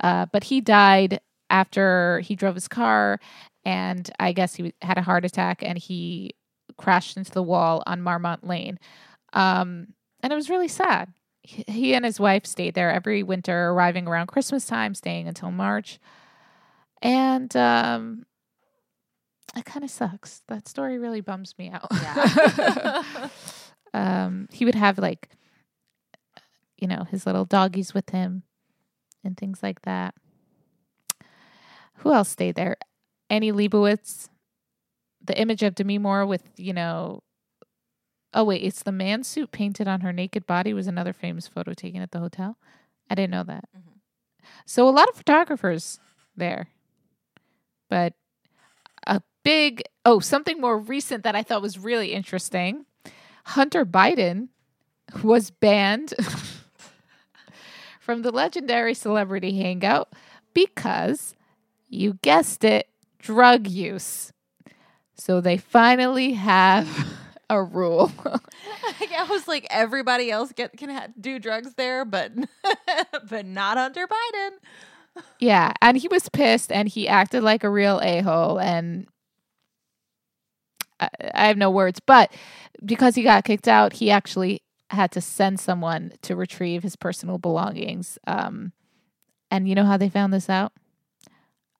uh, 0.00 0.26
but 0.32 0.44
he 0.44 0.60
died 0.60 1.20
after 1.48 2.20
he 2.20 2.34
drove 2.34 2.54
his 2.54 2.68
car, 2.68 3.18
and 3.64 4.10
I 4.18 4.32
guess 4.32 4.56
he 4.56 4.74
had 4.82 4.98
a 4.98 5.02
heart 5.02 5.24
attack, 5.24 5.62
and 5.62 5.78
he 5.78 6.34
crashed 6.76 7.16
into 7.16 7.30
the 7.30 7.42
wall 7.42 7.82
on 7.86 8.02
Marmont 8.02 8.46
Lane. 8.46 8.78
Um, 9.32 9.88
and 10.22 10.32
it 10.32 10.36
was 10.36 10.50
really 10.50 10.68
sad. 10.68 11.12
He 11.42 11.94
and 11.94 12.04
his 12.04 12.18
wife 12.18 12.44
stayed 12.44 12.74
there 12.74 12.90
every 12.90 13.22
winter, 13.22 13.70
arriving 13.70 14.08
around 14.08 14.26
Christmas 14.26 14.66
time, 14.66 14.94
staying 14.94 15.28
until 15.28 15.52
March. 15.52 16.00
And 17.00 17.54
um, 17.56 18.26
it 19.54 19.64
kind 19.64 19.84
of 19.84 19.90
sucks. 19.90 20.42
That 20.48 20.68
story 20.68 20.98
really 20.98 21.20
bums 21.20 21.54
me 21.58 21.70
out. 21.70 21.86
Yeah. 21.92 23.28
um, 23.94 24.48
he 24.50 24.64
would 24.64 24.74
have 24.74 24.98
like, 24.98 25.28
you 26.76 26.88
know, 26.88 27.04
his 27.04 27.26
little 27.26 27.44
doggies 27.44 27.94
with 27.94 28.10
him 28.10 28.42
and 29.24 29.36
things 29.36 29.62
like 29.62 29.82
that. 29.82 30.14
Who 31.98 32.12
else 32.12 32.28
stayed 32.28 32.56
there? 32.56 32.76
Annie 33.30 33.52
Leibovitz, 33.52 34.28
the 35.24 35.38
image 35.40 35.62
of 35.62 35.74
Demi 35.74 35.98
Moore 35.98 36.26
with, 36.26 36.42
you 36.56 36.72
know, 36.72 37.22
oh, 38.34 38.44
wait, 38.44 38.62
it's 38.62 38.82
the 38.82 38.92
man 38.92 39.24
suit 39.24 39.50
painted 39.50 39.88
on 39.88 40.02
her 40.02 40.12
naked 40.12 40.46
body 40.46 40.74
was 40.74 40.86
another 40.86 41.12
famous 41.12 41.48
photo 41.48 41.72
taken 41.72 42.02
at 42.02 42.10
the 42.10 42.18
hotel. 42.18 42.58
I 43.08 43.14
didn't 43.14 43.30
know 43.30 43.44
that. 43.44 43.68
Mhm. 43.76 44.00
So 44.66 44.88
a 44.88 44.90
lot 44.90 45.08
of 45.08 45.16
photographers 45.16 45.98
there. 46.36 46.68
But 47.88 48.14
a 49.06 49.22
big, 49.46 49.80
oh, 50.04 50.18
something 50.18 50.60
more 50.60 50.76
recent 50.76 51.22
that 51.22 51.36
I 51.36 51.44
thought 51.44 51.62
was 51.62 51.78
really 51.78 52.12
interesting 52.12 52.84
Hunter 53.44 53.86
Biden 53.86 54.48
was 55.22 55.52
banned 55.52 56.14
from 58.00 58.22
the 58.22 58.32
legendary 58.32 58.92
celebrity 58.92 59.56
hangout 59.56 60.12
because 60.52 61.36
you 61.88 62.18
guessed 62.22 62.64
it, 62.64 62.88
drug 63.20 63.68
use. 63.68 64.32
So 65.14 65.40
they 65.40 65.58
finally 65.58 66.32
have 66.32 66.88
a 67.48 67.62
rule. 67.62 68.10
I 68.24 69.26
was 69.30 69.46
like, 69.46 69.64
everybody 69.70 70.28
else 70.28 70.50
get 70.50 70.76
can 70.76 70.90
ha- 70.90 71.06
do 71.20 71.38
drugs 71.38 71.74
there, 71.74 72.04
but 72.04 72.32
but 73.28 73.46
not 73.46 73.78
Hunter 73.78 74.08
Biden. 74.08 75.22
yeah, 75.38 75.72
and 75.80 75.96
he 75.96 76.08
was 76.08 76.28
pissed 76.30 76.72
and 76.72 76.88
he 76.88 77.06
acted 77.06 77.44
like 77.44 77.62
a 77.62 77.70
real 77.70 78.00
a-hole 78.02 78.58
and 78.58 79.06
I, 81.00 81.46
have 81.46 81.56
no 81.56 81.70
words, 81.70 82.00
but 82.00 82.32
because 82.84 83.14
he 83.14 83.22
got 83.22 83.44
kicked 83.44 83.68
out, 83.68 83.94
he 83.94 84.10
actually 84.10 84.62
had 84.90 85.10
to 85.12 85.20
send 85.20 85.60
someone 85.60 86.12
to 86.22 86.36
retrieve 86.36 86.82
his 86.82 86.96
personal 86.96 87.38
belongings. 87.38 88.18
Um, 88.26 88.72
and 89.50 89.68
you 89.68 89.74
know 89.74 89.84
how 89.84 89.96
they 89.96 90.08
found 90.08 90.32
this 90.32 90.48
out? 90.48 90.72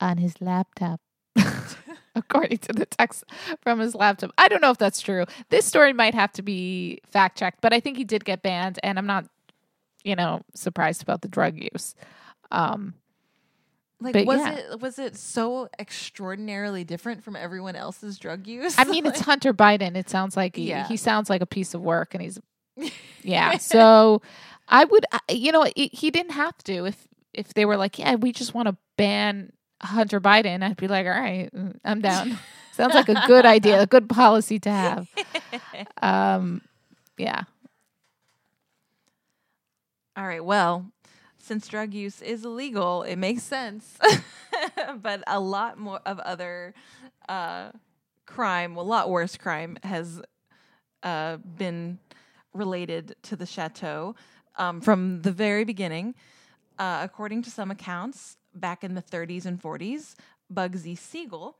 On 0.01 0.19
his 0.19 0.41
laptop. 0.41 1.01
According 2.15 2.59
to 2.59 2.73
the 2.73 2.87
text 2.87 3.25
from 3.61 3.79
his 3.79 3.95
laptop. 3.95 4.33
I 4.39 4.49
don't 4.49 4.63
know 4.63 4.71
if 4.71 4.79
that's 4.79 5.01
true. 5.01 5.27
This 5.51 5.67
story 5.67 5.93
might 5.93 6.15
have 6.15 6.33
to 6.33 6.43
be 6.43 7.01
fact 7.11 7.39
checked, 7.39 7.61
but 7.61 7.75
I 7.75 7.81
think 7.81 7.99
he 7.99 8.05
did 8.05 8.25
get 8.25 8.43
banned, 8.43 8.79
and 8.83 8.99
I'm 8.99 9.07
not, 9.07 9.27
you 10.03 10.17
know, 10.17 10.43
surprised 10.55 11.03
about 11.03 11.21
the 11.21 11.29
drug 11.29 11.59
use. 11.59 11.95
Um, 12.51 12.95
Like, 14.01 14.13
But 14.15 14.27
was 14.27 14.39
yeah. 14.41 14.55
it 14.57 14.81
was 14.81 14.99
it 14.99 15.17
so 15.17 15.69
extraordinarily 15.79 16.85
different 16.85 17.25
from 17.25 17.37
everyone 17.37 17.77
else's 17.77 18.19
drug 18.19 18.47
use? 18.47 18.75
I 18.79 18.85
mean, 18.85 19.07
it's 19.09 19.21
Hunter 19.21 19.55
Biden. 19.55 19.97
It 19.97 20.11
sounds 20.11 20.37
like 20.37 20.57
he, 20.57 20.69
Yeah. 20.69 20.87
he 20.89 20.97
sounds 20.97 21.31
like 21.31 21.41
a 21.43 21.47
piece 21.47 21.75
of 21.75 21.83
work, 21.83 22.15
and 22.15 22.23
he's 22.23 22.39
yeah. 23.23 23.59
So 23.59 24.23
I 24.69 24.85
would, 24.85 25.07
you 25.31 25.53
know, 25.53 25.65
he 25.77 25.89
he 25.93 26.11
didn't 26.11 26.33
have 26.33 26.59
to. 26.65 26.87
If 26.87 27.09
if 27.33 27.55
they 27.55 27.65
were 27.65 27.77
like, 27.77 27.99
yeah, 27.99 28.17
we 28.17 28.33
just 28.33 28.55
want 28.55 28.69
to 28.69 28.77
ban 28.99 29.53
Hunter 29.83 30.21
Biden, 30.21 30.63
I'd 30.63 30.77
be 30.77 30.89
like, 30.89 31.07
all 31.07 31.13
right, 31.13 31.51
mm, 31.55 31.77
I'm 31.85 32.01
down. 32.03 32.39
Sounds 32.73 32.95
like 32.95 33.09
a 33.09 33.23
good 33.27 33.47
idea, 33.47 33.81
a 33.81 33.87
good 33.87 34.09
policy 34.09 34.59
to 34.61 34.71
have. 34.71 35.09
Um, 36.03 36.61
yeah, 37.19 37.45
All 40.17 40.27
right. 40.27 40.45
Well, 40.45 40.87
since 41.47 41.69
drug 41.69 41.95
use 41.95 42.21
is 42.23 42.45
illegal, 42.45 43.03
it 43.03 43.17
makes 43.17 43.43
sense. 43.43 43.99
but 45.01 45.23
a 45.27 45.41
lot 45.41 45.79
more 45.79 46.01
of 46.05 46.19
other 46.21 46.75
uh, 47.29 47.71
crime, 48.27 48.77
a 48.77 48.83
lot 48.83 49.09
worse 49.09 49.37
crime, 49.37 49.79
has 49.83 50.21
uh, 51.03 51.37
been 51.37 51.99
related 52.53 53.15
to 53.23 53.37
the 53.37 53.47
chateau 53.47 54.15
um, 54.57 54.81
from 54.81 55.23
the 55.23 55.33
very 55.33 55.65
beginning. 55.65 56.15
Uh, 56.79 57.01
according 57.03 57.43
to 57.43 57.51
some 57.51 57.71
accounts, 57.71 58.37
back 58.55 58.83
in 58.83 58.95
the 58.95 59.03
30s 59.03 59.47
and 59.47 59.63
40s, 59.63 60.15
Bugsy 60.53 60.97
Siegel 60.97 61.57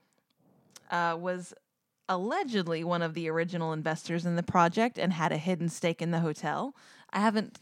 uh, 0.91 1.17
was 1.19 1.55
allegedly 2.09 2.85
one 2.85 3.03
of 3.03 3.15
the 3.15 3.29
original 3.29 3.73
investors 3.73 4.25
in 4.25 4.37
the 4.37 4.43
project 4.43 4.99
and 4.99 5.13
had 5.13 5.33
a 5.33 5.39
hidden 5.39 5.69
stake 5.69 6.01
in 6.01 6.11
the 6.11 6.21
hotel. 6.21 6.75
I 7.13 7.21
haven't. 7.21 7.59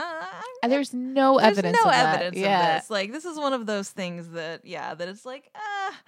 Uh, 0.00 0.24
and 0.62 0.72
there's 0.72 0.94
no 0.94 1.38
there's 1.38 1.58
evidence. 1.58 1.78
no 1.82 1.90
of 1.90 1.94
that. 1.94 2.14
evidence 2.14 2.36
yeah. 2.36 2.78
this. 2.78 2.90
Like 2.90 3.12
this 3.12 3.24
is 3.24 3.38
one 3.38 3.52
of 3.52 3.66
those 3.66 3.90
things 3.90 4.30
that 4.30 4.64
yeah, 4.64 4.94
that 4.94 5.08
it's 5.08 5.24
like 5.24 5.50
ah. 5.54 6.00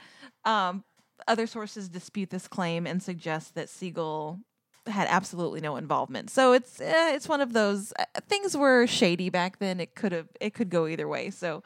Um, 0.45 0.85
other 1.29 1.47
sources 1.47 1.89
dispute 1.89 2.31
this 2.31 2.49
claim 2.49 2.87
and 2.87 3.03
suggest 3.03 3.55
that 3.55 3.69
Siegel 3.69 4.41
had 4.87 5.07
absolutely 5.09 5.61
no 5.61 5.77
involvement. 5.77 6.31
So 6.31 6.53
it's 6.53 6.81
uh, 6.81 7.13
it's 7.15 7.29
one 7.29 7.41
of 7.41 7.53
those 7.53 7.93
uh, 7.99 8.05
things 8.29 8.57
were 8.57 8.87
shady 8.87 9.31
back 9.31 9.59
then. 9.59 9.79
It 9.79 9.95
could 9.95 10.13
have 10.13 10.29
it 10.41 10.55
could 10.55 10.71
go 10.71 10.87
either 10.87 11.09
way. 11.09 11.31
So. 11.31 11.63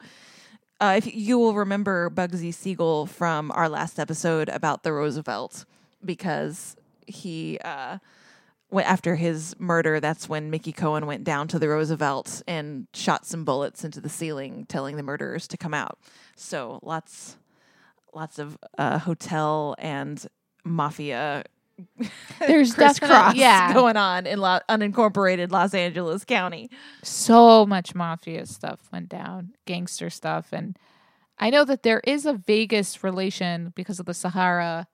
Uh, 0.79 0.93
if 0.95 1.11
you 1.11 1.39
will 1.39 1.55
remember 1.55 2.07
Bugsy 2.07 2.53
Siegel 2.53 3.07
from 3.07 3.51
our 3.53 3.67
last 3.67 3.97
episode 3.97 4.47
about 4.47 4.83
the 4.83 4.93
Roosevelt, 4.93 5.65
because 6.05 6.75
he 7.07 7.57
uh, 7.65 7.97
after 8.73 9.15
his 9.15 9.55
murder. 9.59 9.99
That's 9.99 10.27
when 10.27 10.49
Mickey 10.49 10.71
Cohen 10.71 11.05
went 11.05 11.23
down 11.23 11.47
to 11.49 11.59
the 11.59 11.69
Roosevelt 11.69 12.41
and 12.47 12.87
shot 12.93 13.25
some 13.25 13.45
bullets 13.45 13.83
into 13.83 14.01
the 14.01 14.09
ceiling, 14.09 14.65
telling 14.67 14.97
the 14.97 15.03
murderers 15.03 15.47
to 15.49 15.57
come 15.57 15.73
out. 15.73 15.97
So 16.35 16.79
lots, 16.83 17.37
lots 18.13 18.39
of 18.39 18.57
uh, 18.77 18.99
hotel 18.99 19.75
and 19.79 20.25
mafia. 20.63 21.43
There's 22.39 22.73
crisscross 22.73 23.35
yeah. 23.35 23.73
going 23.73 23.97
on 23.97 24.25
in 24.25 24.39
lo- 24.39 24.59
unincorporated 24.67 25.51
Los 25.51 25.73
Angeles 25.73 26.25
County. 26.25 26.69
so 27.03 27.65
much 27.65 27.93
mafia 27.93 28.45
stuff 28.47 28.79
went 28.91 29.09
down, 29.09 29.53
gangster 29.65 30.09
stuff, 30.09 30.47
and 30.51 30.77
I 31.39 31.51
know 31.51 31.65
that 31.65 31.83
there 31.83 32.01
is 32.03 32.25
a 32.25 32.33
Vegas 32.33 33.03
relation 33.03 33.71
because 33.75 33.99
of 33.99 34.07
the 34.07 34.13
Sahara 34.15 34.87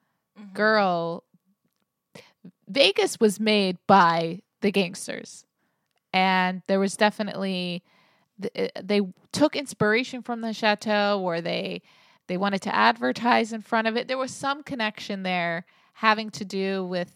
girl. 0.54 1.24
Vegas 2.68 3.20
was 3.20 3.40
made 3.40 3.78
by 3.88 4.42
the 4.62 4.72
gangsters, 4.72 5.46
and 6.14 6.62
there 6.68 6.80
was 6.80 6.96
definitely 6.96 7.84
uh, 8.58 8.68
they 8.82 9.02
took 9.32 9.56
inspiration 9.56 10.22
from 10.22 10.42
the 10.42 10.54
chateau, 10.54 11.22
or 11.22 11.42
they 11.42 11.82
they 12.28 12.38
wanted 12.38 12.62
to 12.64 12.76
advertise 12.76 13.54
in 13.54 13.62
front 13.62 13.88
of 13.88 13.98
it. 13.98 14.08
There 14.08 14.18
was 14.18 14.32
some 14.32 14.64
connection 14.64 15.24
there 15.24 15.66
having 15.94 16.30
to 16.32 16.46
do 16.46 16.86
with 16.86 17.16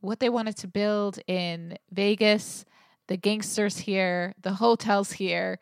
what 0.00 0.20
they 0.20 0.28
wanted 0.28 0.56
to 0.58 0.68
build 0.68 1.18
in 1.26 1.76
Vegas 1.90 2.64
the 3.08 3.16
gangsters 3.16 3.78
here, 3.78 4.34
the 4.42 4.52
hotels 4.52 5.12
here. 5.12 5.58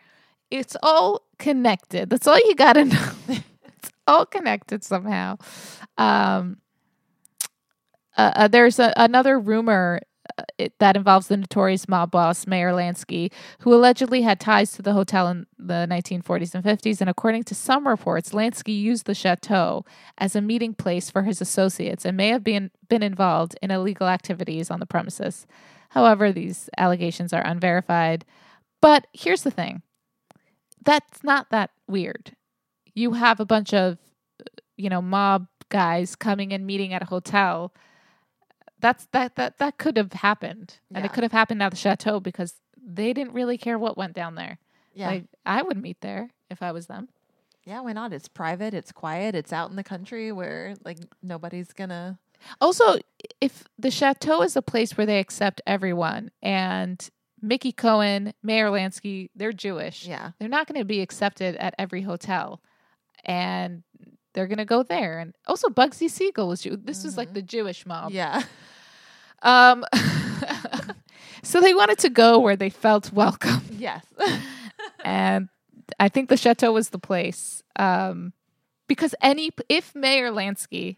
It's 0.51 0.77
all 0.83 1.23
connected. 1.39 2.11
That's 2.11 2.27
all 2.27 2.39
you 2.39 2.55
got 2.55 2.75
to 2.75 2.85
know. 2.87 3.11
it's 3.29 3.93
all 4.07 4.27
connected 4.27 4.85
somehow. 4.85 5.39
Um, 5.97 6.59
uh, 8.17 8.33
uh, 8.35 8.49
there's 8.49 8.79
a, 8.79 8.93
another 8.97 9.39
rumor 9.39 10.01
uh, 10.39 10.69
that 10.79 10.97
involves 10.97 11.29
the 11.29 11.37
notorious 11.37 11.89
mob 11.89 12.11
boss 12.11 12.47
Meyer 12.47 12.73
Lansky, 12.73 13.31
who 13.61 13.75
allegedly 13.75 14.23
had 14.23 14.41
ties 14.41 14.73
to 14.73 14.83
the 14.83 14.93
hotel 14.93 15.29
in 15.29 15.47
the 15.59 15.87
1940s 15.89 16.55
and 16.55 16.65
50s. 16.65 17.01
And 17.01 17.11
according 17.11 17.45
to 17.45 17.55
some 17.55 17.87
reports, 17.87 18.31
Lansky 18.31 18.79
used 18.79 19.07
the 19.07 19.15
chateau 19.15 19.85
as 20.19 20.35
a 20.35 20.41
meeting 20.41 20.75
place 20.75 21.11
for 21.11 21.23
his 21.23 21.41
associates 21.41 22.05
and 22.05 22.17
may 22.17 22.29
have 22.29 22.45
been 22.45 22.71
been 22.89 23.03
involved 23.03 23.57
in 23.63 23.71
illegal 23.71 24.09
activities 24.09 24.71
on 24.71 24.81
the 24.81 24.87
premises. 24.87 25.47
However, 25.91 26.33
these 26.33 26.69
allegations 26.77 27.33
are 27.33 27.45
unverified. 27.45 28.25
But 28.81 29.07
here's 29.13 29.43
the 29.43 29.51
thing 29.51 29.83
that's 30.85 31.25
not 31.25 31.51
that 31.51 31.71
weird. 31.89 32.37
You 32.95 33.13
have 33.13 33.41
a 33.41 33.45
bunch 33.45 33.75
of, 33.75 33.99
you 34.77 34.89
know, 34.89 35.03
mob 35.03 35.49
guys 35.69 36.17
coming 36.17 36.53
and 36.53 36.67
meeting 36.67 36.93
at 36.95 37.03
a 37.03 37.07
hotel. 37.07 37.73
That's 38.79 39.07
that 39.13 39.37
that 39.37 39.59
that 39.59 39.79
could 39.79 39.97
have 39.97 40.13
happened, 40.13 40.79
and 40.95 40.99
Yeah. 41.05 41.07
it 41.11 41.13
could 41.15 41.23
have 41.23 41.33
happened 41.33 41.63
at 41.63 41.71
the 41.71 41.77
chateau 41.77 42.21
because 42.21 42.55
they 42.77 43.13
didn't 43.13 43.33
really 43.33 43.59
care 43.59 43.79
what 43.79 43.97
went 43.97 44.13
down 44.15 44.35
there. 44.35 44.59
Yeah. 44.95 45.09
Like 45.09 45.25
I 45.45 45.63
would 45.63 45.77
meet 45.81 46.01
there 46.01 46.31
if 46.51 46.63
I 46.63 46.73
was 46.73 46.87
them. 46.87 47.09
Yeah, 47.65 47.81
why 47.81 47.93
not? 47.95 48.13
It's 48.13 48.29
private, 48.29 48.75
it's 48.75 48.93
quiet, 48.93 49.35
it's 49.35 49.53
out 49.53 49.71
in 49.71 49.77
the 49.77 49.83
country 49.83 50.31
where 50.31 50.75
like 50.85 50.99
nobody's 51.23 51.73
gonna 51.73 52.19
Also, 52.61 52.97
if 53.41 53.65
the 53.79 53.91
chateau 53.91 54.43
is 54.43 54.57
a 54.57 54.63
place 54.63 54.97
where 54.97 55.07
they 55.07 55.19
accept 55.19 55.63
everyone, 55.67 56.31
and 56.43 57.09
Mickey 57.43 57.73
Cohen, 57.73 58.35
Meyer 58.43 58.69
Lansky, 58.71 59.31
they're 59.35 59.53
Jewish. 59.53 60.07
Yeah. 60.07 60.33
They're 60.39 60.49
not 60.49 60.67
going 60.67 60.79
to 60.81 60.85
be 60.85 61.01
accepted 61.01 61.57
at 61.57 61.75
every 61.79 62.03
hotel, 62.03 62.61
and 63.25 63.83
they're 64.37 64.47
going 64.47 64.59
to 64.59 64.65
go 64.65 64.85
there. 64.85 65.19
And 65.19 65.35
also, 65.49 65.69
Bugsy 65.69 66.09
Siegel 66.09 66.47
was 66.47 66.61
Jew. 66.61 66.77
This 66.77 67.03
was 67.03 67.17
like 67.17 67.31
Mhm. 67.31 67.35
the 67.35 67.43
Jewish 67.43 67.85
mob. 67.87 68.13
Yeah. 68.13 68.43
Um. 69.43 69.85
so 71.43 71.61
they 71.61 71.75
wanted 71.75 71.99
to 72.01 72.09
go 72.11 72.39
where 72.39 72.57
they 72.57 72.71
felt 72.71 73.13
welcome, 73.13 73.63
yes. 73.73 74.05
and 75.05 75.49
I 76.01 76.09
think 76.09 76.29
the 76.29 76.37
chateau 76.37 76.73
was 76.73 76.91
the 76.91 76.99
place. 76.99 77.63
Um, 77.77 78.33
because 78.89 79.15
any 79.21 79.51
if 79.69 79.95
Meyer 79.95 80.31
Lansky 80.31 80.97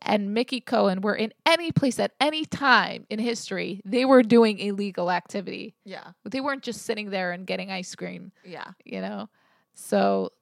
and 0.00 0.34
Mickey 0.34 0.60
Cohen 0.60 1.00
were 1.00 1.14
in 1.14 1.32
any 1.46 1.70
place 1.72 1.98
at 2.00 2.12
any 2.20 2.44
time 2.44 3.06
in 3.08 3.18
history, 3.20 3.80
they 3.84 4.04
were 4.04 4.22
doing 4.22 4.58
illegal 4.58 5.10
activity. 5.10 5.74
yeah. 5.84 6.08
They 6.24 6.40
weren't 6.40 6.62
just 6.64 6.82
sitting 6.82 7.10
there 7.10 7.30
and 7.32 7.46
getting 7.46 7.70
ice 7.70 7.94
cream, 7.94 8.32
Yeah. 8.44 8.72
you 8.84 9.00
know? 9.00 9.28
So, 9.74 10.32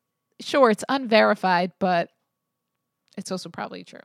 sure, 0.40 0.70
it's 0.70 0.84
unverified, 0.88 1.72
but 1.78 2.08
it's 3.16 3.32
also 3.32 3.48
probably 3.48 3.84
true. 3.84 4.00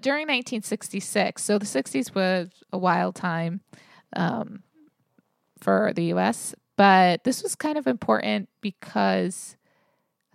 During 0.00 0.22
1966, 0.22 1.42
so 1.42 1.58
the 1.58 1.64
60s 1.64 2.14
was 2.14 2.50
a 2.72 2.78
wild 2.78 3.14
time 3.14 3.60
um, 4.14 4.62
for 5.60 5.92
the 5.94 6.12
US, 6.14 6.54
but 6.76 7.24
this 7.24 7.42
was 7.42 7.54
kind 7.54 7.78
of 7.78 7.86
important 7.86 8.48
because 8.60 9.56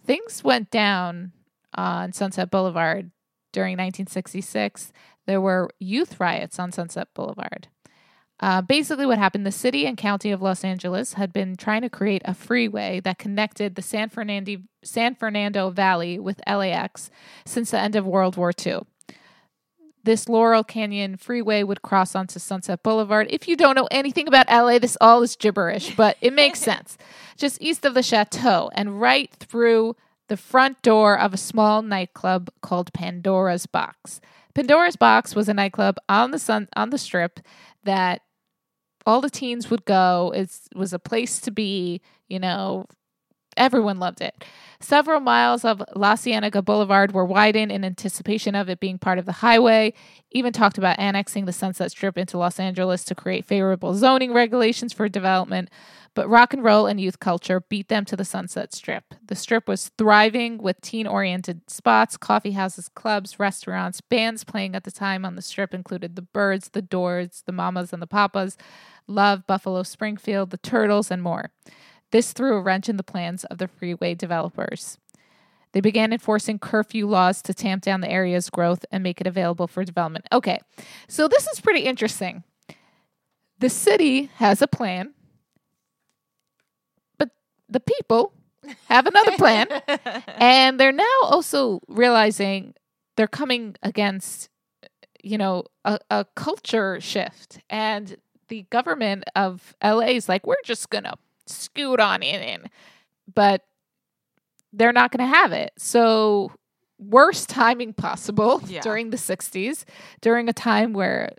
things 0.03 0.43
went 0.43 0.71
down 0.71 1.33
on 1.73 2.13
Sunset 2.13 2.49
Boulevard 2.49 3.11
during 3.51 3.73
1966. 3.73 4.91
There 5.27 5.41
were 5.41 5.69
youth 5.79 6.19
riots 6.19 6.57
on 6.57 6.71
Sunset 6.71 7.09
Boulevard. 7.13 7.67
Uh, 8.41 8.61
basically, 8.61 9.05
what 9.05 9.17
happened 9.17 9.45
the 9.45 9.51
city 9.51 9.85
and 9.85 9.97
county 9.97 10.31
of 10.31 10.41
Los 10.41 10.63
Angeles 10.63 11.13
had 11.13 11.33
been 11.33 11.57
trying 11.57 11.81
to 11.81 11.89
create 11.89 12.21
a 12.23 12.33
freeway 12.33 13.01
that 13.01 13.17
connected 13.17 13.75
the 13.75 13.81
San 13.81 14.07
Fernando, 14.09 14.57
San 14.83 15.15
Fernando 15.15 15.69
Valley 15.69 16.17
with 16.17 16.39
LAX 16.47 17.09
since 17.45 17.71
the 17.71 17.79
end 17.79 17.95
of 17.95 18.05
World 18.05 18.37
War 18.37 18.53
II. 18.65 18.81
This 20.03 20.29
Laurel 20.29 20.63
Canyon 20.63 21.17
freeway 21.17 21.63
would 21.63 21.81
cross 21.81 22.15
onto 22.15 22.39
Sunset 22.39 22.81
Boulevard. 22.81 23.27
If 23.29 23.49
you 23.49 23.57
don't 23.57 23.75
know 23.75 23.89
anything 23.91 24.29
about 24.29 24.49
LA, 24.49 24.79
this 24.79 24.97
all 25.01 25.21
is 25.21 25.35
gibberish, 25.35 25.95
but 25.97 26.15
it 26.21 26.33
makes 26.33 26.59
sense. 26.61 26.97
Just 27.35 27.61
east 27.61 27.83
of 27.83 27.93
the 27.93 28.03
chateau 28.03 28.71
and 28.73 29.01
right 29.01 29.33
through 29.33 29.97
the 30.29 30.37
front 30.37 30.81
door 30.81 31.19
of 31.19 31.33
a 31.33 31.37
small 31.37 31.81
nightclub 31.81 32.49
called 32.61 32.93
Pandora's 32.93 33.65
Box. 33.65 34.21
Pandora's 34.53 34.95
Box 34.95 35.35
was 35.35 35.49
a 35.49 35.53
nightclub 35.53 35.97
on 36.07 36.31
the 36.31 36.39
sun 36.39 36.69
on 36.75 36.91
the 36.91 36.97
strip 36.97 37.39
that 37.83 38.21
all 39.09 39.21
the 39.21 39.29
teens 39.29 39.71
would 39.71 39.85
go. 39.85 40.31
It 40.35 40.51
was 40.75 40.93
a 40.93 40.99
place 40.99 41.39
to 41.41 41.49
be, 41.49 41.99
you 42.27 42.37
know, 42.37 42.85
everyone 43.57 43.97
loved 43.97 44.21
it. 44.21 44.45
Several 44.79 45.19
miles 45.19 45.65
of 45.65 45.81
La 45.95 46.15
Cienega 46.15 46.61
Boulevard 46.61 47.11
were 47.11 47.25
widened 47.25 47.71
in 47.71 47.83
anticipation 47.83 48.53
of 48.53 48.69
it 48.69 48.79
being 48.79 48.99
part 48.99 49.17
of 49.17 49.25
the 49.25 49.31
highway. 49.31 49.95
Even 50.29 50.53
talked 50.53 50.77
about 50.77 50.99
annexing 50.99 51.45
the 51.45 51.51
Sunset 51.51 51.89
Strip 51.89 52.19
into 52.19 52.37
Los 52.37 52.59
Angeles 52.59 53.03
to 53.05 53.15
create 53.15 53.45
favorable 53.45 53.95
zoning 53.95 54.31
regulations 54.31 54.93
for 54.93 55.09
development. 55.09 55.71
But 56.13 56.29
rock 56.29 56.53
and 56.53 56.63
roll 56.63 56.85
and 56.85 56.99
youth 56.99 57.19
culture 57.19 57.61
beat 57.61 57.87
them 57.87 58.05
to 58.05 58.15
the 58.15 58.25
Sunset 58.25 58.73
Strip. 58.73 59.15
The 59.25 59.35
strip 59.35 59.67
was 59.67 59.89
thriving 59.97 60.57
with 60.57 60.81
teen 60.81 61.07
oriented 61.07 61.69
spots, 61.69 62.17
coffee 62.17 62.51
houses, 62.51 62.89
clubs, 62.89 63.39
restaurants. 63.39 64.01
Bands 64.01 64.43
playing 64.43 64.75
at 64.75 64.83
the 64.83 64.91
time 64.91 65.25
on 65.25 65.35
the 65.35 65.41
strip 65.41 65.73
included 65.73 66.15
the 66.15 66.21
Byrds, 66.21 66.69
the 66.69 66.81
Doors, 66.81 67.43
the 67.45 67.51
Mamas 67.51 67.93
and 67.93 68.01
the 68.01 68.07
Papas, 68.07 68.57
Love, 69.09 69.45
Buffalo 69.47 69.83
Springfield, 69.83 70.51
the 70.51 70.57
Turtles, 70.57 71.11
and 71.11 71.21
more. 71.21 71.51
This 72.11 72.33
threw 72.33 72.55
a 72.55 72.61
wrench 72.61 72.87
in 72.89 72.97
the 72.97 73.03
plans 73.03 73.43
of 73.45 73.57
the 73.57 73.67
freeway 73.67 74.15
developers. 74.15 74.97
They 75.71 75.81
began 75.81 76.11
enforcing 76.11 76.57
curfew 76.57 77.07
laws 77.07 77.41
to 77.43 77.53
tamp 77.53 77.83
down 77.83 78.01
the 78.01 78.09
area's 78.09 78.49
growth 78.49 78.85
and 78.91 79.03
make 79.03 79.21
it 79.21 79.27
available 79.27 79.67
for 79.67 79.83
development. 79.83 80.25
Okay, 80.31 80.59
so 81.07 81.27
this 81.27 81.47
is 81.47 81.59
pretty 81.59 81.81
interesting. 81.81 82.43
The 83.59 83.69
city 83.69 84.31
has 84.35 84.61
a 84.61 84.67
plan, 84.67 85.13
but 87.17 87.29
the 87.67 87.79
people 87.79 88.33
have 88.87 89.05
another 89.05 89.33
plan. 89.37 89.67
and 90.27 90.79
they're 90.79 90.91
now 90.91 91.19
also 91.23 91.81
realizing 91.87 92.73
they're 93.15 93.27
coming 93.27 93.75
against, 93.83 94.49
you 95.23 95.37
know, 95.37 95.65
a, 95.85 95.99
a 96.09 96.25
culture 96.35 96.99
shift. 96.99 97.59
And 97.69 98.17
the 98.49 98.65
government 98.69 99.23
of 99.35 99.73
LA 99.83 100.07
is 100.07 100.27
like, 100.29 100.45
we're 100.45 100.55
just 100.63 100.89
going 100.89 101.05
to 101.05 101.13
scoot 101.47 101.99
on 101.99 102.21
in, 102.23 102.41
in. 102.41 102.69
But 103.33 103.63
they're 104.73 104.93
not 104.93 105.11
going 105.11 105.27
to 105.27 105.35
have 105.35 105.51
it. 105.51 105.71
So, 105.77 106.51
worst 106.99 107.49
timing 107.49 107.93
possible 107.93 108.61
Yeah. 108.67 108.81
during 108.81 109.09
the 109.11 109.17
60s, 109.17 109.85
during 110.21 110.49
a 110.49 110.53
time 110.53 110.93
where, 110.93 111.31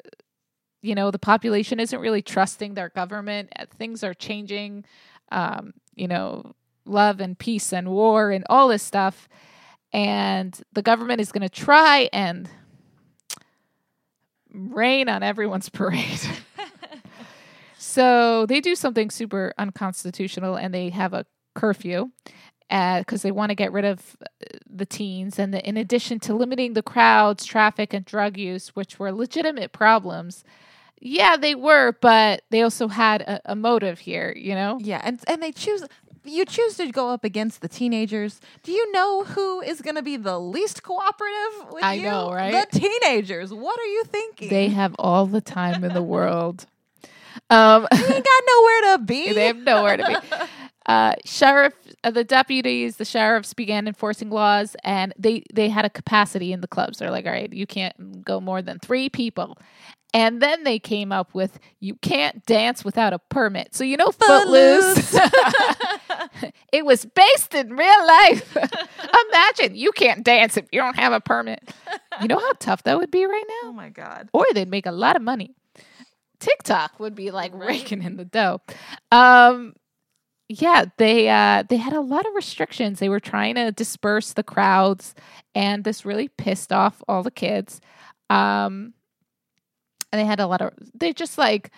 you 0.82 0.94
know, 0.94 1.10
the 1.10 1.18
population 1.18 1.78
isn't 1.80 2.00
really 2.00 2.22
trusting 2.22 2.74
their 2.74 2.88
government. 2.88 3.50
uh, 3.58 3.66
Things 3.78 4.02
are 4.02 4.14
changing, 4.14 4.84
um, 5.30 5.74
you 5.94 6.08
know, 6.08 6.54
love 6.86 7.20
and 7.20 7.38
peace 7.38 7.72
and 7.72 7.88
war 7.90 8.30
and 8.30 8.44
all 8.48 8.68
this 8.68 8.82
stuff. 8.82 9.28
And 9.92 10.58
the 10.72 10.82
government 10.82 11.20
is 11.20 11.30
going 11.30 11.42
to 11.42 11.48
try 11.48 12.08
and 12.12 12.48
rain 14.52 15.08
on 15.08 15.22
everyone's 15.22 15.68
parade. 15.68 16.20
So 17.90 18.46
they 18.46 18.60
do 18.60 18.76
something 18.76 19.10
super 19.10 19.52
unconstitutional 19.58 20.54
and 20.54 20.72
they 20.72 20.90
have 20.90 21.12
a 21.12 21.26
curfew 21.56 22.12
because 22.68 23.22
they 23.22 23.32
want 23.32 23.50
to 23.50 23.56
get 23.56 23.72
rid 23.72 23.84
of 23.84 24.16
uh, 24.22 24.58
the 24.64 24.86
teens. 24.86 25.40
And 25.40 25.52
the, 25.52 25.68
in 25.68 25.76
addition 25.76 26.20
to 26.20 26.34
limiting 26.34 26.74
the 26.74 26.84
crowds, 26.84 27.44
traffic, 27.44 27.92
and 27.92 28.04
drug 28.04 28.36
use, 28.38 28.76
which 28.76 29.00
were 29.00 29.10
legitimate 29.10 29.72
problems, 29.72 30.44
yeah, 31.00 31.36
they 31.36 31.56
were, 31.56 31.96
but 32.00 32.42
they 32.50 32.62
also 32.62 32.86
had 32.86 33.22
a, 33.22 33.40
a 33.52 33.56
motive 33.56 33.98
here, 33.98 34.32
you 34.36 34.54
know? 34.54 34.78
Yeah, 34.80 35.00
and 35.02 35.20
and 35.26 35.42
they 35.42 35.50
choose 35.50 35.82
you 36.22 36.44
choose 36.44 36.76
to 36.76 36.92
go 36.92 37.08
up 37.08 37.24
against 37.24 37.60
the 37.60 37.68
teenagers. 37.68 38.40
Do 38.62 38.70
you 38.70 38.92
know 38.92 39.24
who 39.24 39.62
is 39.62 39.80
going 39.80 39.96
to 39.96 40.02
be 40.02 40.16
the 40.16 40.38
least 40.38 40.84
cooperative 40.84 41.72
with 41.72 41.82
I 41.82 41.94
you? 41.94 42.02
know, 42.02 42.30
right? 42.30 42.70
The 42.70 42.78
teenagers. 42.78 43.52
What 43.52 43.80
are 43.80 43.86
you 43.86 44.04
thinking? 44.04 44.50
They 44.50 44.68
have 44.68 44.94
all 44.98 45.26
the 45.26 45.40
time 45.40 45.82
in 45.82 45.92
the 45.92 46.02
world. 46.02 46.66
Um, 47.50 47.86
They 47.90 47.98
ain't 47.98 48.24
got 48.24 48.42
nowhere 48.46 48.96
to 48.96 49.02
be. 49.04 49.32
they 49.34 49.46
have 49.46 49.56
nowhere 49.56 49.96
to 49.96 50.06
be. 50.06 50.36
Uh, 50.86 51.14
sheriff, 51.24 51.74
uh, 52.02 52.10
the 52.10 52.24
deputies, 52.24 52.96
the 52.96 53.04
sheriffs 53.04 53.54
began 53.54 53.86
enforcing 53.86 54.30
laws, 54.30 54.74
and 54.82 55.12
they 55.18 55.44
they 55.52 55.68
had 55.68 55.84
a 55.84 55.90
capacity 55.90 56.52
in 56.52 56.60
the 56.62 56.68
clubs. 56.68 56.98
They're 56.98 57.10
like, 57.10 57.26
all 57.26 57.32
right, 57.32 57.52
you 57.52 57.66
can't 57.66 58.24
go 58.24 58.40
more 58.40 58.62
than 58.62 58.78
three 58.78 59.08
people. 59.08 59.58
And 60.12 60.42
then 60.42 60.64
they 60.64 60.80
came 60.80 61.12
up 61.12 61.34
with 61.34 61.60
you 61.78 61.94
can't 61.96 62.44
dance 62.44 62.84
without 62.84 63.12
a 63.12 63.18
permit. 63.20 63.74
So 63.74 63.84
you 63.84 63.96
know 63.96 64.10
Footloose. 64.10 65.14
it 66.72 66.84
was 66.84 67.04
based 67.04 67.54
in 67.54 67.76
real 67.76 68.06
life. 68.06 68.56
Imagine 69.30 69.76
you 69.76 69.92
can't 69.92 70.24
dance 70.24 70.56
if 70.56 70.66
you 70.72 70.80
don't 70.80 70.96
have 70.96 71.12
a 71.12 71.20
permit. 71.20 71.72
You 72.20 72.26
know 72.26 72.38
how 72.38 72.52
tough 72.58 72.82
that 72.84 72.98
would 72.98 73.10
be 73.12 73.24
right 73.24 73.44
now? 73.62 73.68
oh 73.68 73.72
my 73.72 73.90
god. 73.90 74.28
or 74.32 74.44
they'd 74.52 74.68
make 74.68 74.86
a 74.86 74.92
lot 74.92 75.14
of 75.14 75.22
money. 75.22 75.54
TikTok 76.40 76.98
would 76.98 77.14
be 77.14 77.30
like 77.30 77.52
Right. 77.54 77.68
raking 77.68 78.02
in 78.02 78.16
the 78.16 78.24
dough. 78.24 78.60
Um, 79.12 79.74
yeah, 80.48 80.86
they 80.96 81.28
uh, 81.28 81.62
they 81.68 81.76
had 81.76 81.92
a 81.92 82.00
lot 82.00 82.26
of 82.26 82.34
restrictions. 82.34 82.98
They 82.98 83.08
were 83.08 83.20
trying 83.20 83.54
to 83.54 83.70
disperse 83.70 84.32
the 84.32 84.42
crowds, 84.42 85.14
and 85.54 85.84
this 85.84 86.04
really 86.04 86.26
pissed 86.28 86.72
off 86.72 87.02
all 87.06 87.22
the 87.22 87.30
kids. 87.30 87.80
Um, 88.28 88.94
and 90.12 90.20
they 90.20 90.24
had 90.24 90.40
a 90.40 90.46
lot 90.48 90.60
of 90.60 90.72
they 90.94 91.12
just 91.12 91.38
like 91.38 91.70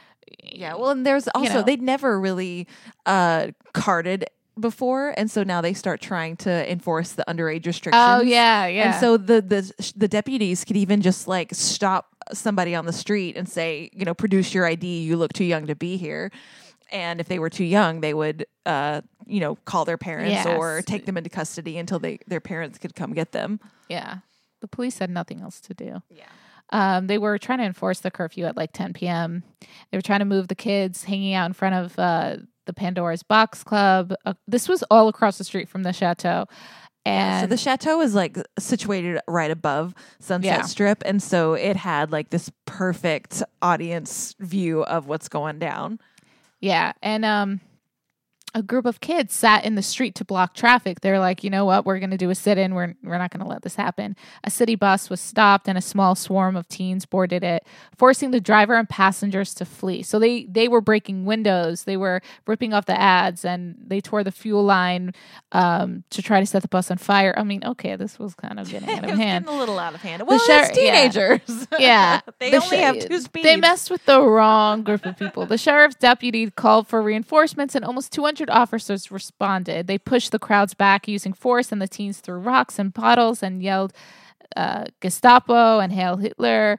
Yeah, 0.43 0.75
well, 0.77 0.91
and 0.91 1.05
there's 1.05 1.29
also 1.35 1.55
know. 1.57 1.63
they'd 1.63 1.83
never 1.83 2.19
really 2.19 2.67
uh 3.05 3.49
carded 3.75 4.25
before, 4.59 5.15
and 5.17 5.31
so 5.31 5.43
now 5.43 5.61
they 5.61 5.75
start 5.75 6.01
trying 6.01 6.37
to 6.39 6.71
enforce 6.71 7.13
the 7.13 7.25
underage 7.29 7.67
restrictions. 7.67 7.95
oh 8.07 8.21
yeah 8.23 8.67
yeah 8.67 8.93
And 8.93 9.01
so 9.01 9.17
the 9.17 9.41
the 9.41 9.93
the 9.97 10.09
deputies 10.09 10.65
could 10.65 10.77
even 10.77 11.01
just 11.03 11.27
like 11.29 11.51
stop 11.55 12.09
somebody 12.33 12.75
on 12.75 12.87
the 12.87 12.93
street 12.93 13.37
and 13.37 13.49
say, 13.49 13.91
you 13.93 14.05
know, 14.05 14.15
produce 14.15 14.55
your 14.55 14.67
ID. 14.67 15.03
You 15.03 15.17
look 15.17 15.33
too 15.33 15.45
young 15.45 15.67
to 15.67 15.75
be 15.75 15.97
here. 15.97 16.31
And 16.91 17.21
if 17.21 17.29
they 17.29 17.39
were 17.39 17.49
too 17.51 17.65
young, 17.65 18.01
they 18.03 18.13
would, 18.13 18.45
uh, 18.67 19.01
you 19.27 19.41
know, 19.41 19.57
call 19.65 19.85
their 19.87 19.97
parents 19.97 20.45
or 20.47 20.83
take 20.83 21.07
them 21.07 21.17
into 21.17 21.31
custody 21.31 21.79
until 21.79 21.99
they 21.99 22.19
their 22.27 22.41
parents 22.41 22.79
could 22.79 22.95
come 22.95 23.13
get 23.15 23.33
them. 23.33 23.61
yeah. 23.89 24.19
The 24.61 24.69
police 24.69 24.99
had 24.99 25.11
nothing 25.11 25.41
else 25.41 25.61
to 25.63 25.75
do. 25.75 26.03
Yeah. 26.09 26.27
Um, 26.71 27.09
they 27.09 27.19
were 27.19 27.37
trying 27.37 27.59
to 27.59 27.65
enforce 27.65 27.99
the 27.99 28.13
curfew 28.13 28.45
at 28.45 28.57
like 28.57 28.73
10 28.73 28.93
p.m. 28.93 29.43
They 29.91 29.99
were 29.99 30.03
trying 30.03 30.21
to 30.21 30.25
move 30.25 30.47
the 30.47 30.55
kids 30.55 31.03
hanging 31.05 31.35
out 31.35 31.47
in 31.47 31.53
front 31.53 31.75
of 31.75 31.99
uh, 31.99 32.37
the 32.67 32.73
Pandora's 32.73 33.23
Box 33.23 33.63
Club. 33.65 34.15
Uh, 34.25 34.35
this 34.47 34.69
was 34.69 34.83
all 34.91 35.09
across 35.09 35.39
the 35.39 35.45
street 35.45 35.69
from 35.69 35.83
the 35.83 35.93
chateau. 35.93 36.47
And 37.05 37.43
so 37.43 37.47
the 37.49 37.57
chateau 37.57 38.01
is 38.01 38.15
like 38.15 38.39
situated 38.61 39.21
right 39.27 39.51
above 39.51 39.93
Sunset 40.21 40.45
Yeah. 40.59 40.63
Strip, 40.63 41.03
and 41.05 41.21
so 41.21 41.55
it 41.55 41.75
had 41.77 42.13
like 42.13 42.31
this 42.31 42.49
perfect 42.65 43.43
audience 43.61 44.37
view 44.39 44.85
of 44.85 45.09
what's 45.09 45.29
going 45.29 45.59
down. 45.59 45.99
Yeah, 46.61 46.93
and 47.03 47.25
um 47.25 47.61
a 48.55 48.63
group 48.63 48.85
of 48.85 49.01
kids 49.01 49.35
sat 49.35 49.65
in 49.65 49.75
the 49.77 49.83
street 49.83 50.15
to 50.17 50.25
block 50.25 50.55
traffic. 50.55 51.01
They're 51.01 51.19
like, 51.19 51.43
"You 51.43 51.51
know 51.51 51.65
what? 51.65 51.87
We're 51.87 51.99
going 51.99 52.11
to 52.11 52.17
do 52.19 52.31
a 52.31 52.35
sit-in. 52.35 52.75
We're 52.75 52.95
we're 53.03 53.19
not 53.19 53.31
going 53.31 53.43
to 53.43 53.49
let 53.49 53.63
this 53.63 53.77
happen." 53.77 54.17
A 54.45 54.51
city 54.51 54.75
bus 54.75 55.09
was 55.09 55.21
stopped 55.21 55.69
and 55.69 55.79
a 55.79 55.81
small 55.81 56.15
swarm 56.15 56.55
of 56.57 56.69
teens 56.69 57.07
boarded 57.07 57.43
it, 57.43 57.65
forcing 57.97 58.31
the 58.31 58.41
driver 58.41 58.75
and 58.77 58.89
passengers 58.89 59.55
to 59.55 59.65
flee. 59.65 60.03
So 60.03 60.19
they 60.19 60.45
they 60.45 60.69
were 60.69 60.81
breaking 60.81 61.25
windows, 61.25 61.85
they 61.85 61.97
were 61.97 62.21
ripping 62.47 62.75
off 62.75 62.87
the 62.87 63.01
ads 63.01 63.45
and 63.45 63.77
they 63.87 64.01
tore 64.01 64.23
the 64.25 64.31
fuel 64.33 64.63
line 64.65 65.15
um 65.53 66.05
to 66.11 66.21
try 66.23 66.41
to 66.41 66.47
set 66.47 66.63
the 66.63 66.69
bus 66.69 66.91
on 66.91 66.99
fire. 66.99 67.35
I 67.37 67.45
mean, 67.45 67.65
okay, 67.65 67.97
this 67.97 68.19
was 68.19 68.35
kind 68.35 68.61
of 68.61 68.69
getting 68.71 68.89
out 68.91 69.05
of 69.11 69.11
hand. 69.19 69.45
getting 69.47 69.57
a 69.57 69.59
little 69.59 69.79
out 69.79 69.95
of 69.95 70.03
hand. 70.03 70.23
Well, 70.27 70.39
sheriff- 70.39 70.71
it's 70.71 70.79
teenagers. 70.79 71.69
Yeah. 71.79 72.21
they 72.39 72.51
The 72.51 72.63
only 72.63 72.77
sh- 72.77 72.81
have 72.81 72.99
two 73.09 73.21
speeds. 73.21 73.45
They 73.45 73.57
messed 73.57 73.91
with 73.91 74.05
the 74.05 74.21
wrong 74.23 74.83
group 74.83 75.07
of 75.07 75.17
people. 75.19 75.47
The 75.47 75.57
sheriff's 75.59 75.95
deputy 75.97 76.51
called 76.51 76.87
for 76.87 77.01
reinforcements, 77.03 77.75
and 77.75 77.85
almost 77.85 78.13
200 78.13 78.42
officers 78.51 79.11
responded. 79.11 79.87
They 79.87 79.99
pushed 79.99 80.33
the 80.33 80.39
crowds 80.39 80.75
back 80.75 81.09
using 81.09 81.33
force, 81.33 81.73
and 81.73 81.81
the 81.81 81.89
teens 81.89 82.21
threw 82.21 82.39
rocks 82.39 82.79
and 82.79 82.93
bottles 82.93 83.43
and 83.43 83.63
yelled 83.63 83.93
uh, 84.57 84.87
Gestapo 85.01 85.79
and 85.79 85.93
Hail 85.93 86.17
Hitler. 86.17 86.79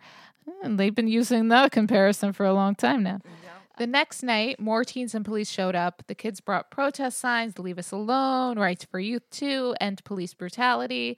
And 0.61 0.80
they've 0.80 0.95
been 0.95 1.07
using 1.07 1.47
that 1.49 1.72
comparison 1.72 2.34
for 2.34 2.45
a 2.45 2.53
long 2.53 2.76
time 2.76 3.03
now. 3.03 3.20
The 3.78 3.88
next 3.88 4.22
night, 4.22 4.59
more 4.59 4.84
teens 4.84 5.16
and 5.16 5.26
police 5.26 5.49
showed 5.49 5.74
up. 5.74 6.03
The 6.05 6.14
kids 6.14 6.39
brought 6.39 6.70
protest 6.70 7.20
signs, 7.20 7.57
Leave 7.57 7.80
Us 7.80 7.91
Alone, 7.91 8.59
Rights 8.59 8.86
for 8.86 8.99
Youth 8.99 9.28
Too, 9.32 9.76
End 9.82 10.03
Police 10.03 10.36
Brutality. 10.36 11.18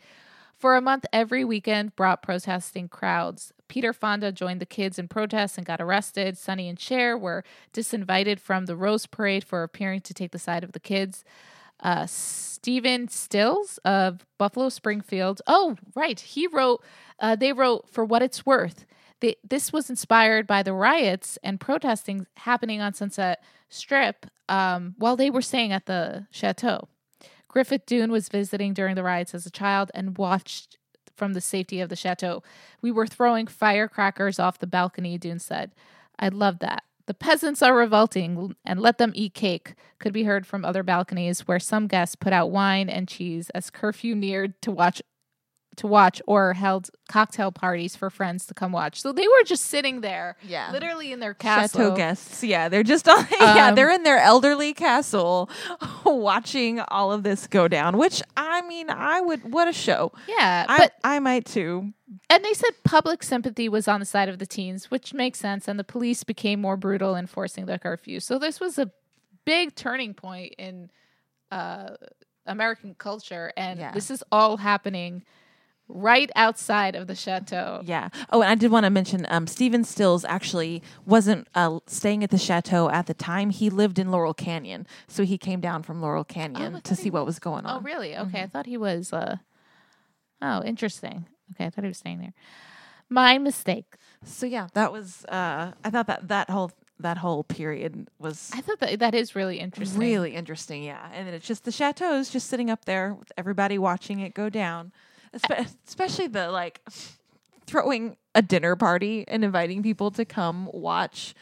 For 0.57 0.75
a 0.75 0.81
month, 0.81 1.05
every 1.11 1.43
weekend 1.43 1.95
brought 1.95 2.21
protesting 2.21 2.87
crowds. 2.87 3.51
Peter 3.67 3.93
Fonda 3.93 4.31
joined 4.31 4.61
the 4.61 4.65
kids 4.65 4.97
in 4.97 5.07
protests 5.07 5.57
and 5.57 5.65
got 5.65 5.81
arrested. 5.81 6.37
Sonny 6.37 6.69
and 6.69 6.79
Cher 6.79 7.17
were 7.17 7.43
disinvited 7.73 8.39
from 8.39 8.65
the 8.65 8.75
Rose 8.75 9.05
Parade 9.05 9.43
for 9.43 9.63
appearing 9.63 10.01
to 10.01 10.13
take 10.13 10.31
the 10.31 10.39
side 10.39 10.63
of 10.63 10.71
the 10.71 10.79
kids. 10.79 11.23
Uh, 11.81 12.05
Stephen 12.07 13.09
Stills 13.09 13.79
of 13.83 14.25
Buffalo 14.37 14.69
Springfield. 14.69 15.41
Oh, 15.45 15.75
right. 15.93 16.19
He 16.19 16.47
wrote, 16.47 16.83
uh, 17.19 17.35
they 17.35 17.51
wrote 17.51 17.89
For 17.89 18.05
What 18.05 18.21
It's 18.21 18.45
Worth. 18.45 18.85
They, 19.19 19.35
this 19.47 19.73
was 19.73 19.89
inspired 19.89 20.47
by 20.47 20.63
the 20.63 20.73
riots 20.73 21.37
and 21.43 21.59
protesting 21.59 22.27
happening 22.37 22.81
on 22.81 22.93
Sunset 22.93 23.43
Strip 23.69 24.25
um, 24.47 24.95
while 24.97 25.15
they 25.15 25.29
were 25.29 25.41
staying 25.41 25.73
at 25.73 25.85
the 25.85 26.27
chateau. 26.31 26.87
Griffin 27.55 27.79
Dunne 27.85 28.11
was 28.11 28.27
visiting 28.27 28.73
during 28.73 28.95
the 28.95 29.03
riots 29.03 29.33
as 29.33 29.45
a 29.45 29.49
child 29.49 29.89
and 29.93 30.17
watched 30.17 30.77
from 31.15 31.31
the 31.31 31.39
safety 31.39 31.79
of 31.79 31.87
the 31.87 31.95
chateau. 31.95 32.43
We 32.81 32.91
were 32.91 33.07
throwing 33.07 33.47
firecrackers 33.47 34.39
off 34.39 34.59
the 34.59 34.67
balcony, 34.67 35.17
Dunne 35.17 35.39
said. 35.39 35.71
I 36.19 36.27
love 36.27 36.59
that. 36.59 36.83
The 37.05 37.13
peasants 37.13 37.61
are 37.61 37.73
revolting 37.73 38.57
and 38.65 38.81
let 38.81 38.97
them 38.97 39.13
eat 39.15 39.35
cake, 39.35 39.75
could 39.99 40.11
be 40.11 40.23
heard 40.23 40.45
from 40.45 40.65
other 40.65 40.83
balconies 40.83 41.47
where 41.47 41.61
some 41.61 41.87
guests 41.87 42.17
put 42.17 42.33
out 42.33 42.51
wine 42.51 42.89
and 42.89 43.07
cheese 43.07 43.49
as 43.51 43.69
curfew 43.69 44.15
neared 44.15 44.61
to 44.63 44.71
watch 44.71 45.01
to 45.77 45.87
watch 45.87 46.21
or 46.27 46.53
held 46.53 46.89
cocktail 47.09 47.51
parties 47.51 47.95
for 47.95 48.09
friends 48.09 48.45
to 48.47 48.53
come 48.53 48.71
watch. 48.71 49.01
So 49.01 49.11
they 49.11 49.27
were 49.27 49.43
just 49.45 49.65
sitting 49.65 50.01
there, 50.01 50.37
Yeah. 50.43 50.71
literally 50.71 51.11
in 51.11 51.19
their 51.19 51.33
castle. 51.33 51.79
Chateau 51.81 51.95
guests. 51.95 52.43
Yeah, 52.43 52.69
they're 52.69 52.83
just 52.83 53.07
on. 53.07 53.25
yeah, 53.39 53.67
Um, 53.69 53.75
they're 53.75 53.91
in 53.91 54.03
their 54.03 54.19
elderly 54.19 54.73
castle, 54.73 55.49
watching 56.05 56.79
all 56.79 57.11
of 57.11 57.23
this 57.23 57.47
go 57.47 57.67
down. 57.67 57.97
Which 57.97 58.21
I 58.37 58.61
mean, 58.63 58.89
I 58.89 59.21
would. 59.21 59.51
What 59.53 59.67
a 59.67 59.73
show! 59.73 60.11
Yeah, 60.27 60.65
I 60.67 60.77
but 60.77 60.93
I 61.03 61.19
might 61.19 61.45
too. 61.45 61.93
And 62.29 62.43
they 62.43 62.53
said 62.53 62.71
public 62.83 63.23
sympathy 63.23 63.67
was 63.67 63.87
on 63.87 63.99
the 63.99 64.05
side 64.05 64.29
of 64.29 64.39
the 64.39 64.45
teens, 64.45 64.89
which 64.91 65.13
makes 65.13 65.39
sense. 65.39 65.67
And 65.67 65.77
the 65.79 65.83
police 65.83 66.23
became 66.23 66.61
more 66.61 66.77
brutal 66.77 67.15
enforcing 67.15 67.65
the 67.65 67.77
curfew. 67.79 68.19
So 68.19 68.37
this 68.39 68.59
was 68.59 68.77
a 68.79 68.91
big 69.43 69.75
turning 69.75 70.13
point 70.13 70.53
in 70.57 70.89
uh, 71.51 71.95
American 72.45 72.95
culture. 72.95 73.51
And 73.57 73.79
Yeah. 73.79 73.91
this 73.91 74.09
is 74.11 74.23
all 74.31 74.57
happening 74.57 75.23
right 75.87 76.31
outside 76.35 76.95
of 76.95 77.07
the 77.07 77.15
chateau. 77.15 77.81
Yeah. 77.83 78.09
Oh, 78.31 78.41
and 78.41 78.51
I 78.51 78.55
did 78.55 78.71
want 78.71 78.85
to 78.85 78.89
mention 78.89 79.25
um, 79.29 79.47
Stephen 79.47 79.83
Stills 79.83 80.25
actually 80.25 80.81
wasn't 81.05 81.47
uh, 81.55 81.79
staying 81.87 82.23
at 82.23 82.31
the 82.31 82.37
chateau 82.37 82.89
at 82.89 83.07
the 83.07 83.13
time. 83.13 83.49
He 83.49 83.69
lived 83.69 83.99
in 83.99 84.11
Laurel 84.11 84.33
Canyon, 84.33 84.87
so 85.07 85.23
he 85.23 85.37
came 85.37 85.61
down 85.61 85.83
from 85.83 86.01
Laurel 86.01 86.23
Canyon 86.23 86.77
I 86.77 86.79
to 86.81 86.95
see 86.95 87.09
what 87.09 87.25
was 87.25 87.39
going 87.39 87.65
on. 87.65 87.77
Oh, 87.77 87.81
really? 87.81 88.17
Okay. 88.17 88.41
I 88.41 88.47
thought 88.47 88.65
he 88.65 88.77
was. 88.77 89.13
Uh... 89.13 89.37
Oh, 90.41 90.63
interesting. 90.63 91.25
Okay. 91.51 91.65
I 91.65 91.69
thought 91.69 91.83
he 91.83 91.89
was 91.89 91.97
staying 91.97 92.19
there. 92.19 92.33
My 93.09 93.37
mistake. 93.37 93.95
So 94.23 94.45
yeah, 94.47 94.67
that 94.73 94.91
was. 94.91 95.25
Uh, 95.25 95.73
I 95.83 95.89
thought 95.91 96.07
that 96.07 96.27
that 96.27 96.49
whole 96.49 96.71
that 96.99 97.17
whole 97.17 97.43
period 97.43 98.07
was 98.19 98.51
I 98.53 98.61
thought 98.61 98.79
that 98.79 98.99
that 98.99 99.13
is 99.13 99.35
really 99.35 99.59
interesting. 99.59 99.99
really 99.99 100.33
interesting. 100.33 100.83
Yeah, 100.83 101.07
and 101.13 101.27
then 101.27 101.33
it's 101.33 101.45
just 101.45 101.65
the 101.65 101.71
chateau's 101.71 102.29
just 102.29 102.47
sitting 102.47 102.69
up 102.69 102.85
there 102.85 103.13
with 103.13 103.31
everybody 103.37 103.77
watching 103.77 104.19
it 104.19 104.33
go 104.33 104.49
down, 104.49 104.91
especially 105.85 106.27
the 106.27 106.49
like 106.51 106.81
throwing 107.65 108.17
a 108.33 108.41
dinner 108.41 108.75
party 108.75 109.25
and 109.27 109.43
inviting 109.43 109.81
people 109.83 110.11
to 110.11 110.25
come 110.25 110.69
watch 110.73 111.33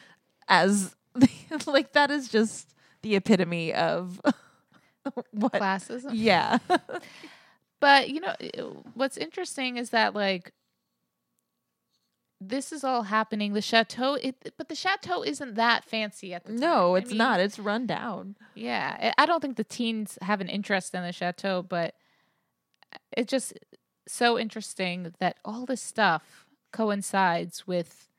as 0.47 0.95
like 1.67 1.93
that 1.93 2.09
is 2.11 2.27
just 2.29 2.73
the 3.01 3.15
epitome 3.15 3.73
of 3.73 4.19
what 5.31 5.53
Classism. 5.53 6.11
yeah 6.13 6.57
But 7.79 8.09
you 8.09 8.21
know 8.21 8.35
what's 8.93 9.17
interesting 9.17 9.77
is 9.77 9.89
that 9.89 10.15
like 10.15 10.53
this 12.45 12.73
is 12.73 12.83
all 12.83 13.03
happening. 13.03 13.53
The 13.53 13.61
chateau, 13.61 14.15
it, 14.15 14.53
but 14.57 14.67
the 14.67 14.75
chateau 14.75 15.23
isn't 15.23 15.55
that 15.55 15.85
fancy 15.85 16.33
at 16.33 16.43
the 16.43 16.51
time. 16.51 16.59
no 16.59 16.95
I 16.95 16.99
it's 16.99 17.09
mean, 17.09 17.17
not 17.17 17.39
it's 17.39 17.57
run 17.59 17.85
down 17.85 18.35
Yeah, 18.55 19.13
I 19.17 19.23
I 19.23 19.25
don't 19.25 19.39
think 19.41 19.55
the 19.57 19.63
teens 19.63 20.17
have 20.21 20.41
an 20.41 20.49
interest 20.49 20.93
in 20.93 21.03
the 21.03 21.11
chateau, 21.13 21.61
but 21.63 21.95
it 23.15 23.27
just 23.27 23.53
so 24.07 24.37
interesting 24.39 25.13
that 25.19 25.37
all 25.45 25.65
this 25.65 25.81
stuff 25.81 26.47
coincides 26.71 27.65
with 27.67 28.09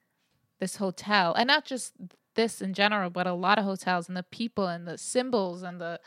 this 0.60 0.76
hotel, 0.76 1.34
and 1.34 1.46
not 1.48 1.64
just 1.64 1.92
this 2.34 2.60
in 2.62 2.74
general, 2.74 3.10
but 3.10 3.26
a 3.26 3.32
lot 3.34 3.58
of 3.58 3.64
hotels 3.64 4.08
and 4.08 4.16
the 4.16 4.22
people 4.22 4.66
and 4.66 4.86
the 4.86 4.98
symbols 4.98 5.62
and 5.62 5.80
the 5.80 6.00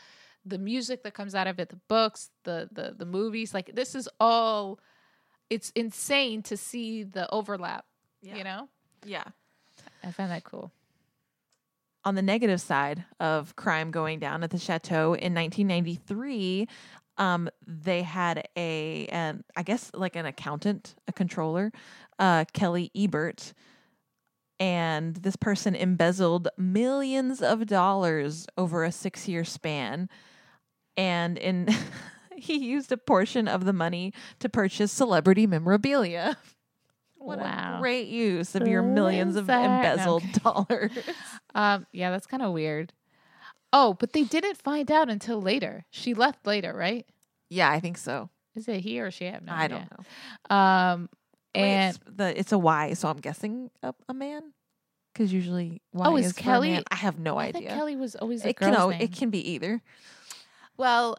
the 0.44 0.58
music 0.58 1.02
that 1.02 1.14
comes 1.14 1.34
out 1.34 1.46
of 1.46 1.58
it, 1.58 1.68
the 1.68 1.80
books, 1.88 2.30
the 2.44 2.68
the 2.72 2.94
the 2.96 3.06
movies. 3.06 3.54
Like 3.54 3.74
this 3.74 3.94
is 3.94 4.08
all. 4.18 4.80
It's 5.50 5.70
insane 5.70 6.42
to 6.42 6.56
see 6.56 7.04
the 7.04 7.30
overlap. 7.32 7.86
Yeah. 8.20 8.36
You 8.36 8.44
know, 8.44 8.68
yeah 9.04 9.24
I 10.04 10.10
find 10.10 10.30
that 10.30 10.44
cool. 10.44 10.72
on 12.04 12.14
the 12.14 12.22
negative 12.22 12.60
side 12.60 13.04
of 13.20 13.54
crime 13.56 13.90
going 13.90 14.18
down 14.18 14.42
at 14.42 14.50
the 14.50 14.58
chateau 14.58 15.14
in 15.14 15.34
1993 15.34 16.68
um, 17.18 17.48
they 17.66 18.02
had 18.02 18.48
a 18.56 19.06
an 19.06 19.44
i 19.56 19.62
guess 19.62 19.90
like 19.94 20.16
an 20.16 20.26
accountant 20.26 20.94
a 21.06 21.12
controller 21.12 21.72
uh, 22.18 22.44
kelly 22.52 22.90
ebert 22.96 23.52
and 24.60 25.16
this 25.16 25.36
person 25.36 25.74
embezzled 25.74 26.48
millions 26.56 27.42
of 27.42 27.66
dollars 27.66 28.46
over 28.56 28.84
a 28.84 28.92
six 28.92 29.28
year 29.28 29.44
span 29.44 30.08
and 30.96 31.38
in 31.38 31.68
he 32.36 32.56
used 32.56 32.92
a 32.92 32.96
portion 32.96 33.48
of 33.48 33.64
the 33.64 33.72
money 33.72 34.12
to 34.38 34.48
purchase 34.48 34.92
celebrity 34.92 35.46
memorabilia 35.46 36.36
what 37.16 37.40
wow. 37.40 37.76
a 37.76 37.80
great 37.80 38.06
use 38.06 38.54
of 38.54 38.66
your 38.66 38.82
millions 38.82 39.34
of 39.34 39.48
embezzled 39.50 40.22
okay. 40.22 40.40
dollars 40.42 40.92
Um, 41.54 41.86
yeah, 41.92 42.10
that's 42.10 42.26
kind 42.26 42.42
of 42.42 42.52
weird. 42.52 42.92
Oh, 43.72 43.94
but 43.94 44.12
they 44.12 44.22
didn't 44.24 44.56
find 44.56 44.90
out 44.90 45.10
until 45.10 45.40
later. 45.42 45.84
She 45.90 46.14
left 46.14 46.46
later, 46.46 46.72
right? 46.74 47.06
Yeah, 47.50 47.70
I 47.70 47.80
think 47.80 47.98
so. 47.98 48.30
Is 48.54 48.66
it 48.68 48.80
he 48.80 49.00
or 49.00 49.10
she? 49.10 49.28
I 49.28 49.32
have 49.32 49.42
no 49.44 49.52
I 49.52 49.64
idea. 49.64 49.78
don't 49.88 49.90
know. 50.50 50.56
Um, 50.56 51.08
Wait, 51.54 51.62
and 51.64 51.96
it's 51.96 52.04
the 52.16 52.38
it's 52.40 52.52
a 52.52 52.58
Y, 52.58 52.92
so 52.94 53.08
I'm 53.08 53.18
guessing 53.18 53.70
a, 53.82 53.94
a 54.08 54.14
man. 54.14 54.52
Because 55.12 55.32
usually 55.32 55.80
Y 55.92 56.06
Oh, 56.06 56.16
is 56.16 56.26
is 56.26 56.32
for 56.32 56.40
a 56.40 56.42
Kelly- 56.42 56.70
man. 56.72 56.82
I 56.90 56.96
have 56.96 57.18
no 57.18 57.36
I 57.38 57.52
think 57.52 57.66
idea. 57.66 57.76
Kelly 57.76 57.96
was 57.96 58.14
always 58.16 58.44
a 58.44 58.50
it 58.50 58.56
can 58.56 58.68
girl's 58.70 58.78
al- 58.80 58.88
name. 58.90 59.00
it 59.02 59.12
can 59.12 59.30
be 59.30 59.50
either. 59.52 59.82
Well, 60.76 61.18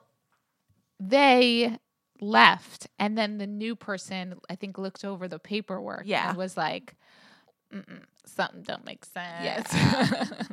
they 0.99 1.77
left, 2.21 2.87
and 2.97 3.17
then 3.17 3.37
the 3.37 3.47
new 3.47 3.75
person, 3.75 4.35
I 4.49 4.55
think, 4.55 4.77
looked 4.77 5.03
over 5.05 5.27
the 5.27 5.39
paperwork. 5.39 6.03
Yeah. 6.05 6.29
and 6.29 6.37
was 6.37 6.55
like, 6.57 6.95
Mm-mm, 7.73 8.03
"Something 8.25 8.63
don't 8.63 8.85
make 8.85 9.05
sense." 9.05 9.73
Yeah. 9.73 10.25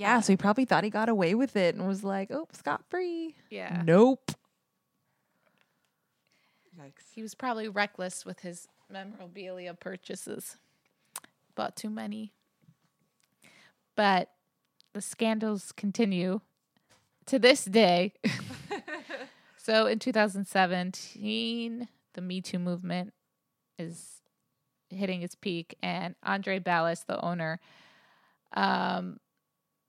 Yeah, 0.00 0.20
so 0.20 0.32
he 0.32 0.36
probably 0.36 0.64
thought 0.64 0.82
he 0.82 0.90
got 0.90 1.08
away 1.08 1.34
with 1.34 1.56
it 1.56 1.74
and 1.74 1.86
was 1.86 2.02
like, 2.02 2.30
"Oh, 2.30 2.48
scot 2.52 2.84
free." 2.88 3.36
yeah. 3.50 3.82
Nope. 3.84 4.32
Yikes. 6.78 7.12
He 7.14 7.22
was 7.22 7.34
probably 7.34 7.68
reckless 7.68 8.24
with 8.24 8.40
his 8.40 8.66
memorabilia 8.90 9.74
purchases. 9.74 10.56
Bought 11.54 11.76
too 11.76 11.90
many. 11.90 12.32
But 13.94 14.30
the 14.94 15.02
scandals 15.02 15.72
continue 15.72 16.40
to 17.26 17.38
this 17.38 17.64
day. 17.64 18.14
So 19.62 19.86
in 19.86 19.98
2017, 19.98 21.88
the 22.14 22.20
Me 22.22 22.40
Too 22.40 22.58
movement 22.58 23.12
is 23.78 24.22
hitting 24.88 25.22
its 25.22 25.34
peak, 25.34 25.76
and 25.82 26.14
Andre 26.22 26.58
Balazs, 26.58 27.04
the 27.04 27.22
owner, 27.22 27.60
um, 28.54 29.20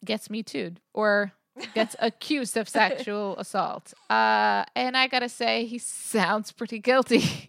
gets 0.03 0.29
Me 0.29 0.43
Too'd 0.43 0.79
or 0.93 1.33
gets 1.73 1.95
accused 1.99 2.57
of 2.57 2.67
sexual 2.67 3.37
assault. 3.37 3.93
Uh, 4.09 4.63
and 4.75 4.97
I 4.97 5.07
gotta 5.07 5.29
say, 5.29 5.65
he 5.65 5.77
sounds 5.77 6.51
pretty 6.51 6.79
guilty. 6.79 7.23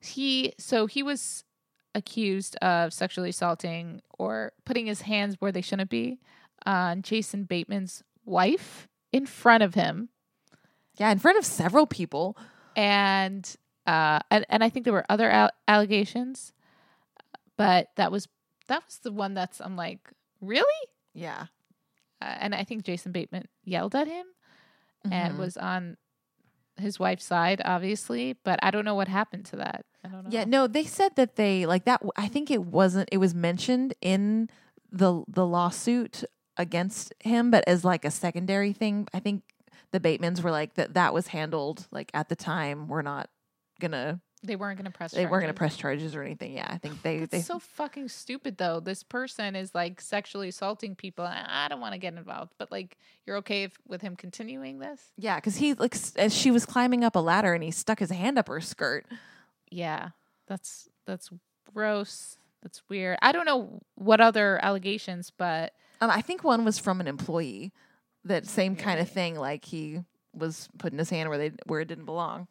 he 0.00 0.52
so 0.58 0.86
he 0.86 1.02
was 1.02 1.44
accused 1.94 2.56
of 2.56 2.92
sexually 2.92 3.30
assaulting 3.30 4.02
or 4.18 4.52
putting 4.64 4.86
his 4.86 5.02
hands 5.02 5.36
where 5.38 5.52
they 5.52 5.60
shouldn't 5.60 5.90
be 5.90 6.18
on 6.66 7.02
Jason 7.02 7.44
Bateman's 7.44 8.02
wife 8.24 8.88
in 9.12 9.26
front 9.26 9.62
of 9.62 9.74
him. 9.74 10.08
Yeah, 10.96 11.10
in 11.10 11.18
front 11.18 11.38
of 11.38 11.44
several 11.44 11.86
people. 11.86 12.36
And 12.76 13.48
uh 13.86 14.20
and, 14.30 14.44
and 14.48 14.64
I 14.64 14.68
think 14.68 14.84
there 14.84 14.92
were 14.92 15.06
other 15.08 15.30
al- 15.30 15.50
allegations, 15.68 16.52
but 17.56 17.90
that 17.96 18.10
was 18.10 18.28
that 18.68 18.84
was 18.86 18.98
the 18.98 19.12
one 19.12 19.34
that's 19.34 19.60
I'm 19.60 19.76
like, 19.76 20.10
really? 20.40 20.88
Yeah. 21.14 21.46
Uh, 22.20 22.34
and 22.40 22.54
I 22.54 22.64
think 22.64 22.84
Jason 22.84 23.12
Bateman 23.12 23.46
yelled 23.64 23.94
at 23.94 24.06
him 24.06 24.26
and 25.10 25.34
Mhm. 25.34 25.38
was 25.38 25.56
on 25.56 25.96
his 26.76 26.98
wife's 26.98 27.24
side, 27.24 27.60
obviously, 27.64 28.32
but 28.44 28.58
I 28.62 28.70
don't 28.70 28.84
know 28.84 28.94
what 28.94 29.08
happened 29.08 29.44
to 29.46 29.56
that. 29.56 29.84
I 30.04 30.08
don't 30.08 30.24
know. 30.24 30.30
Yeah, 30.30 30.44
no, 30.44 30.66
they 30.66 30.84
said 30.84 31.14
that 31.16 31.36
they 31.36 31.66
like 31.66 31.84
that. 31.84 32.02
I 32.16 32.28
think 32.28 32.50
it 32.50 32.64
wasn't. 32.64 33.08
It 33.12 33.18
was 33.18 33.34
mentioned 33.34 33.94
in 34.00 34.48
the 34.90 35.24
the 35.28 35.46
lawsuit 35.46 36.24
against 36.56 37.12
him, 37.20 37.50
but 37.50 37.64
as 37.66 37.84
like 37.84 38.04
a 38.04 38.10
secondary 38.10 38.72
thing. 38.72 39.06
I 39.12 39.20
think 39.20 39.42
the 39.90 40.00
Batemans 40.00 40.42
were 40.42 40.50
like 40.50 40.74
that. 40.74 40.94
That 40.94 41.12
was 41.14 41.28
handled 41.28 41.86
like 41.90 42.10
at 42.14 42.28
the 42.28 42.36
time. 42.36 42.88
We're 42.88 43.02
not 43.02 43.28
gonna. 43.80 44.20
They 44.44 44.56
weren't 44.56 44.78
going 44.78 44.90
to 44.90 44.96
press. 44.96 45.12
They 45.12 45.24
weren't 45.26 45.42
gonna 45.42 45.52
charges. 45.54 45.58
press 45.58 45.76
charges 45.76 46.14
or 46.14 46.22
anything. 46.22 46.52
Yeah, 46.52 46.66
I 46.68 46.78
think 46.78 47.02
they 47.02 47.16
It's 47.16 47.30
they. 47.32 47.40
so 47.40 47.58
fucking 47.58 48.08
stupid 48.08 48.58
though. 48.58 48.78
This 48.80 49.02
person 49.02 49.56
is 49.56 49.74
like 49.74 50.00
sexually 50.00 50.48
assaulting 50.48 50.94
people. 50.94 51.24
I 51.26 51.66
don't 51.68 51.80
want 51.80 51.92
to 51.94 51.98
get 51.98 52.14
involved, 52.14 52.52
but 52.58 52.70
like 52.70 52.96
you're 53.26 53.38
okay 53.38 53.64
if, 53.64 53.72
with 53.88 54.02
him 54.02 54.14
continuing 54.16 54.78
this? 54.78 55.00
yeah, 55.16 55.36
because 55.36 55.56
he 55.56 55.74
like 55.74 55.96
as 56.16 56.32
she 56.34 56.50
was 56.50 56.64
climbing 56.66 57.02
up 57.04 57.16
a 57.16 57.20
ladder 57.20 57.54
and 57.54 57.64
he 57.64 57.70
stuck 57.70 57.98
his 57.98 58.10
hand 58.10 58.38
up 58.38 58.48
her 58.48 58.60
skirt. 58.60 59.06
Yeah, 59.70 60.10
that's 60.46 60.88
that's 61.06 61.30
gross. 61.72 62.36
That's 62.62 62.82
weird. 62.88 63.18
I 63.20 63.32
don't 63.32 63.44
know 63.46 63.80
what 63.94 64.20
other 64.20 64.58
allegations, 64.64 65.30
but 65.36 65.72
Um, 66.00 66.10
I 66.10 66.20
think 66.22 66.42
one 66.44 66.64
was 66.64 66.78
from 66.78 67.00
an 67.00 67.06
employee. 67.08 67.72
That 68.24 68.46
same 68.46 68.74
kind 68.74 69.00
of 69.00 69.08
thing. 69.10 69.36
Like 69.38 69.64
he 69.66 70.00
was 70.32 70.68
putting 70.78 70.98
his 70.98 71.10
hand 71.10 71.28
where 71.28 71.38
they 71.38 71.52
where 71.66 71.80
it 71.80 71.88
didn't 71.88 72.06
belong. 72.06 72.48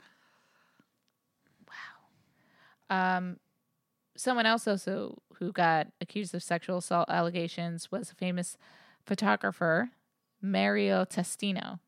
Um, 2.90 3.38
someone 4.16 4.46
else 4.46 4.68
also 4.68 5.22
who 5.36 5.52
got 5.52 5.88
accused 6.02 6.36
of 6.36 6.44
sexual 6.44 6.78
assault 6.78 7.10
allegations 7.10 7.92
was 7.92 8.12
a 8.12 8.16
famous 8.16 8.58
photographer, 9.06 9.90
Mario 10.42 11.06
Testino. 11.06 11.80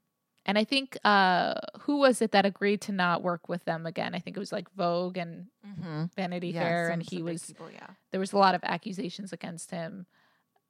And 0.48 0.58
I 0.60 0.64
think 0.64 0.98
uh, 1.04 1.56
who 1.82 1.98
was 1.98 2.22
it 2.22 2.32
that 2.32 2.46
agreed 2.46 2.82
to 2.82 2.91
not 2.91 3.24
work 3.24 3.50
with 3.50 3.66
them 3.66 3.86
again? 3.88 4.14
I 4.14 4.20
think 4.20 4.38
it 4.38 4.39
was 4.39 4.52
like 4.52 4.72
Vogue 4.76 5.18
and 5.18 5.48
Mm-hmm. 5.66 6.06
Vanity 6.16 6.50
Yeah, 6.50 6.62
Fair, 6.62 6.89
and 6.89 7.02
he 7.02 7.22
was 7.24 7.46
people, 7.48 7.70
yeah. 7.74 7.88
there 8.12 8.20
was 8.20 8.34
a 8.34 8.38
lot 8.38 8.54
of 8.56 8.62
accusations 8.64 9.34
against 9.34 9.72
him. 9.72 10.06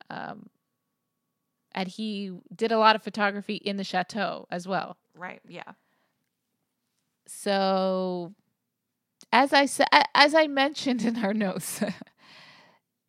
Um, 0.10 0.50
and 1.74 1.90
he 1.90 2.32
did 2.56 2.72
a 2.72 2.78
lot 2.78 2.96
of 2.96 3.04
photography 3.04 3.56
in 3.56 3.76
the 3.76 3.84
chateau 3.84 4.48
as 4.50 4.66
well. 4.68 4.98
Right. 5.14 5.42
Yeah. 5.48 5.74
So, 7.28 8.34
as 9.36 9.52
I 9.52 9.66
said, 9.66 9.88
as 10.14 10.34
I 10.34 10.48
mentioned 10.48 11.04
in 11.04 11.18
our 11.18 11.34
notes, 11.46 11.84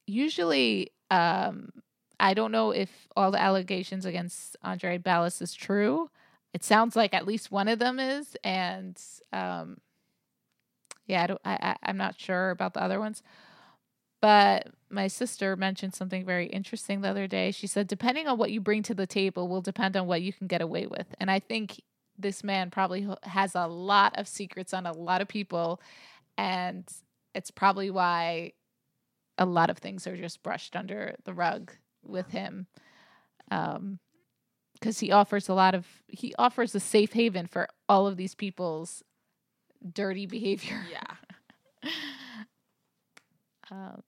usually, 0.08 0.90
um, 1.08 1.70
I 2.18 2.34
don't 2.34 2.50
know 2.50 2.72
if 2.72 2.90
all 3.14 3.30
the 3.30 3.40
allegations 3.40 4.04
against 4.04 4.56
Andre 4.60 4.98
Balazs 4.98 5.40
is 5.40 5.54
true. 5.54 6.10
It 6.52 6.64
sounds 6.64 6.96
like 6.96 7.14
at 7.14 7.28
least 7.28 7.52
one 7.52 7.68
of 7.68 7.78
them 7.78 8.00
is, 8.00 8.36
and 8.42 9.00
um, 9.32 9.78
yeah, 11.06 11.36
I 11.44 11.58
I, 11.62 11.76
I'm 11.84 11.96
not 11.96 12.18
sure 12.18 12.50
about 12.50 12.74
the 12.74 12.82
other 12.82 12.98
ones. 12.98 13.22
But 14.20 14.68
my 14.90 15.06
sister 15.06 15.54
mentioned 15.54 15.94
something 15.94 16.24
very 16.24 16.46
interesting 16.46 17.02
the 17.02 17.08
other 17.10 17.28
day. 17.28 17.52
She 17.52 17.68
said, 17.68 17.86
depending 17.86 18.26
on 18.26 18.38
what 18.38 18.50
you 18.50 18.60
bring 18.60 18.82
to 18.84 18.94
the 18.94 19.06
table 19.06 19.46
will 19.46 19.60
depend 19.60 19.96
on 19.96 20.08
what 20.08 20.22
you 20.22 20.32
can 20.32 20.48
get 20.48 20.62
away 20.62 20.86
with. 20.86 21.06
And 21.20 21.30
I 21.30 21.38
think 21.38 21.80
this 22.18 22.42
man 22.42 22.70
probably 22.70 23.06
has 23.24 23.54
a 23.54 23.66
lot 23.66 24.18
of 24.18 24.26
secrets 24.26 24.72
on 24.72 24.86
a 24.86 24.92
lot 24.92 25.20
of 25.20 25.28
people. 25.28 25.80
And 26.38 26.88
it's 27.34 27.50
probably 27.50 27.90
why 27.90 28.52
a 29.38 29.46
lot 29.46 29.70
of 29.70 29.78
things 29.78 30.06
are 30.06 30.16
just 30.16 30.42
brushed 30.42 30.76
under 30.76 31.14
the 31.24 31.34
rug 31.34 31.72
with 32.02 32.30
him. 32.30 32.66
Um, 33.50 33.98
because 34.74 35.00
he 35.00 35.10
offers 35.10 35.48
a 35.48 35.54
lot 35.54 35.74
of, 35.74 35.86
he 36.06 36.34
offers 36.38 36.74
a 36.74 36.80
safe 36.80 37.14
haven 37.14 37.46
for 37.46 37.66
all 37.88 38.06
of 38.06 38.18
these 38.18 38.34
people's 38.34 39.02
dirty 39.92 40.26
behavior. 40.26 40.84
Yeah. 40.90 41.90
Um, 43.70 44.02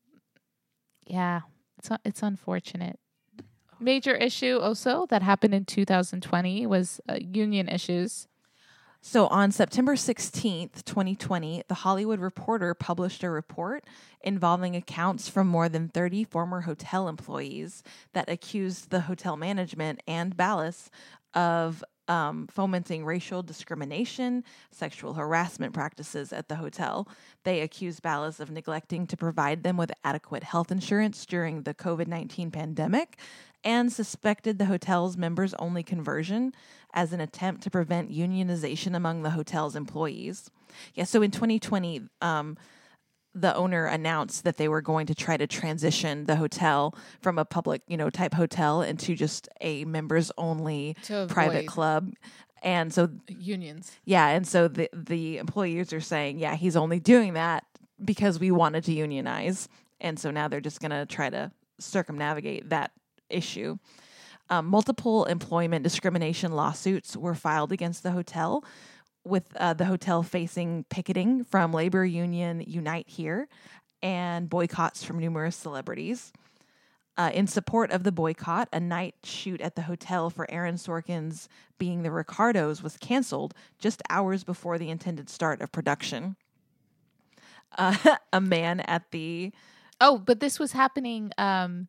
yeah, 1.06 1.40
it's 1.78 1.90
it's 2.04 2.22
unfortunate. 2.22 2.98
Major 3.80 4.14
issue 4.14 4.58
also 4.58 5.06
that 5.06 5.22
happened 5.22 5.54
in 5.54 5.64
2020 5.64 6.66
was 6.66 7.00
uh, 7.08 7.18
union 7.20 7.68
issues. 7.68 8.28
So 9.00 9.28
on 9.28 9.52
September 9.52 9.94
16th, 9.94 10.84
2020, 10.84 11.62
The 11.68 11.74
Hollywood 11.74 12.20
Reporter 12.20 12.74
published 12.74 13.22
a 13.22 13.30
report 13.30 13.84
involving 14.20 14.74
accounts 14.74 15.28
from 15.28 15.46
more 15.46 15.68
than 15.68 15.88
30 15.88 16.24
former 16.24 16.62
hotel 16.62 17.08
employees 17.08 17.82
that 18.12 18.28
accused 18.28 18.90
the 18.90 19.02
hotel 19.02 19.36
management 19.36 20.02
and 20.08 20.36
Balazs 20.36 20.90
of 21.32 21.84
um, 22.08 22.48
fomenting 22.50 23.04
racial 23.04 23.42
discrimination, 23.42 24.42
sexual 24.70 25.14
harassment 25.14 25.74
practices 25.74 26.32
at 26.32 26.48
the 26.48 26.56
hotel. 26.56 27.06
They 27.44 27.60
accused 27.60 28.02
Balazs 28.02 28.40
of 28.40 28.50
neglecting 28.50 29.06
to 29.08 29.16
provide 29.16 29.62
them 29.62 29.76
with 29.76 29.92
adequate 30.04 30.42
health 30.42 30.72
insurance 30.72 31.24
during 31.26 31.62
the 31.62 31.74
COVID 31.74 32.08
19 32.08 32.50
pandemic 32.50 33.18
and 33.62 33.92
suspected 33.92 34.58
the 34.58 34.64
hotel's 34.64 35.16
members 35.16 35.52
only 35.54 35.82
conversion 35.82 36.54
as 36.94 37.12
an 37.12 37.20
attempt 37.20 37.62
to 37.62 37.70
prevent 37.70 38.10
unionization 38.10 38.96
among 38.96 39.22
the 39.22 39.30
hotel's 39.30 39.76
employees. 39.76 40.50
Yeah, 40.94 41.04
so 41.04 41.22
in 41.22 41.30
2020, 41.30 42.02
um, 42.20 42.56
the 43.34 43.54
owner 43.54 43.86
announced 43.86 44.44
that 44.44 44.56
they 44.56 44.68
were 44.68 44.80
going 44.80 45.06
to 45.06 45.14
try 45.14 45.36
to 45.36 45.46
transition 45.46 46.24
the 46.26 46.36
hotel 46.36 46.94
from 47.20 47.38
a 47.38 47.44
public, 47.44 47.82
you 47.86 47.96
know, 47.96 48.10
type 48.10 48.34
hotel 48.34 48.82
into 48.82 49.14
just 49.14 49.48
a 49.60 49.84
members 49.84 50.32
only 50.38 50.96
private 51.28 51.66
club. 51.66 52.12
And 52.62 52.92
so 52.92 53.08
Unions. 53.28 53.92
yeah, 54.04 54.28
and 54.28 54.46
so 54.46 54.66
the 54.66 54.90
the 54.92 55.38
employees 55.38 55.92
are 55.92 56.00
saying, 56.00 56.38
yeah, 56.38 56.56
he's 56.56 56.74
only 56.74 56.98
doing 56.98 57.34
that 57.34 57.64
because 58.04 58.40
we 58.40 58.50
wanted 58.50 58.82
to 58.84 58.92
unionize, 58.92 59.68
and 60.00 60.18
so 60.18 60.32
now 60.32 60.48
they're 60.48 60.60
just 60.60 60.80
going 60.80 60.90
to 60.90 61.06
try 61.06 61.30
to 61.30 61.52
circumnavigate 61.78 62.70
that 62.70 62.90
issue. 63.30 63.78
Um, 64.50 64.66
multiple 64.66 65.24
employment 65.26 65.82
discrimination 65.82 66.52
lawsuits 66.52 67.16
were 67.16 67.34
filed 67.34 67.72
against 67.72 68.02
the 68.02 68.12
hotel, 68.12 68.64
with 69.24 69.54
uh, 69.56 69.74
the 69.74 69.84
hotel 69.84 70.22
facing 70.22 70.84
picketing 70.88 71.44
from 71.44 71.72
labor 71.72 72.04
union 72.04 72.64
Unite 72.66 73.08
Here 73.08 73.48
and 74.02 74.48
boycotts 74.48 75.04
from 75.04 75.18
numerous 75.18 75.56
celebrities. 75.56 76.32
Uh, 77.16 77.30
in 77.34 77.48
support 77.48 77.90
of 77.90 78.04
the 78.04 78.12
boycott, 78.12 78.68
a 78.72 78.78
night 78.78 79.16
shoot 79.24 79.60
at 79.60 79.74
the 79.74 79.82
hotel 79.82 80.30
for 80.30 80.48
Aaron 80.50 80.76
Sorkin's 80.76 81.48
Being 81.76 82.04
the 82.04 82.12
Ricardos 82.12 82.80
was 82.80 82.96
canceled 82.96 83.54
just 83.78 84.02
hours 84.08 84.44
before 84.44 84.78
the 84.78 84.88
intended 84.88 85.28
start 85.28 85.60
of 85.60 85.72
production. 85.72 86.36
Uh, 87.76 87.96
a 88.32 88.40
man 88.40 88.80
at 88.80 89.10
the 89.10 89.52
Oh, 90.00 90.16
but 90.16 90.38
this 90.38 90.60
was 90.60 90.70
happening. 90.70 91.32
Um, 91.38 91.88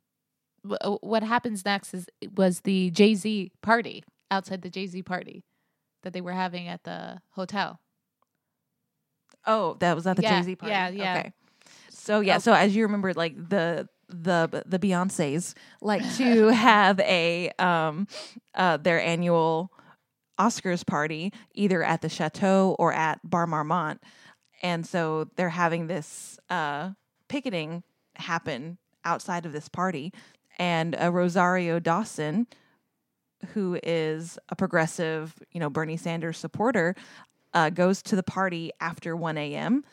what 0.63 1.23
happens 1.23 1.65
next 1.65 1.93
is 1.93 2.07
was 2.35 2.61
the 2.61 2.89
Jay 2.91 3.15
Z 3.15 3.51
party 3.61 4.03
outside 4.31 4.61
the 4.61 4.69
Jay 4.69 4.87
Z 4.87 5.01
party 5.03 5.43
that 6.03 6.13
they 6.13 6.21
were 6.21 6.33
having 6.33 6.67
at 6.67 6.83
the 6.83 7.21
hotel. 7.31 7.79
oh 9.45 9.75
that 9.79 9.95
was 9.95 10.05
at 10.07 10.15
the 10.17 10.21
Yeah, 10.23 10.37
Jay 10.39 10.43
Z 10.45 10.55
party. 10.57 10.71
yeah, 10.71 10.89
yeah. 10.89 11.17
Okay. 11.19 11.33
So 11.91 12.19
yeah, 12.21 12.35
Oh. 12.35 12.39
so 12.39 12.53
as 12.53 12.75
you 12.75 12.83
remember, 12.83 13.13
like 13.13 13.35
the 13.35 13.87
the 14.07 14.63
the 14.65 14.79
Beyonces 14.79 15.53
like 15.81 16.01
to 16.17 16.47
have 16.49 16.99
a 17.01 17.49
um 17.59 18.07
uh 18.55 18.77
their 18.77 18.99
annual 19.01 19.71
Oscars 20.39 20.85
party 20.85 21.31
either 21.53 21.83
at 21.83 22.01
the 22.01 22.09
Chateau 22.09 22.75
or 22.79 22.93
at 22.93 23.19
Bar 23.23 23.45
Marmont, 23.47 24.01
and 24.63 24.85
so 24.85 25.29
they're 25.35 25.49
having 25.49 25.87
this 25.87 26.39
uh 26.49 26.91
picketing 27.27 27.83
happen 28.15 28.77
outside 29.05 29.45
of 29.45 29.53
this 29.53 29.69
party, 29.69 30.11
and 30.59 30.95
uh, 31.01 31.11
Rosario 31.11 31.79
Dawson 31.79 32.45
who 33.53 33.79
is 33.83 34.37
a 34.49 34.55
progressive, 34.55 35.33
you 35.51 35.59
know, 35.59 35.69
Bernie 35.69 35.97
Sanders 35.97 36.37
supporter, 36.37 36.95
uh, 37.53 37.69
goes 37.69 38.01
to 38.03 38.15
the 38.15 38.23
party 38.23 38.71
after 38.79 39.15
1 39.15 39.37
a.m. 39.37 39.83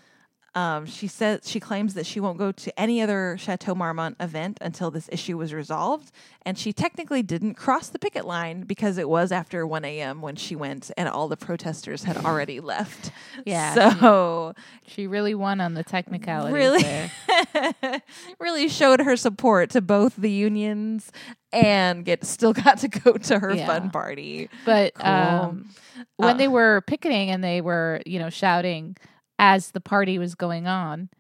Um, 0.57 0.87
she 0.87 1.07
says 1.07 1.41
she 1.45 1.61
claims 1.61 1.93
that 1.95 2.07
she 2.07 2.19
won't 2.19 2.39
go 2.39 2.51
to 2.51 2.81
any 2.81 3.03
other 3.03 3.37
Chateau 3.39 3.75
Marmont 3.75 4.17
event 4.19 4.57
until 4.63 4.91
this 4.91 5.07
issue 5.13 5.37
was 5.37 5.53
resolved, 5.53 6.11
and 6.47 6.59
she 6.59 6.73
technically 6.73 7.23
didn't 7.23 7.57
cross 7.57 7.89
the 7.91 7.99
picket 7.99 8.25
line 8.25 8.63
because 8.63 8.97
it 8.97 9.07
was 9.07 9.33
after 9.33 9.67
1 9.67 9.85
a.m. 9.85 10.23
when 10.23 10.35
she 10.35 10.57
went, 10.57 10.91
and 10.97 11.11
all 11.11 11.29
the 11.29 11.37
protesters 11.37 12.05
had 12.05 12.17
already 12.25 12.59
left. 12.75 13.11
Yeah, 13.45 13.75
so 14.01 14.55
She 14.87 15.07
really 15.07 15.35
won 15.35 15.61
on 15.61 15.75
the 15.75 15.85
technicality. 15.85 16.55
really, 16.55 16.83
there. 16.83 18.03
really 18.41 18.69
showed 18.69 19.01
her 19.01 19.15
support 19.17 19.69
to 19.71 19.83
both 19.83 20.17
the 20.17 20.31
unions 20.31 21.13
and 21.53 22.03
get 22.03 22.25
still 22.25 22.55
got 22.55 22.79
to 22.79 22.89
go 22.89 23.13
to 23.13 23.39
her 23.39 23.55
Yeah. 23.55 23.67
fun 23.67 23.91
party. 23.91 24.49
But 24.65 24.95
Cool. 24.95 25.07
um, 25.07 25.71
when 26.17 26.35
Uh, 26.37 26.39
they 26.39 26.49
were 26.49 26.81
picketing 26.87 27.31
and 27.31 27.45
they 27.45 27.61
were, 27.61 28.01
you 28.07 28.19
know, 28.19 28.31
shouting 28.31 28.97
as 29.39 29.71
the 29.71 29.81
party 29.81 30.19
was 30.19 30.35
going 30.35 30.67
on, 30.67 31.11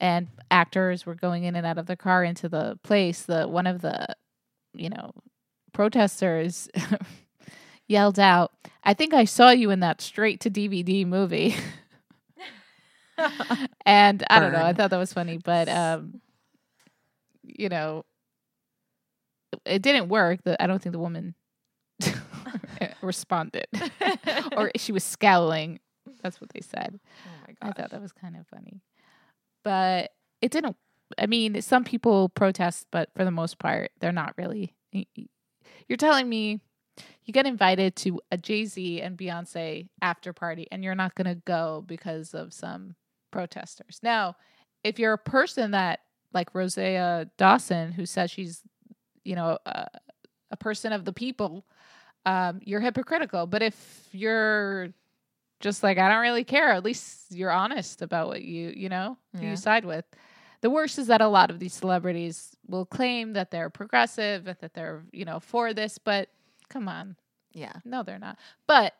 and 0.00 0.28
actors 0.50 1.04
were 1.04 1.14
going 1.14 1.44
in 1.44 1.56
and 1.56 1.66
out 1.66 1.78
of 1.78 1.86
the 1.86 1.96
car 1.96 2.24
into 2.24 2.48
the 2.48 2.78
place, 2.82 3.22
the 3.22 3.46
one 3.48 3.66
of 3.66 3.80
the, 3.82 4.06
you 4.74 4.88
know, 4.88 5.12
protesters 5.72 6.68
yelled 7.88 8.18
out, 8.18 8.52
"I 8.84 8.94
think 8.94 9.14
I 9.14 9.24
saw 9.24 9.50
you 9.50 9.70
in 9.70 9.80
that 9.80 10.00
straight 10.00 10.40
to 10.40 10.50
DVD 10.50 11.06
movie." 11.06 11.56
and 13.86 14.24
I 14.30 14.40
don't 14.40 14.52
know, 14.52 14.62
I 14.64 14.72
thought 14.72 14.90
that 14.90 14.98
was 14.98 15.12
funny, 15.12 15.38
but 15.38 15.68
um, 15.68 16.20
you 17.42 17.68
know, 17.68 18.04
it 19.64 19.82
didn't 19.82 20.08
work. 20.08 20.42
The, 20.44 20.62
I 20.62 20.66
don't 20.66 20.80
think 20.80 20.92
the 20.92 20.98
woman 20.98 21.34
responded, 23.02 23.66
or 24.56 24.70
she 24.76 24.92
was 24.92 25.04
scowling. 25.04 25.80
That's 26.22 26.40
what 26.40 26.50
they 26.50 26.60
said. 26.60 26.98
oh 27.26 27.37
my 27.62 27.68
I 27.68 27.72
thought 27.72 27.90
that 27.90 28.02
was 28.02 28.12
kind 28.12 28.36
of 28.36 28.46
funny, 28.46 28.82
but 29.64 30.10
it 30.40 30.50
didn't. 30.50 30.76
I 31.18 31.26
mean, 31.26 31.60
some 31.62 31.84
people 31.84 32.28
protest, 32.28 32.86
but 32.90 33.08
for 33.16 33.24
the 33.24 33.30
most 33.30 33.58
part, 33.58 33.90
they're 34.00 34.12
not 34.12 34.34
really. 34.36 34.74
You're 34.92 35.96
telling 35.96 36.28
me 36.28 36.60
you 37.24 37.32
get 37.32 37.46
invited 37.46 37.96
to 37.96 38.20
a 38.30 38.36
Jay 38.36 38.64
Z 38.64 39.00
and 39.00 39.16
Beyonce 39.16 39.88
after 40.02 40.32
party, 40.32 40.66
and 40.70 40.82
you're 40.84 40.94
not 40.94 41.14
going 41.14 41.26
to 41.26 41.40
go 41.44 41.84
because 41.86 42.34
of 42.34 42.52
some 42.52 42.94
protesters. 43.30 44.00
Now, 44.02 44.36
if 44.84 44.98
you're 44.98 45.12
a 45.14 45.18
person 45.18 45.72
that 45.72 46.00
like 46.32 46.54
Rosea 46.54 47.30
Dawson, 47.38 47.92
who 47.92 48.06
says 48.06 48.30
she's, 48.30 48.62
you 49.24 49.34
know, 49.34 49.58
a, 49.64 49.86
a 50.50 50.56
person 50.56 50.92
of 50.92 51.04
the 51.04 51.12
people, 51.12 51.64
um, 52.26 52.60
you're 52.62 52.80
hypocritical. 52.80 53.46
But 53.46 53.62
if 53.62 54.08
you're 54.12 54.88
just 55.60 55.82
like 55.82 55.98
I 55.98 56.08
don't 56.08 56.20
really 56.20 56.44
care. 56.44 56.70
At 56.72 56.84
least 56.84 57.26
you're 57.30 57.50
honest 57.50 58.02
about 58.02 58.28
what 58.28 58.42
you 58.42 58.72
you 58.76 58.88
know 58.88 59.18
Yeah. 59.34 59.50
you 59.50 59.56
side 59.56 59.84
with. 59.84 60.04
The 60.60 60.70
worst 60.70 60.98
is 60.98 61.06
that 61.06 61.20
a 61.20 61.28
lot 61.28 61.50
of 61.50 61.58
these 61.60 61.72
celebrities 61.74 62.56
will 62.66 62.84
claim 62.84 63.32
that 63.34 63.50
they're 63.50 63.70
progressive 63.70 64.46
and 64.48 64.56
that 64.60 64.74
they're 64.74 65.04
you 65.12 65.24
know 65.24 65.40
for 65.40 65.72
this, 65.74 65.98
but 65.98 66.28
come 66.68 66.88
on, 66.88 67.16
Yeah. 67.52 67.72
no, 67.84 68.02
they're 68.02 68.18
not. 68.18 68.38
But 68.66 68.94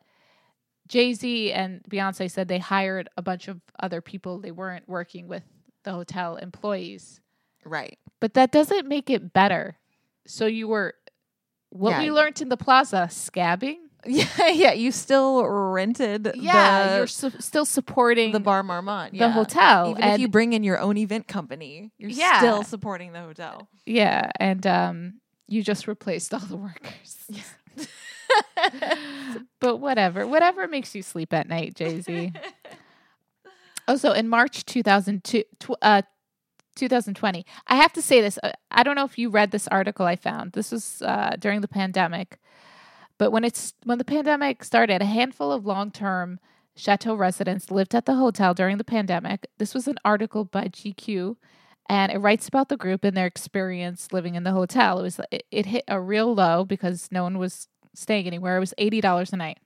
Jay 0.87 1.13
Z 1.13 1.51
and 1.53 1.83
Beyonce 1.89 2.31
said 2.31 2.47
they 2.47 2.57
hired 2.59 3.09
a 3.17 3.21
bunch 3.21 3.47
of 3.47 3.61
other 3.79 4.01
people. 4.01 4.39
They 4.39 4.51
weren't 4.51 4.87
working 4.89 5.27
with 5.27 5.43
the 5.83 5.91
hotel 5.91 6.37
employees, 6.37 7.21
Right. 7.63 7.99
but 8.19 8.33
that 8.33 8.51
doesn't 8.51 8.87
make 8.87 9.09
it 9.09 9.31
better. 9.33 9.77
So 10.25 10.45
you 10.45 10.67
were 10.67 10.95
what 11.69 11.91
Yeah. 11.91 11.99
we 12.01 12.11
learned 12.11 12.41
in 12.41 12.49
the 12.49 12.57
plaza 12.57 13.07
scabbing. 13.11 13.88
Yeah, 14.05 14.47
yeah. 14.49 14.71
You 14.73 14.91
still 14.91 15.45
rented 15.45 16.31
Yeah, 16.35 16.87
the, 16.87 16.97
you're 16.97 17.07
su- 17.07 17.31
still 17.39 17.65
supporting 17.65 18.31
the 18.31 18.39
Bar 18.39 18.63
Marmont, 18.63 19.17
the 19.17 19.29
hotel. 19.29 19.91
Even 19.91 20.03
if 20.03 20.19
you 20.19 20.27
bring 20.29 20.53
in 20.53 20.63
your 20.63 20.79
own 20.79 20.97
event 20.97 21.27
company, 21.27 21.91
you're 21.97 22.09
Yeah. 22.09 22.37
still 22.39 22.63
supporting 22.63 23.11
the 23.13 23.19
hotel. 23.21 23.67
Yeah, 23.85 24.31
and 24.39 24.65
um, 24.65 25.13
you 25.47 25.63
just 25.63 25.87
replaced 25.87 26.33
all 26.33 26.39
the 26.39 26.55
workers. 26.57 27.29
but 29.59 29.77
whatever, 29.77 30.25
whatever 30.27 30.67
makes 30.67 30.95
you 30.95 31.01
sleep 31.01 31.33
at 31.33 31.47
night, 31.47 31.75
Jay 31.75 32.01
Z. 32.01 32.31
also, 33.87 34.11
in 34.13 34.29
March 34.29 34.65
2002, 34.65 35.43
tw- 35.59 35.71
uh, 35.81 36.01
2020, 36.75 37.45
I 37.67 37.75
have 37.75 37.91
to 37.93 38.01
say 38.01 38.21
this. 38.21 38.39
uh, 38.43 38.51
I 38.71 38.83
don't 38.83 38.95
know 38.95 39.03
if 39.05 39.17
you 39.17 39.29
read 39.29 39.51
this 39.51 39.67
article 39.67 40.05
I 40.05 40.15
found. 40.15 40.53
This 40.53 40.71
was 40.71 41.01
uh, 41.01 41.35
during 41.39 41.61
the 41.61 41.67
pandemic, 41.67 42.39
but 43.19 43.31
when 43.31 43.43
it's 43.43 43.73
when 43.83 43.99
the 43.99 44.05
pandemic 44.05 44.63
started, 44.63 45.03
a 45.03 45.05
handful 45.05 45.51
of 45.51 45.65
long-term 45.65 46.39
chateau 46.75 47.13
residents 47.13 47.69
lived 47.69 47.93
at 47.93 48.05
the 48.05 48.15
hotel 48.15 48.55
during 48.55 48.77
the 48.77 48.83
pandemic. 48.83 49.47
This 49.59 49.75
was 49.75 49.87
an 49.87 49.97
article 50.03 50.45
by 50.45 50.69
GQ 50.69 51.35
and 51.89 52.11
it 52.11 52.19
writes 52.19 52.47
about 52.47 52.69
the 52.69 52.77
group 52.77 53.03
and 53.03 53.17
their 53.17 53.25
experience 53.25 54.13
living 54.13 54.35
in 54.35 54.43
the 54.43 54.51
hotel. 54.53 54.99
It 54.99 55.03
was 55.03 55.19
it, 55.31 55.43
it 55.51 55.65
hit 55.65 55.83
a 55.87 55.99
real 55.99 56.33
low 56.33 56.63
because 56.63 57.09
no 57.11 57.23
one 57.23 57.37
was 57.37 57.67
staying 57.93 58.25
anywhere. 58.25 58.57
It 58.57 58.61
was 58.61 58.73
eighty 58.77 59.01
dollars 59.01 59.33
a 59.33 59.37
night. 59.37 59.57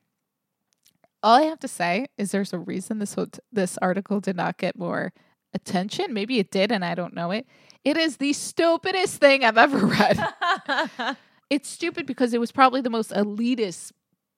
All 1.22 1.36
I 1.36 1.44
have 1.44 1.60
to 1.60 1.68
say 1.68 2.08
is 2.18 2.32
there's 2.32 2.54
a 2.54 2.60
reason 2.60 3.00
this 3.00 3.16
this 3.52 3.78
article 3.78 4.20
did 4.20 4.36
not 4.36 4.58
get 4.58 4.78
more 4.78 5.14
attention. 5.54 6.14
Maybe 6.14 6.40
it 6.40 6.50
did, 6.50 6.72
and 6.72 6.84
I 6.84 6.96
don't 6.96 7.14
know 7.14 7.30
it. 7.32 7.46
It 7.84 7.98
is 7.98 8.18
the 8.18 8.34
stupidest 8.34 9.18
thing 9.18 9.44
I've 9.44 9.58
ever 9.58 9.86
read. 9.86 11.18
it's 11.50 11.70
stupid 11.70 12.06
because 12.06 12.34
it 12.34 12.40
was 12.40 12.52
probably 12.52 12.82
the 12.82 12.90
most 12.90 13.12
elitist 13.12 13.92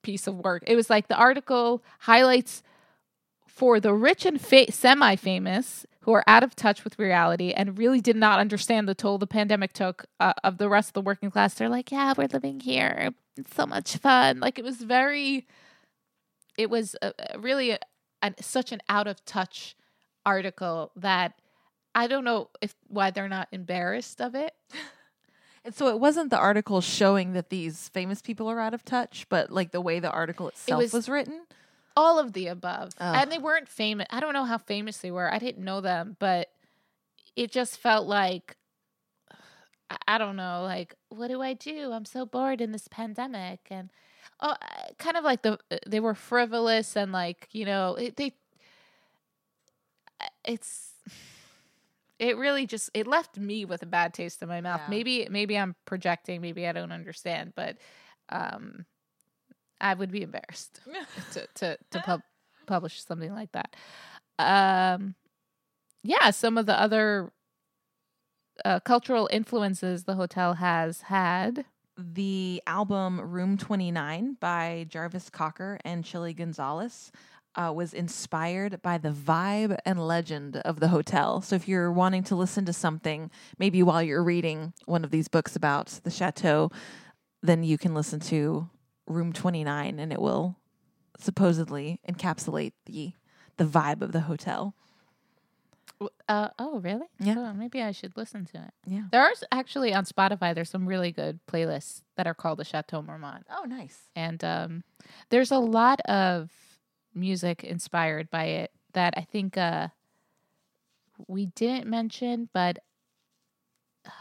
piece 0.03 0.27
of 0.27 0.35
work. 0.37 0.63
It 0.67 0.75
was 0.75 0.89
like 0.89 1.07
the 1.07 1.15
article 1.15 1.83
highlights 1.99 2.63
for 3.47 3.79
the 3.79 3.93
rich 3.93 4.25
and 4.25 4.39
fa- 4.39 4.71
semi 4.71 5.15
famous 5.15 5.85
who 6.01 6.13
are 6.13 6.23
out 6.27 6.43
of 6.43 6.55
touch 6.55 6.83
with 6.83 6.99
reality 6.99 7.51
and 7.51 7.79
really 7.79 7.99
did 7.99 8.15
not 8.15 8.39
understand 8.39 8.87
the 8.87 8.93
toll 8.93 9.17
the 9.17 9.25
pandemic 9.25 9.73
took 9.73 10.05
uh, 10.19 10.33
of 10.43 10.59
the 10.59 10.69
rest 10.69 10.89
of 10.89 10.93
the 10.93 11.01
working 11.01 11.31
class. 11.31 11.55
They're 11.55 11.69
like, 11.69 11.91
yeah, 11.91 12.13
we're 12.15 12.27
living 12.31 12.59
here. 12.59 13.11
It's 13.35 13.55
so 13.55 13.65
much 13.65 13.97
fun. 13.97 14.39
Like 14.39 14.59
it 14.59 14.63
was 14.63 14.77
very, 14.77 15.47
it 16.57 16.69
was 16.69 16.95
a, 17.01 17.11
a 17.31 17.39
really 17.39 17.71
a, 17.71 17.79
such 18.39 18.71
an 18.71 18.81
out 18.87 19.07
of 19.07 19.25
touch 19.25 19.75
article 20.25 20.91
that 20.95 21.33
I 21.95 22.07
don't 22.07 22.23
know 22.23 22.49
if 22.61 22.75
why 22.87 23.11
they're 23.11 23.29
not 23.29 23.47
embarrassed 23.51 24.21
of 24.21 24.35
it. 24.35 24.53
And 25.65 25.73
so 25.73 25.87
it 25.87 25.99
wasn't 25.99 26.29
the 26.29 26.37
article 26.37 26.79
showing 26.79 27.33
that 27.33 27.49
these 27.49 27.89
famous 27.89 28.21
people 28.21 28.47
are 28.49 28.59
out 28.59 28.75
of 28.75 28.85
touch, 28.85 29.25
but 29.29 29.49
like 29.49 29.71
the 29.71 29.81
way 29.81 29.99
the 29.99 30.11
article 30.11 30.47
itself 30.47 30.79
was- 30.83 30.93
was, 30.93 31.09
written. 31.09 31.41
all 31.97 32.19
of 32.19 32.33
the 32.33 32.45
above. 32.47 32.91
And 32.99 33.31
they 33.31 33.37
weren't 33.39 33.67
famous 33.67 34.05
i 34.11 34.19
don't 34.19 34.33
know 34.33 34.45
how 34.45 34.57
famous 34.59 34.97
they 34.97 35.09
were. 35.11 35.33
I 35.33 35.39
didn't 35.39 35.63
know 35.65 35.81
them 35.81 36.17
but 36.19 36.51
it 37.35 37.51
just 37.51 37.77
felt 37.79 38.05
like 38.07 38.55
I- 40.07 40.17
don't 40.19 40.35
know 40.35 40.61
like 40.63 40.93
what 41.09 41.29
do 41.29 41.41
i 41.41 41.53
do? 41.53 41.91
I'm 41.93 42.05
so 42.05 42.25
bored 42.25 42.61
in 42.61 42.71
this 42.71 42.87
pandemic. 42.87 43.61
And 43.71 43.89
oh 44.41 44.49
uh, 44.51 44.57
kind 44.99 45.17
of 45.17 45.23
like 45.23 45.41
the 45.41 45.57
they 45.87 45.99
were 45.99 46.13
frivolous 46.15 46.95
and 46.95 47.11
like 47.11 47.47
you 47.53 47.65
know 47.65 47.95
it, 47.95 48.17
they 48.17 48.33
uh, 50.21 50.27
it's 50.43 50.91
it 52.19 52.37
really 52.37 52.65
just 52.65 52.89
it 52.93 53.07
left 53.07 53.37
me 53.37 53.65
with 53.65 53.83
a 53.83 53.85
bad 53.85 54.13
taste 54.13 54.41
in 54.41 54.47
my 54.47 54.61
mouth 54.61 54.81
Yeah. 54.85 54.89
maybe 54.89 55.27
maybe 55.29 55.57
i'm 55.57 55.75
projecting 55.85 56.41
maybe 56.41 56.65
i 56.67 56.71
don't 56.71 56.91
understand 56.91 57.53
but 57.55 57.77
um 58.29 58.85
i 59.81 59.93
would 59.93 60.11
be 60.11 60.21
embarrassed 60.23 60.79
to 61.33 61.47
to 61.55 61.77
to 61.91 61.99
pub- 62.01 62.21
publish 62.67 63.03
something 63.03 63.33
like 63.33 63.51
that. 63.51 63.75
Um, 64.39 65.15
yeah, 66.03 66.31
some 66.31 66.57
of 66.57 66.65
the 66.65 66.79
other 66.79 67.31
uh, 68.63 68.79
cultural 68.79 69.27
influences 69.31 70.03
the 70.05 70.15
hotel 70.15 70.53
has 70.55 71.01
had. 71.01 71.65
the 71.97 72.61
album 72.67 73.21
Room 73.21 73.57
29 73.57 74.37
by 74.39 74.85
Jarvis 74.89 75.29
Cocker 75.29 75.79
and 75.85 76.03
Chilly 76.03 76.33
Gonzales 76.33 77.11
uh, 77.55 77.71
was 77.73 77.93
inspired 77.93 78.81
by 78.81 78.97
the 78.97 79.09
vibe 79.11 79.77
and 79.85 80.05
legend 80.05 80.57
of 80.57 80.79
the 80.79 80.89
hotel. 80.89 81.41
So 81.41 81.55
if 81.55 81.67
you're 81.67 81.91
wanting 81.91 82.23
to 82.25 82.35
listen 82.35 82.65
to 82.65 82.73
something, 82.73 83.31
maybe 83.57 83.81
while 83.83 84.03
you're 84.03 84.23
reading 84.23 84.73
one 84.85 85.03
of 85.03 85.11
these 85.11 85.27
books 85.27 85.55
about 85.55 85.87
the 86.03 86.11
chateau, 86.11 86.69
then 87.41 87.63
you 87.63 87.77
can 87.77 87.93
listen 87.93 88.19
to 88.21 88.69
Room 89.07 89.31
29 89.33 89.99
and 89.99 90.11
it 90.11 90.21
will 90.21 90.57
supposedly 91.17 91.99
encapsulate 92.09 92.73
the 92.85 93.13
the 93.57 93.63
vibe 93.65 94.01
of 94.01 94.11
the 94.11 94.21
hotel. 94.21 94.75
Uh, 96.27 96.49
oh, 96.59 96.79
really? 96.81 97.05
Yeah. 97.19 97.35
Oh, 97.37 97.53
maybe 97.53 97.81
I 97.81 97.91
should 97.93 98.17
listen 98.17 98.45
to 98.47 98.57
it. 98.57 98.71
Yeah. 98.85 99.03
There 99.11 99.21
are 99.21 99.31
actually 99.49 99.93
on 99.93 100.03
Spotify. 100.03 100.53
There's 100.53 100.69
some 100.69 100.85
really 100.85 101.13
good 101.13 101.39
playlists 101.47 102.01
that 102.17 102.27
are 102.27 102.33
called 102.33 102.59
the 102.59 102.65
Chateau 102.65 103.01
Marmont, 103.01 103.45
Oh, 103.49 103.63
nice. 103.63 103.97
and 104.13 104.43
um, 104.43 104.83
there's 105.29 105.51
a 105.51 105.57
lot 105.59 106.01
of 106.01 106.49
music 107.15 107.63
inspired 107.63 108.29
by 108.29 108.45
it 108.45 108.71
that 108.93 109.13
I 109.17 109.21
think 109.21 109.57
uh, 109.57 109.89
we 111.27 111.47
didn't 111.47 111.87
mention, 111.87 112.49
but 112.53 112.79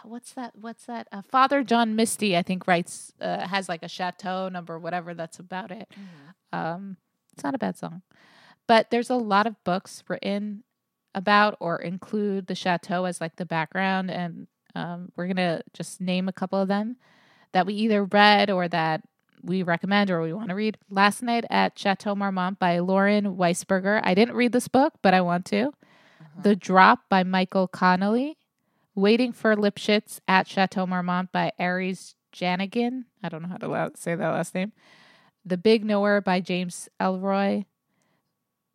what's 0.03 0.33
that? 0.33 0.53
What's 0.61 0.87
that? 0.87 1.09
Uh, 1.13 1.23
Father 1.23 1.63
John 1.63 1.97
Misty, 1.97 2.37
I 2.37 2.43
think, 2.43 2.67
writes 2.67 3.13
uh, 3.21 3.47
has 3.47 3.69
like 3.69 3.83
a 3.83 3.89
chateau 3.89 4.49
number, 4.49 4.79
whatever. 4.79 5.15
That's 5.15 5.39
about 5.39 5.71
it. 5.71 5.89
Um, 6.53 6.97
it's 7.33 7.45
not 7.45 7.55
a 7.55 7.59
bad 7.59 7.77
song, 7.77 8.03
but 8.67 8.91
there's 8.91 9.11
a 9.11 9.17
lot 9.17 9.47
of 9.47 9.63
books 9.65 10.03
written 10.09 10.63
about 11.15 11.57
or 11.61 11.77
include 11.77 12.47
the 12.47 12.55
chateau 12.55 13.05
as 13.05 13.21
like 13.21 13.37
the 13.37 13.47
background, 13.47 14.11
and 14.11 14.47
um, 14.75 15.11
we're 15.17 15.27
gonna 15.27 15.63
just 15.73 16.01
name 16.01 16.29
a 16.29 16.33
couple 16.33 16.61
of 16.61 16.69
them 16.69 16.97
that 17.53 17.67
we 17.67 17.75
either 17.75 18.05
read 18.05 18.51
or 18.51 18.69
that 18.69 19.03
we 19.45 19.63
recommend 19.63 20.11
or 20.11 20.23
we 20.23 20.33
want 20.33 20.49
to 20.49 20.55
read. 20.55 20.79
Last 20.89 21.23
Night 21.23 21.45
at 21.51 21.79
Chateau 21.79 22.15
Marmont 22.15 22.59
by 22.59 22.79
Lauren 22.79 23.37
Weisberger. 23.37 24.01
I 24.03 24.15
didn't 24.15 24.35
read 24.35 24.53
this 24.53 24.69
book, 24.69 24.95
but 25.03 25.15
I 25.15 25.21
want 25.21 25.45
to. 25.47 25.73
The 26.43 26.57
Drop 26.57 27.01
by 27.09 27.23
Michael 27.23 27.69
Connelly. 27.69 28.39
Waiting 28.95 29.33
for 29.33 29.57
Lipchitz 29.57 30.21
at 30.29 30.47
Chateau 30.47 30.87
Marmont 30.87 31.33
by 31.33 31.53
Aris 31.59 32.15
Janigian. 32.33 33.05
I 33.23 33.29
don't 33.29 33.43
know 33.43 33.49
how 33.49 33.57
to 33.57 33.69
la- 33.69 33.89
say 33.95 34.15
that 34.15 34.29
last 34.29 34.55
name. 34.55 34.73
The 35.45 35.57
Big 35.57 35.85
Nowhere 35.85 36.21
by 36.21 36.41
James 36.41 36.89
Ellroy. 37.01 37.67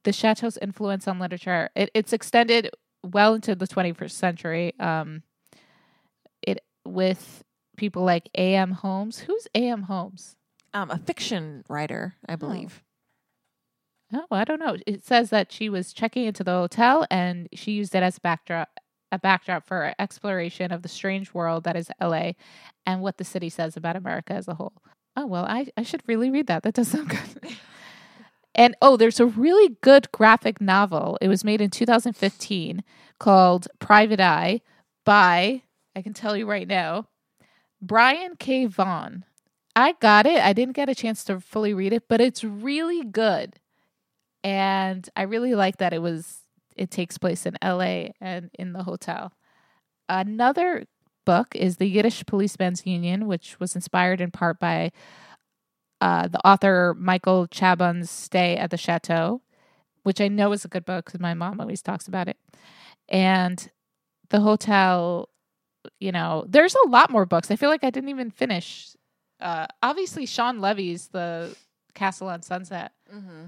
The 0.03 0.13
Chateau's 0.13 0.57
influence 0.57 1.07
on 1.07 1.20
literature. 1.20 1.70
It, 1.76 1.89
it's 1.93 2.13
extended 2.13 2.70
well 3.03 3.34
into 3.34 3.55
the 3.55 3.67
21st 3.67 4.11
century. 4.11 4.74
Um, 4.80 5.24
it 6.41 6.63
with 6.86 7.43
people 7.78 8.03
like 8.03 8.30
A.M. 8.36 8.72
Homes. 8.72 9.20
Who's 9.20 9.47
A.M. 9.55 9.84
Homes? 9.84 10.36
Um, 10.74 10.91
a 10.91 10.97
fiction 10.97 11.63
writer, 11.67 12.15
I 12.28 12.36
believe. 12.36 12.84
Oh, 14.13 14.26
I 14.32 14.43
don't 14.43 14.59
know. 14.59 14.76
It 14.88 15.05
says 15.05 15.30
that 15.30 15.51
she 15.51 15.70
was 15.70 15.93
checking 15.93 16.26
into 16.26 16.43
the 16.43 16.51
hotel 16.51 17.05
and 17.11 17.47
she 17.53 17.74
used 17.74 17.93
it 17.93 18.03
as 18.03 18.17
a 18.17 18.22
backdrop 18.22 18.70
a 19.11 19.17
backdrop 19.17 19.65
for 19.65 19.93
exploration 19.97 20.72
of 20.72 20.84
the 20.84 20.88
strange 20.88 21.34
world 21.34 21.63
that 21.63 21.76
is 21.76 21.89
LA 21.99 22.34
and 22.86 23.01
what 23.01 23.17
the 23.17 23.24
city 23.24 23.49
says 23.49 23.76
about 23.76 23.95
America 23.95 24.34
as 24.34 24.47
a 24.47 24.53
whole. 24.53 24.84
Oh 25.15 25.26
well, 25.26 25.45
I, 25.45 25.67
I 25.76 25.82
should 25.82 26.03
really 26.05 26.30
read 26.30 26.45
that. 26.47 26.61
That 26.61 26.76
does 26.76 26.89
sound 26.89 27.09
good. 27.09 27.57
and 28.55 28.76
oh, 28.82 28.97
there's 28.97 29.20
a 29.20 29.26
really 29.26 29.78
good 29.82 30.11
graphic 30.11 30.61
novel. 30.61 31.17
It 31.22 31.28
was 31.28 31.43
made 31.43 31.59
in 31.59 31.72
2015 31.72 32.84
called 33.20 33.67
Private 33.80 34.20
Eye 34.20 34.61
by 35.05 35.63
I 35.95 36.01
can 36.01 36.13
tell 36.13 36.38
you 36.38 36.45
right 36.45 36.67
now, 36.67 37.07
Brian 37.82 38.36
K. 38.38 38.65
Vaughan. 38.65 39.26
I 39.80 39.93
got 39.93 40.25
it. 40.25 40.39
I 40.41 40.51
didn't 40.53 40.75
get 40.75 40.89
a 40.89 40.95
chance 40.95 41.23
to 41.25 41.39
fully 41.39 41.73
read 41.73 41.93
it, 41.93 42.03
but 42.09 42.19
it's 42.19 42.43
really 42.43 43.03
good. 43.05 43.55
And 44.43 45.09
I 45.15 45.23
really 45.23 45.55
like 45.55 45.77
that 45.77 45.93
it 45.93 46.01
was 46.01 46.39
it 46.75 46.91
takes 46.91 47.17
place 47.17 47.45
in 47.45 47.57
LA 47.63 48.09
and 48.21 48.49
in 48.59 48.73
the 48.73 48.84
hotel. 48.84 49.34
Another 50.09 50.86
book 51.25 51.55
is 51.55 51.77
The 51.77 51.88
Yiddish 51.88 52.25
Policeman's 52.25 52.86
Union, 52.86 53.27
which 53.27 53.59
was 53.59 53.75
inspired 53.75 54.21
in 54.21 54.32
part 54.32 54.59
by 54.59 54.91
uh, 56.01 56.27
the 56.27 56.45
author 56.45 56.95
Michael 56.97 57.47
Chabon's 57.47 58.09
stay 58.09 58.57
at 58.57 58.71
the 58.71 58.77
chateau, 58.77 59.41
which 60.03 60.21
I 60.21 60.27
know 60.27 60.51
is 60.53 60.65
a 60.65 60.69
good 60.69 60.86
book 60.86 61.05
because 61.05 61.19
my 61.19 61.34
mom 61.34 61.59
always 61.61 61.82
talks 61.82 62.07
about 62.07 62.27
it. 62.27 62.38
And 63.09 63.69
the 64.30 64.41
hotel, 64.41 65.30
you 65.99 66.11
know, 66.11 66.45
there's 66.47 66.75
a 66.86 66.89
lot 66.89 67.11
more 67.11 67.25
books. 67.25 67.51
I 67.51 67.57
feel 67.57 67.69
like 67.69 67.84
I 67.84 67.89
didn't 67.89 68.09
even 68.09 68.32
finish. 68.32 68.95
Uh, 69.39 69.67
obviously, 69.81 70.25
Shawn 70.25 70.59
Levy's 70.61 71.07
The 71.07 71.55
Castle 71.93 72.27
on 72.27 72.41
Sunset. 72.41 72.91
Mm-hmm. 73.13 73.45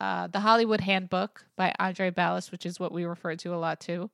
Uh, 0.00 0.26
the 0.28 0.40
Hollywood 0.40 0.80
Handbook 0.80 1.44
by 1.56 1.74
Andre 1.78 2.10
Balazs, 2.10 2.50
which 2.50 2.64
is 2.64 2.80
what 2.80 2.92
we 2.92 3.04
refer 3.04 3.36
to 3.36 3.54
a 3.54 3.56
lot 3.56 3.80
too. 3.80 4.10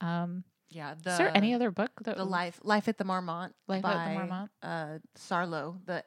Um, 0.00 0.44
Yeah. 0.70 0.94
The, 1.02 1.10
is 1.10 1.18
there 1.18 1.36
any 1.36 1.54
other 1.54 1.70
book? 1.70 1.90
That 2.04 2.16
the 2.16 2.24
life 2.24 2.60
life 2.62 2.86
at 2.88 2.98
the 2.98 3.04
Marmont 3.04 3.54
Life 3.66 3.82
by 3.82 3.92
at 3.94 4.08
the 4.08 4.14
Marmont? 4.14 4.50
uh 4.62 4.98
Sarlot 5.16 5.84
the 5.86 6.04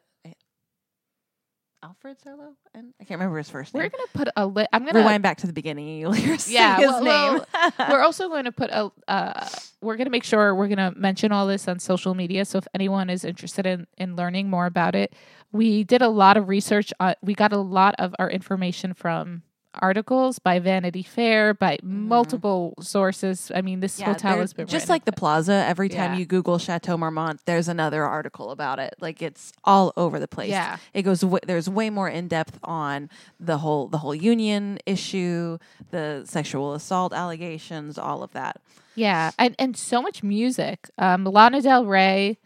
Alfred 1.83 2.17
Sarlot 2.23 2.53
and 2.75 2.93
I 3.01 3.05
can't 3.05 3.19
remember 3.19 3.37
his 3.37 3.49
first 3.49 3.73
name. 3.73 3.81
We're 3.83 3.89
gonna 3.89 4.03
put 4.13 4.27
a 4.35 4.45
li- 4.45 4.67
I'm 4.71 4.85
gonna 4.85 4.99
Rewind 4.99 5.23
back 5.23 5.37
to 5.39 5.47
the 5.47 5.53
beginning. 5.53 5.87
You'll 5.97 6.11
hear 6.11 6.37
Yeah, 6.47 6.77
his 6.77 6.85
well- 6.87 7.33
name. 7.33 7.41
we're 7.89 8.01
also 8.01 8.27
going 8.29 8.45
to 8.45 8.51
put 8.51 8.69
a 8.69 8.91
uh, 9.07 9.47
we're 9.81 9.95
going 9.97 10.05
to 10.05 10.11
make 10.11 10.23
sure 10.23 10.53
we're 10.53 10.67
going 10.67 10.77
to 10.77 10.97
mention 10.97 11.31
all 11.31 11.47
this 11.47 11.67
on 11.67 11.79
social 11.79 12.13
media 12.13 12.45
so 12.45 12.59
if 12.59 12.67
anyone 12.75 13.09
is 13.09 13.25
interested 13.25 13.65
in 13.65 13.87
in 13.97 14.15
learning 14.15 14.49
more 14.49 14.65
about 14.67 14.93
it 14.95 15.13
we 15.51 15.83
did 15.83 16.01
a 16.01 16.09
lot 16.09 16.37
of 16.37 16.47
research 16.47 16.93
uh, 16.99 17.15
we 17.21 17.33
got 17.33 17.51
a 17.51 17.57
lot 17.57 17.95
of 17.97 18.13
our 18.19 18.29
information 18.29 18.93
from 18.93 19.41
articles 19.75 20.37
by 20.39 20.59
vanity 20.59 21.01
fair 21.03 21.53
by 21.53 21.77
multiple 21.81 22.73
sources 22.81 23.51
i 23.55 23.61
mean 23.61 23.79
this 23.79 23.93
Mm-hmm. 23.93 24.01
Yeah, 24.09 24.13
hotel 24.13 24.37
has 24.39 24.53
been 24.53 24.67
just 24.67 24.89
like 24.89 25.05
the 25.05 25.11
plaza. 25.11 25.53
Every 25.67 25.87
time 25.89 26.13
Yeah. 26.13 26.19
you 26.19 26.25
Google 26.25 26.57
Chateau 26.57 26.97
Marmont, 26.97 27.39
there's 27.45 27.67
another 27.67 28.03
article 28.03 28.51
about 28.51 28.79
it. 28.79 28.95
Like 28.99 29.21
it's 29.21 29.51
all 29.63 29.91
over 29.97 30.17
the 30.19 30.27
place. 30.27 30.49
Yeah. 30.49 30.77
it 30.93 31.03
goes. 31.03 31.21
W- 31.21 31.39
there's 31.45 31.69
way 31.69 31.89
more 31.89 32.07
in 32.09 32.27
depth 32.27 32.57
on 32.63 33.09
the 33.39 33.57
whole 33.59 33.87
the 33.87 33.97
whole 33.99 34.15
union 34.15 34.79
issue, 34.85 35.57
the 35.91 36.23
sexual 36.25 36.73
assault 36.73 37.13
allegations, 37.13 37.97
all 37.97 38.23
of 38.23 38.31
that. 38.31 38.61
Yeah, 38.95 39.31
and 39.37 39.55
and 39.59 39.75
so 39.77 40.01
much 40.01 40.23
music. 40.23 40.89
Um, 40.97 41.25
Lana 41.25 41.61
Del 41.61 41.85
Rey, 41.85 42.37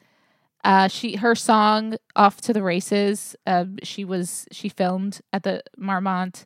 uh, 0.63 0.88
she 0.88 1.15
her 1.17 1.36
song 1.36 1.95
"Off 2.15 2.41
to 2.41 2.53
the 2.53 2.63
Races." 2.63 3.36
Uh, 3.47 3.65
she 3.84 4.03
was 4.03 4.47
she 4.51 4.67
filmed 4.67 5.21
at 5.32 5.43
the 5.43 5.63
Marmont, 5.78 6.45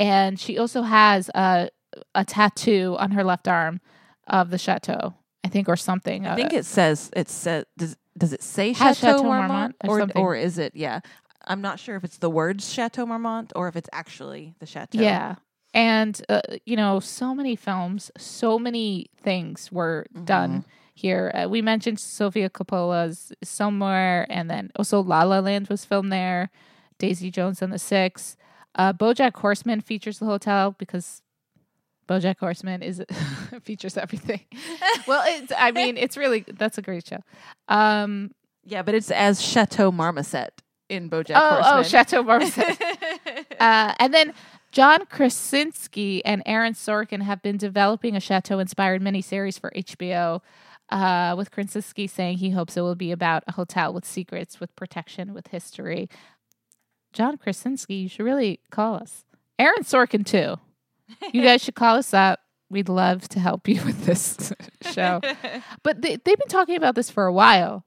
and 0.00 0.40
she 0.40 0.58
also 0.58 0.82
has 0.82 1.28
a 1.34 1.68
a 2.14 2.24
tattoo 2.24 2.96
on 2.98 3.12
her 3.12 3.22
left 3.22 3.46
arm 3.46 3.80
of 4.26 4.50
the 4.50 4.58
chateau, 4.58 5.14
I 5.44 5.48
think, 5.48 5.68
or 5.68 5.76
something. 5.76 6.26
I 6.26 6.34
think 6.34 6.52
it 6.52 6.64
says 6.64 7.10
it 7.14 7.28
says 7.28 7.66
does 7.76 7.96
does 8.18 8.32
it 8.32 8.42
say 8.42 8.72
Has 8.72 8.98
Chateau, 8.98 9.18
Chateau 9.18 9.22
Marmont, 9.24 9.50
Marmont 9.50 9.76
or 9.84 9.90
or 9.90 10.00
something. 10.00 10.22
or 10.22 10.34
is 10.34 10.58
it 10.58 10.74
yeah? 10.74 11.00
I'm 11.46 11.60
not 11.60 11.78
sure 11.78 11.96
if 11.96 12.04
it's 12.04 12.18
the 12.18 12.30
words 12.30 12.72
Chateau 12.72 13.06
Marmont 13.06 13.52
or 13.54 13.68
if 13.68 13.76
it's 13.76 13.88
actually 13.92 14.54
the 14.58 14.66
chateau. 14.66 15.00
Yeah. 15.00 15.36
And, 15.72 16.20
uh, 16.28 16.40
you 16.66 16.74
know, 16.74 16.98
so 16.98 17.32
many 17.32 17.54
films, 17.54 18.10
so 18.18 18.58
many 18.58 19.06
things 19.22 19.70
were 19.70 20.04
done 20.24 20.64
here. 20.94 21.30
Uh, 21.32 21.48
we 21.48 21.62
mentioned 21.62 22.00
Sofia 22.00 22.50
Coppola's 22.50 23.32
Somewhere, 23.44 24.26
and 24.28 24.50
then 24.50 24.72
also 24.74 25.00
La 25.00 25.22
La 25.22 25.38
Land 25.38 25.68
was 25.68 25.84
filmed 25.84 26.12
there, 26.12 26.50
Daisy 26.98 27.30
Jones 27.30 27.62
and 27.62 27.72
the 27.72 27.78
Six. 27.78 28.36
Uh, 28.74 28.92
Bojack 28.92 29.36
Horseman 29.36 29.80
features 29.80 30.18
the 30.18 30.26
hotel 30.26 30.74
because 30.78 31.22
Bojack 32.08 32.38
Horseman 32.38 32.82
is 32.82 33.02
features 33.62 33.96
everything. 33.96 34.40
well, 35.06 35.22
it's, 35.26 35.52
I 35.56 35.70
mean, 35.70 35.96
it's 35.96 36.16
really, 36.16 36.44
that's 36.46 36.78
a 36.78 36.82
great 36.82 37.06
show. 37.06 37.18
Um, 37.68 38.32
yeah, 38.64 38.82
but 38.82 38.94
it's 38.94 39.10
as 39.10 39.40
Chateau 39.40 39.90
Marmoset 39.90 40.62
in 40.88 41.08
BoJack 41.08 41.36
oh, 41.36 41.58
oh, 41.62 41.62
Horseman. 41.62 41.84
Chateau 41.90 42.22
Marmont. 42.22 42.58
Uh, 43.60 43.94
and 43.98 44.12
then 44.12 44.34
John 44.72 45.06
Krasinski 45.06 46.24
and 46.24 46.42
Aaron 46.46 46.74
Sorkin 46.74 47.22
have 47.22 47.42
been 47.42 47.56
developing 47.56 48.16
a 48.16 48.20
chateau 48.20 48.58
inspired 48.58 49.02
miniseries 49.02 49.58
for 49.58 49.70
HBO. 49.76 50.40
Uh, 50.88 51.36
with 51.38 51.52
Krasinski 51.52 52.08
saying 52.08 52.38
he 52.38 52.50
hopes 52.50 52.76
it 52.76 52.80
will 52.80 52.96
be 52.96 53.12
about 53.12 53.44
a 53.46 53.52
hotel 53.52 53.92
with 53.92 54.04
secrets, 54.04 54.58
with 54.58 54.74
protection, 54.74 55.32
with 55.32 55.46
history. 55.48 56.08
John 57.12 57.36
Krasinski, 57.36 57.94
you 57.94 58.08
should 58.08 58.24
really 58.24 58.60
call 58.70 58.94
us. 58.94 59.24
Aaron 59.58 59.82
Sorkin, 59.82 60.24
too. 60.24 60.56
You 61.32 61.42
guys 61.42 61.62
should 61.62 61.74
call 61.74 61.96
us 61.96 62.14
up. 62.14 62.40
We'd 62.70 62.88
love 62.88 63.28
to 63.30 63.40
help 63.40 63.66
you 63.68 63.82
with 63.84 64.04
this 64.06 64.52
show. 64.92 65.20
But 65.82 66.02
they, 66.02 66.16
they've 66.16 66.38
been 66.38 66.48
talking 66.48 66.76
about 66.76 66.94
this 66.94 67.10
for 67.10 67.26
a 67.26 67.32
while. 67.32 67.84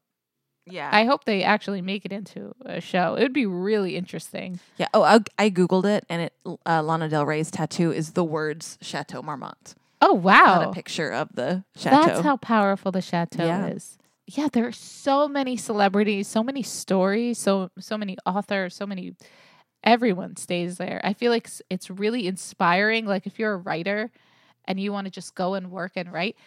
yeah, 0.65 0.89
I 0.91 1.05
hope 1.05 1.23
they 1.25 1.41
actually 1.43 1.81
make 1.81 2.03
it 2.05 2.11
into 2.11 2.53
a 2.65 2.81
show. 2.81 3.15
It 3.15 3.21
would 3.23 3.33
be 3.33 3.45
really 3.45 3.95
interesting. 3.95 4.59
yeah. 4.77 4.87
Oh, 4.93 5.03
I, 5.03 5.19
I 5.39 5.49
googled 5.49 5.85
it, 5.85 6.05
and 6.09 6.21
it 6.23 6.33
uh, 6.65 6.83
Lana 6.83 7.07
Del 7.09 7.25
Rey's 7.25 7.49
tattoo 7.49 7.91
is 7.93 8.11
the 8.11 8.23
words 8.25 8.77
Chateau 8.81 9.21
Marmont, 9.21 9.75
Oh 10.01 10.15
not 10.15 10.23
wow, 10.23 10.69
a 10.69 10.73
picture 10.73 11.09
of 11.11 11.29
the 11.33 11.63
chateau. 11.77 12.05
that's 12.05 12.19
how 12.21 12.35
powerful 12.37 12.91
the 12.91 13.01
chateau 13.01 13.45
Yeah. 13.45 13.67
is. 13.67 13.97
Yeah, 14.25 14.47
there 14.51 14.67
are 14.67 14.71
so 14.71 15.27
many 15.27 15.57
celebrities, 15.57 16.27
so 16.27 16.43
many 16.43 16.63
stories, 16.63 17.37
so 17.37 17.71
so 17.79 17.97
many 17.97 18.17
authors, 18.25 18.75
so 18.75 18.85
many. 18.85 19.15
Everyone 19.83 20.37
stays 20.37 20.77
there. 20.77 21.01
I 21.03 21.13
feel 21.13 21.29
like 21.29 21.49
it's 21.69 21.89
really 21.89 22.25
inspiring. 22.25 23.05
Like 23.05 23.27
if 23.27 23.37
you're 23.37 23.53
a 23.53 23.57
writer 23.57 24.11
and 24.65 24.79
you 24.79 24.93
want 24.93 25.05
to 25.05 25.11
just 25.11 25.35
go 25.35 25.55
and 25.55 25.69
work 25.71 25.93
and 25.97 26.11
write, 26.11 26.37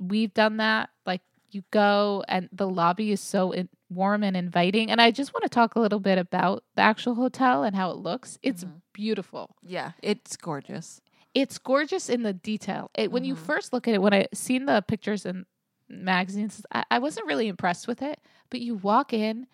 we've 0.00 0.34
done 0.34 0.56
that. 0.56 0.90
Like 1.06 1.20
you 1.52 1.62
go 1.70 2.24
and 2.26 2.48
the 2.50 2.68
lobby 2.68 3.12
is 3.12 3.20
so 3.20 3.52
in, 3.52 3.68
warm 3.88 4.24
and 4.24 4.36
inviting. 4.36 4.90
And 4.90 5.00
I 5.00 5.12
just 5.12 5.32
want 5.32 5.44
to 5.44 5.48
talk 5.48 5.76
a 5.76 5.80
little 5.80 6.00
bit 6.00 6.18
about 6.18 6.64
the 6.74 6.82
actual 6.82 7.14
hotel 7.14 7.62
and 7.62 7.76
how 7.76 7.92
it 7.92 7.98
looks. 7.98 8.36
It's 8.42 8.64
mm-hmm. 8.64 8.78
beautiful. 8.92 9.54
yeah, 9.62 9.92
it's 10.02 10.36
gorgeous. 10.36 11.00
it's 11.34 11.58
gorgeous 11.58 12.08
in 12.08 12.22
the 12.22 12.32
detail. 12.32 12.90
It, 12.96 13.12
when 13.12 13.24
you 13.24 13.34
mm-hmm. 13.34 13.44
first 13.44 13.72
look 13.72 13.86
at 13.86 13.94
it, 13.94 14.02
when 14.02 14.14
I 14.14 14.26
seen 14.32 14.66
the 14.66 14.82
pictures 14.82 15.24
in 15.88 16.04
magazines, 16.04 16.64
I, 16.72 16.84
I 16.90 16.98
wasn't 16.98 17.26
really 17.26 17.48
impressed 17.48 17.86
with 17.88 18.02
it. 18.02 18.20
But 18.50 18.60
you 18.60 18.74
walk 18.76 19.12
in, 19.12 19.46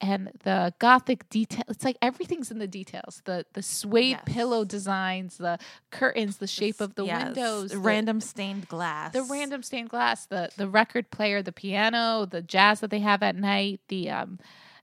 and 0.00 0.30
the 0.42 0.74
gothic 0.80 1.28
detail. 1.30 1.64
It's 1.68 1.84
like 1.84 1.96
everything's 2.02 2.50
in 2.50 2.58
the 2.58 2.66
details. 2.66 3.22
The 3.24 3.46
the 3.54 3.62
suede 3.62 4.10
Yes. 4.10 4.22
pillow 4.26 4.64
designs, 4.64 5.38
the 5.38 5.58
curtains, 5.90 6.38
the 6.38 6.46
shape 6.46 6.80
of 6.80 6.94
the 6.96 7.04
Yes, 7.06 7.24
windows, 7.26 7.70
the- 7.70 7.78
random 7.78 8.20
stained 8.20 8.68
glass. 8.68 9.12
the 9.12 9.22
random 9.22 9.62
stained 9.62 9.88
glass, 9.90 10.26
the 10.26 10.50
the 10.56 10.68
record 10.68 11.10
player, 11.10 11.42
the 11.42 11.52
piano, 11.52 12.26
the 12.26 12.42
jazz 12.42 12.80
that 12.80 12.90
they 12.90 12.98
have 13.00 13.22
at 13.22 13.36
night, 13.36 13.80
the 13.88 14.10
um 14.10 14.38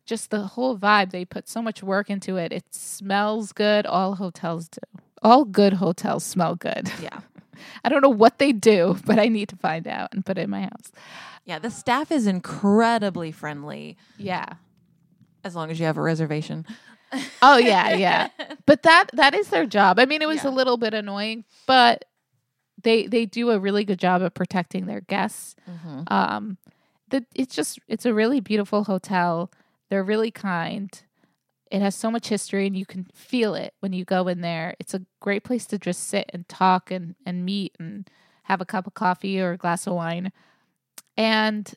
just 0.05 0.31
the 0.31 0.41
whole 0.47 0.77
vibe. 0.77 1.11
They 1.11 1.25
put 1.25 1.47
so 1.47 1.61
much 1.61 1.83
work 1.83 2.09
into 2.09 2.37
it. 2.37 2.51
It 2.51 2.73
smells 2.73 3.51
good. 3.51 3.85
All 3.85 4.15
hotels 4.15 4.69
do. 4.69 4.79
All 5.21 5.45
good 5.45 5.73
hotels 5.73 6.23
smell 6.23 6.55
good. 6.55 6.91
Yeah. 7.01 7.19
I 7.83 7.89
don't 7.89 8.01
know 8.01 8.09
what 8.09 8.39
they 8.39 8.51
do, 8.51 8.97
but 9.05 9.19
I 9.19 9.27
need 9.27 9.49
to 9.49 9.55
find 9.55 9.87
out 9.87 10.09
and 10.13 10.25
put 10.25 10.37
it 10.37 10.41
in 10.41 10.49
my 10.49 10.61
house. 10.61 10.91
Yeah, 11.45 11.59
the 11.59 11.71
staff 11.71 12.11
is 12.11 12.27
incredibly 12.27 13.31
friendly 13.31 13.97
Yeah. 14.17 14.45
as 15.43 15.55
long 15.55 15.71
as 15.71 15.79
you 15.79 15.85
have 15.85 15.97
a 15.97 16.01
reservation. 16.01 16.65
Oh 17.41 17.57
yeah, 17.57 17.93
yeah. 17.95 18.29
But 18.65 18.83
that 18.83 19.07
that 19.13 19.33
is 19.33 19.49
their 19.49 19.65
job. 19.65 19.99
I 19.99 20.05
mean, 20.05 20.21
it 20.21 20.27
was 20.27 20.43
Yeah. 20.43 20.49
a 20.49 20.53
little 20.53 20.77
bit 20.77 20.93
annoying, 20.93 21.43
but 21.67 22.05
they 22.81 23.07
they 23.07 23.25
do 23.25 23.49
a 23.51 23.59
really 23.59 23.83
good 23.83 23.99
job 23.99 24.21
of 24.21 24.33
protecting 24.33 24.85
their 24.85 25.01
guests. 25.01 25.55
Mm-hmm. 25.69 26.03
Um, 26.07 26.57
the, 27.09 27.25
it's 27.35 27.53
just 27.55 27.79
it's 27.87 28.05
a 28.05 28.13
really 28.13 28.39
beautiful 28.39 28.85
hotel. 28.85 29.51
They're 29.89 30.03
really 30.03 30.31
kind. 30.31 30.89
It 31.71 31.81
has 31.81 31.95
so 31.95 32.11
much 32.11 32.27
history, 32.27 32.67
and 32.67 32.75
you 32.75 32.85
can 32.85 33.05
feel 33.13 33.55
it 33.55 33.73
when 33.79 33.93
you 33.93 34.03
go 34.03 34.27
in 34.27 34.41
there. 34.41 34.75
It's 34.79 34.93
a 34.93 35.01
great 35.21 35.43
place 35.43 35.65
to 35.67 35.79
just 35.79 36.07
sit 36.07 36.29
and 36.33 36.47
talk 36.49 36.91
and 36.91 37.15
and 37.25 37.45
meet 37.45 37.75
and 37.79 38.09
have 38.43 38.59
a 38.61 38.65
cup 38.65 38.87
of 38.87 38.93
coffee 38.93 39.39
or 39.39 39.53
a 39.53 39.57
glass 39.57 39.87
of 39.87 39.93
wine. 39.93 40.31
And 41.15 41.73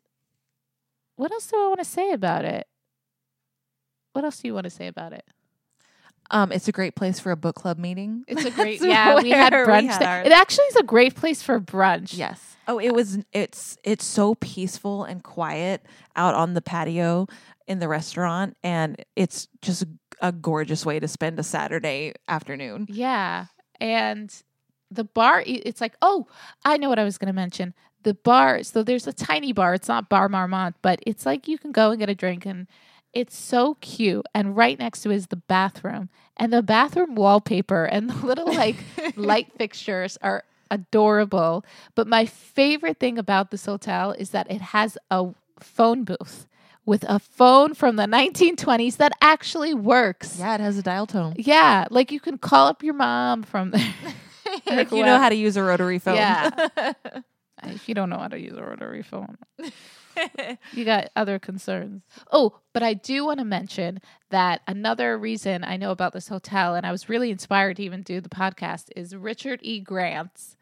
what 1.16 1.30
else 1.30 1.46
do 1.46 1.56
I 1.56 1.68
want 1.68 1.78
to 1.78 1.84
say 1.84 2.10
about 2.10 2.44
it? 2.44 2.66
What 4.12 4.24
else 4.24 4.40
do 4.40 4.48
you 4.48 4.54
want 4.54 4.64
to 4.64 4.70
say 4.70 4.88
about 4.88 5.12
it? 5.12 5.24
Um, 6.30 6.52
it's 6.52 6.68
a 6.68 6.72
great 6.72 6.96
place 6.96 7.20
for 7.20 7.30
a 7.30 7.36
book 7.36 7.54
club 7.54 7.78
meeting. 7.78 8.24
It's 8.26 8.44
a 8.44 8.50
great 8.62 8.80
yeah. 8.80 9.20
We 9.20 9.30
had 9.30 9.52
brunch. 9.52 9.88
had 9.88 10.00
there. 10.00 10.22
It 10.22 10.32
actually 10.32 10.64
is 10.66 10.76
a 10.76 10.82
great 10.82 11.14
place 11.14 11.42
for 11.42 11.60
brunch. 11.60 12.16
Yes. 12.16 12.56
Oh, 12.66 12.80
it 12.80 12.94
was. 12.94 13.18
It's 13.32 13.76
it's 13.84 14.04
so 14.04 14.34
peaceful 14.36 15.04
and 15.04 15.22
quiet 15.22 15.84
out 16.16 16.34
on 16.34 16.54
the 16.54 16.62
patio 16.62 17.28
in 17.66 17.78
the 17.78 17.88
restaurant, 17.88 18.56
and 18.62 19.02
it's 19.16 19.48
just 19.62 19.84
a 20.20 20.32
gorgeous 20.32 20.84
way 20.86 21.00
to 21.00 21.08
spend 21.08 21.38
a 21.38 21.42
Saturday 21.42 22.14
afternoon. 22.28 22.86
Yeah. 22.88 23.46
And 23.80 24.34
the 24.90 25.04
bar 25.04 25.42
it's 25.46 25.80
like, 25.80 25.94
oh, 26.02 26.26
I 26.64 26.76
know 26.76 26.88
what 26.88 26.98
I 26.98 27.04
was 27.04 27.18
going 27.18 27.28
to 27.28 27.32
mention. 27.32 27.74
The 28.02 28.14
bar, 28.14 28.62
so 28.62 28.82
there's 28.82 29.06
a 29.06 29.12
tiny 29.12 29.52
bar. 29.52 29.74
It's 29.74 29.88
not 29.88 30.10
Bar 30.10 30.28
Marmont, 30.28 30.76
but 30.82 31.00
it's 31.06 31.24
like 31.24 31.48
you 31.48 31.58
can 31.58 31.72
go 31.72 31.90
and 31.90 31.98
get 31.98 32.10
a 32.10 32.14
drink 32.14 32.44
and 32.44 32.66
it's 33.14 33.36
so 33.36 33.76
cute. 33.80 34.26
And 34.34 34.56
right 34.56 34.78
next 34.78 35.00
to 35.02 35.10
it 35.10 35.16
is 35.16 35.26
the 35.28 35.36
bathroom. 35.36 36.10
And 36.36 36.52
the 36.52 36.62
bathroom 36.62 37.14
wallpaper 37.14 37.84
and 37.84 38.10
the 38.10 38.26
little 38.26 38.52
like 38.52 38.76
light 39.16 39.52
fixtures 39.56 40.18
are 40.20 40.44
adorable. 40.70 41.64
But 41.94 42.06
my 42.06 42.26
favorite 42.26 42.98
thing 42.98 43.18
about 43.18 43.50
this 43.50 43.64
hotel 43.64 44.12
is 44.12 44.30
that 44.30 44.50
it 44.50 44.60
has 44.60 44.98
a 45.10 45.28
phone 45.60 46.04
booth 46.04 46.46
with 46.86 47.04
a 47.08 47.18
phone 47.18 47.74
from 47.74 47.96
the 47.96 48.04
1920s 48.04 48.96
that 48.98 49.12
actually 49.20 49.74
works. 49.74 50.38
Yeah, 50.38 50.54
it 50.54 50.60
has 50.60 50.78
a 50.78 50.82
dial 50.82 51.06
tone. 51.06 51.34
Yeah, 51.36 51.86
like 51.90 52.12
you 52.12 52.20
can 52.20 52.38
call 52.38 52.66
up 52.66 52.82
your 52.82 52.94
mom 52.94 53.42
from 53.42 53.70
there. 53.70 53.94
if 54.66 54.92
you 54.92 55.04
know 55.04 55.18
how 55.18 55.28
to 55.28 55.34
use 55.34 55.56
a 55.56 55.62
rotary 55.62 55.98
phone. 55.98 56.16
Yeah. 56.16 56.68
if 57.64 57.88
you 57.88 57.94
don't 57.94 58.10
know 58.10 58.18
how 58.18 58.28
to 58.28 58.38
use 58.38 58.56
a 58.56 58.62
rotary 58.62 59.02
phone, 59.02 59.36
you 60.72 60.84
got 60.84 61.10
other 61.16 61.38
concerns. 61.38 62.02
Oh, 62.30 62.58
but 62.72 62.82
I 62.82 62.94
do 62.94 63.24
want 63.24 63.38
to 63.38 63.44
mention 63.44 64.00
that 64.30 64.62
another 64.66 65.16
reason 65.18 65.64
I 65.64 65.76
know 65.76 65.90
about 65.90 66.12
this 66.12 66.28
hotel, 66.28 66.74
and 66.74 66.86
I 66.86 66.92
was 66.92 67.08
really 67.08 67.30
inspired 67.30 67.76
to 67.76 67.82
even 67.82 68.02
do 68.02 68.20
the 68.20 68.28
podcast, 68.28 68.90
is 68.96 69.16
Richard 69.16 69.60
E. 69.62 69.80
Grant's. 69.80 70.56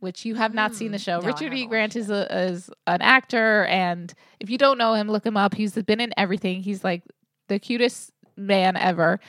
Which 0.00 0.24
you 0.24 0.34
have 0.34 0.52
not 0.52 0.74
seen 0.74 0.92
the 0.92 0.98
show. 0.98 1.20
No, 1.20 1.26
Richard 1.26 1.54
E. 1.54 1.66
Grant 1.66 1.96
is 1.96 2.10
a 2.10 2.32
is 2.48 2.70
an 2.86 3.00
actor, 3.00 3.64
and 3.64 4.12
if 4.40 4.50
you 4.50 4.58
don't 4.58 4.78
know 4.78 4.94
him, 4.94 5.08
look 5.08 5.24
him 5.24 5.36
up. 5.36 5.54
He's 5.54 5.74
been 5.74 6.00
in 6.00 6.12
everything. 6.16 6.62
He's 6.62 6.84
like 6.84 7.02
the 7.48 7.58
cutest 7.58 8.12
man 8.36 8.76
ever. 8.76 9.20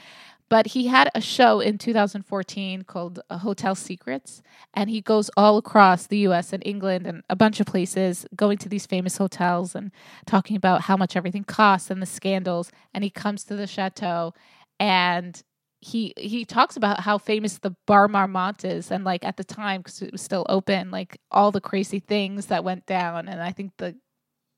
But 0.50 0.68
he 0.68 0.88
had 0.88 1.10
a 1.14 1.20
show 1.20 1.60
in 1.60 1.78
2014 1.78 2.84
called 2.84 3.20
uh, 3.30 3.40
Hotel 3.40 3.76
Secrets, 3.76 4.42
and 4.74 4.90
he 4.90 5.02
goes 5.02 5.30
all 5.36 5.58
across 5.58 6.08
the 6.08 6.20
US 6.20 6.54
and 6.54 6.64
England 6.66 7.06
and 7.06 7.24
a 7.30 7.36
bunch 7.36 7.60
of 7.60 7.66
places, 7.66 8.26
going 8.34 8.58
to 8.60 8.70
these 8.70 8.86
famous 8.86 9.18
hotels 9.18 9.76
and 9.76 9.92
talking 10.26 10.56
about 10.56 10.84
how 10.84 10.96
much 10.96 11.18
everything 11.18 11.44
costs 11.44 11.90
and 11.90 12.02
the 12.02 12.06
scandals. 12.06 12.72
And 12.94 13.04
he 13.04 13.10
comes 13.10 13.44
to 13.46 13.58
the 13.58 13.68
chateau 13.68 14.34
and 14.80 15.44
he 15.80 16.14
he 16.18 16.44
talks 16.46 16.76
about 16.76 17.02
how 17.02 17.18
famous 17.18 17.60
the 17.60 17.76
Bar 17.86 18.08
Marmont 18.08 18.66
is, 18.66 18.92
and 18.92 19.04
like 19.04 19.24
at 19.24 19.38
the 19.38 19.44
time 19.44 19.82
because 19.82 20.02
it 20.02 20.12
was 20.12 20.22
still 20.22 20.46
open, 20.50 20.92
like 20.92 21.20
all 21.32 21.52
the 21.52 21.62
crazy 21.62 22.00
things 22.00 22.48
that 22.48 22.64
went 22.64 22.86
down. 22.86 23.28
And 23.28 23.42
I 23.42 23.52
think 23.52 23.74
the 23.78 23.96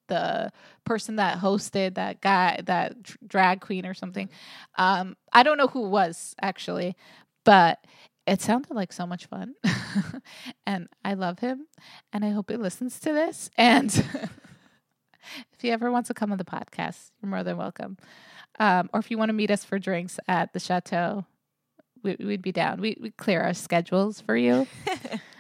the 0.08 0.52
person 0.86 1.18
that 1.18 1.40
hosted 1.40 1.96
that 1.96 2.22
guy, 2.22 2.62
that 2.66 3.04
dr- 3.04 3.18
drag 3.28 3.62
queen 3.62 3.86
or 3.86 3.94
something, 3.94 4.30
um, 4.78 5.16
I 5.34 5.44
don't 5.44 5.58
know 5.58 5.68
who 5.68 5.86
it 5.86 5.90
was 5.90 6.36
actually, 6.42 6.96
but 7.46 7.80
it 8.26 8.42
sounded 8.42 8.74
like 8.74 8.94
so 8.94 9.06
much 9.06 9.26
fun, 9.28 9.56
and 10.68 10.88
I 11.04 11.16
love 11.16 11.40
him, 11.40 11.68
and 12.14 12.24
I 12.24 12.30
hope 12.30 12.50
he 12.50 12.58
listens 12.58 13.00
to 13.02 13.12
this. 13.14 13.50
And 13.58 13.88
if 15.54 15.62
he 15.62 15.72
ever 15.72 15.92
wants 15.92 16.08
to 16.08 16.14
come 16.14 16.32
on 16.32 16.38
the 16.38 16.46
podcast, 16.46 17.12
you're 17.22 17.30
more 17.30 17.44
than 17.44 17.58
welcome. 17.58 17.98
Um, 18.60 18.90
or 18.94 19.00
if 19.00 19.10
you 19.10 19.18
want 19.18 19.30
to 19.30 19.34
meet 19.34 19.52
us 19.52 19.64
for 19.64 19.80
drinks 19.80 20.20
at 20.28 20.52
the 20.54 20.60
chateau, 20.60 21.26
we, 22.04 22.16
we'd 22.20 22.42
be 22.42 22.52
down. 22.52 22.82
We 22.82 22.98
we 23.00 23.12
clear 23.12 23.42
our 23.42 23.54
schedules 23.54 24.22
for 24.22 24.36
you. 24.36 24.68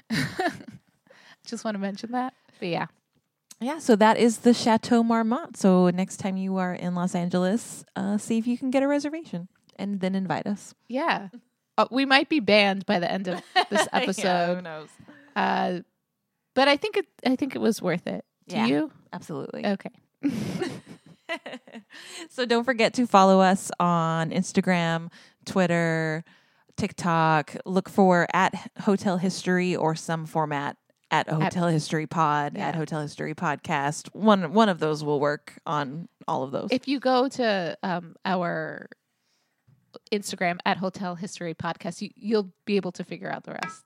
Just 1.45 1.63
want 1.65 1.75
to 1.75 1.79
mention 1.79 2.11
that. 2.11 2.33
But 2.59 2.67
yeah, 2.69 2.87
Yeah, 3.59 3.79
so 3.79 3.95
that 3.95 4.17
is 4.17 4.39
the 4.39 4.53
Chateau 4.53 5.03
Marmont. 5.03 5.57
So 5.57 5.89
next 5.89 6.17
time 6.17 6.37
you 6.37 6.57
are 6.57 6.73
in 6.73 6.93
Los 6.95 7.15
Angeles, 7.15 7.83
uh, 7.95 8.17
see 8.17 8.37
if 8.37 8.45
you 8.47 8.57
can 8.57 8.69
get 8.69 8.83
a 8.83 8.87
reservation 8.87 9.47
and 9.77 9.99
then 9.99 10.15
invite 10.15 10.45
us. 10.47 10.73
yeah. 10.87 11.29
Uh, 11.77 11.85
we 11.91 12.05
might 12.05 12.27
be 12.27 12.41
banned 12.41 12.85
by 12.85 12.99
the 12.99 13.09
end 13.09 13.29
of 13.29 13.41
this 13.69 13.87
episode. 13.93 14.55
Who 14.57 14.61
knows? 14.61 14.89
uh, 15.35 15.79
but 16.53 16.67
I 16.67 16.75
think 16.75 16.97
it. 16.97 17.05
I 17.25 17.37
think 17.37 17.55
it 17.55 17.59
was 17.59 17.81
worth 17.81 18.05
it. 18.05 18.25
Do 18.49 18.57
Yeah. 18.57 18.65
you? 18.65 18.91
Absolutely. 19.13 19.65
Okay. 19.65 19.91
so 22.29 22.45
don't 22.45 22.63
forget 22.63 22.93
to 22.95 23.07
follow 23.07 23.39
us 23.41 23.71
on 23.79 24.31
Instagram, 24.31 25.09
Twitter, 25.45 26.23
TikTok. 26.77 27.55
Look 27.65 27.89
for 27.89 28.27
at 28.33 28.71
Hotel 28.81 29.17
History 29.17 29.75
or 29.75 29.95
some 29.95 30.25
format 30.25 30.77
at 31.11 31.27
Hotel 31.27 31.67
History 31.67 32.05
Pod, 32.07 32.53
Yeah. 32.55 32.67
at 32.67 32.75
Hotel 32.75 33.01
History 33.01 33.33
Podcast. 33.33 34.13
One 34.13 34.53
one 34.53 34.69
of 34.69 34.79
those 34.79 35.03
will 35.03 35.19
work 35.19 35.59
on 35.65 36.07
all 36.27 36.43
of 36.43 36.51
those. 36.51 36.69
If 36.71 36.87
you 36.87 36.99
go 36.99 37.27
to 37.29 37.77
um, 37.83 38.15
our 38.25 38.87
Instagram 40.11 40.59
at 40.65 40.77
Hotel 40.77 41.15
History 41.15 41.55
Podcast, 41.55 42.01
you, 42.01 42.09
you'll 42.15 42.51
be 42.65 42.75
able 42.75 42.91
to 42.93 43.03
figure 43.03 43.31
out 43.31 43.43
the 43.43 43.53
rest. 43.53 43.83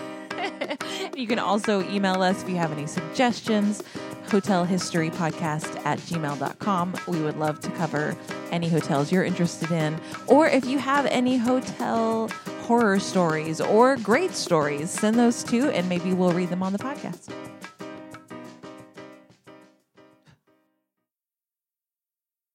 you 1.16 1.26
can 1.26 1.38
also 1.38 1.82
email 1.90 2.22
us 2.22 2.42
if 2.42 2.48
you 2.48 2.56
have 2.56 2.72
any 2.72 2.86
suggestions. 2.86 3.82
Hotelhistorypodcast 4.28 5.84
at 5.84 5.98
gmail.com 5.98 6.94
we 7.06 7.20
would 7.20 7.36
love 7.36 7.60
to 7.60 7.70
cover 7.72 8.16
any 8.50 8.68
hotels 8.68 9.12
you're 9.12 9.24
interested 9.24 9.70
in. 9.70 10.00
Or 10.26 10.48
if 10.48 10.64
you 10.64 10.78
have 10.78 11.06
any 11.06 11.36
hotel 11.36 12.28
horror 12.62 12.98
stories 12.98 13.60
or 13.60 13.96
great 13.98 14.32
stories 14.32 14.90
send 14.90 15.18
those 15.18 15.44
too 15.44 15.68
and 15.70 15.88
maybe 15.88 16.14
we'll 16.14 16.32
read 16.32 16.48
them 16.48 16.62
on 16.62 16.72
the 16.72 16.78
podcast 16.78 17.30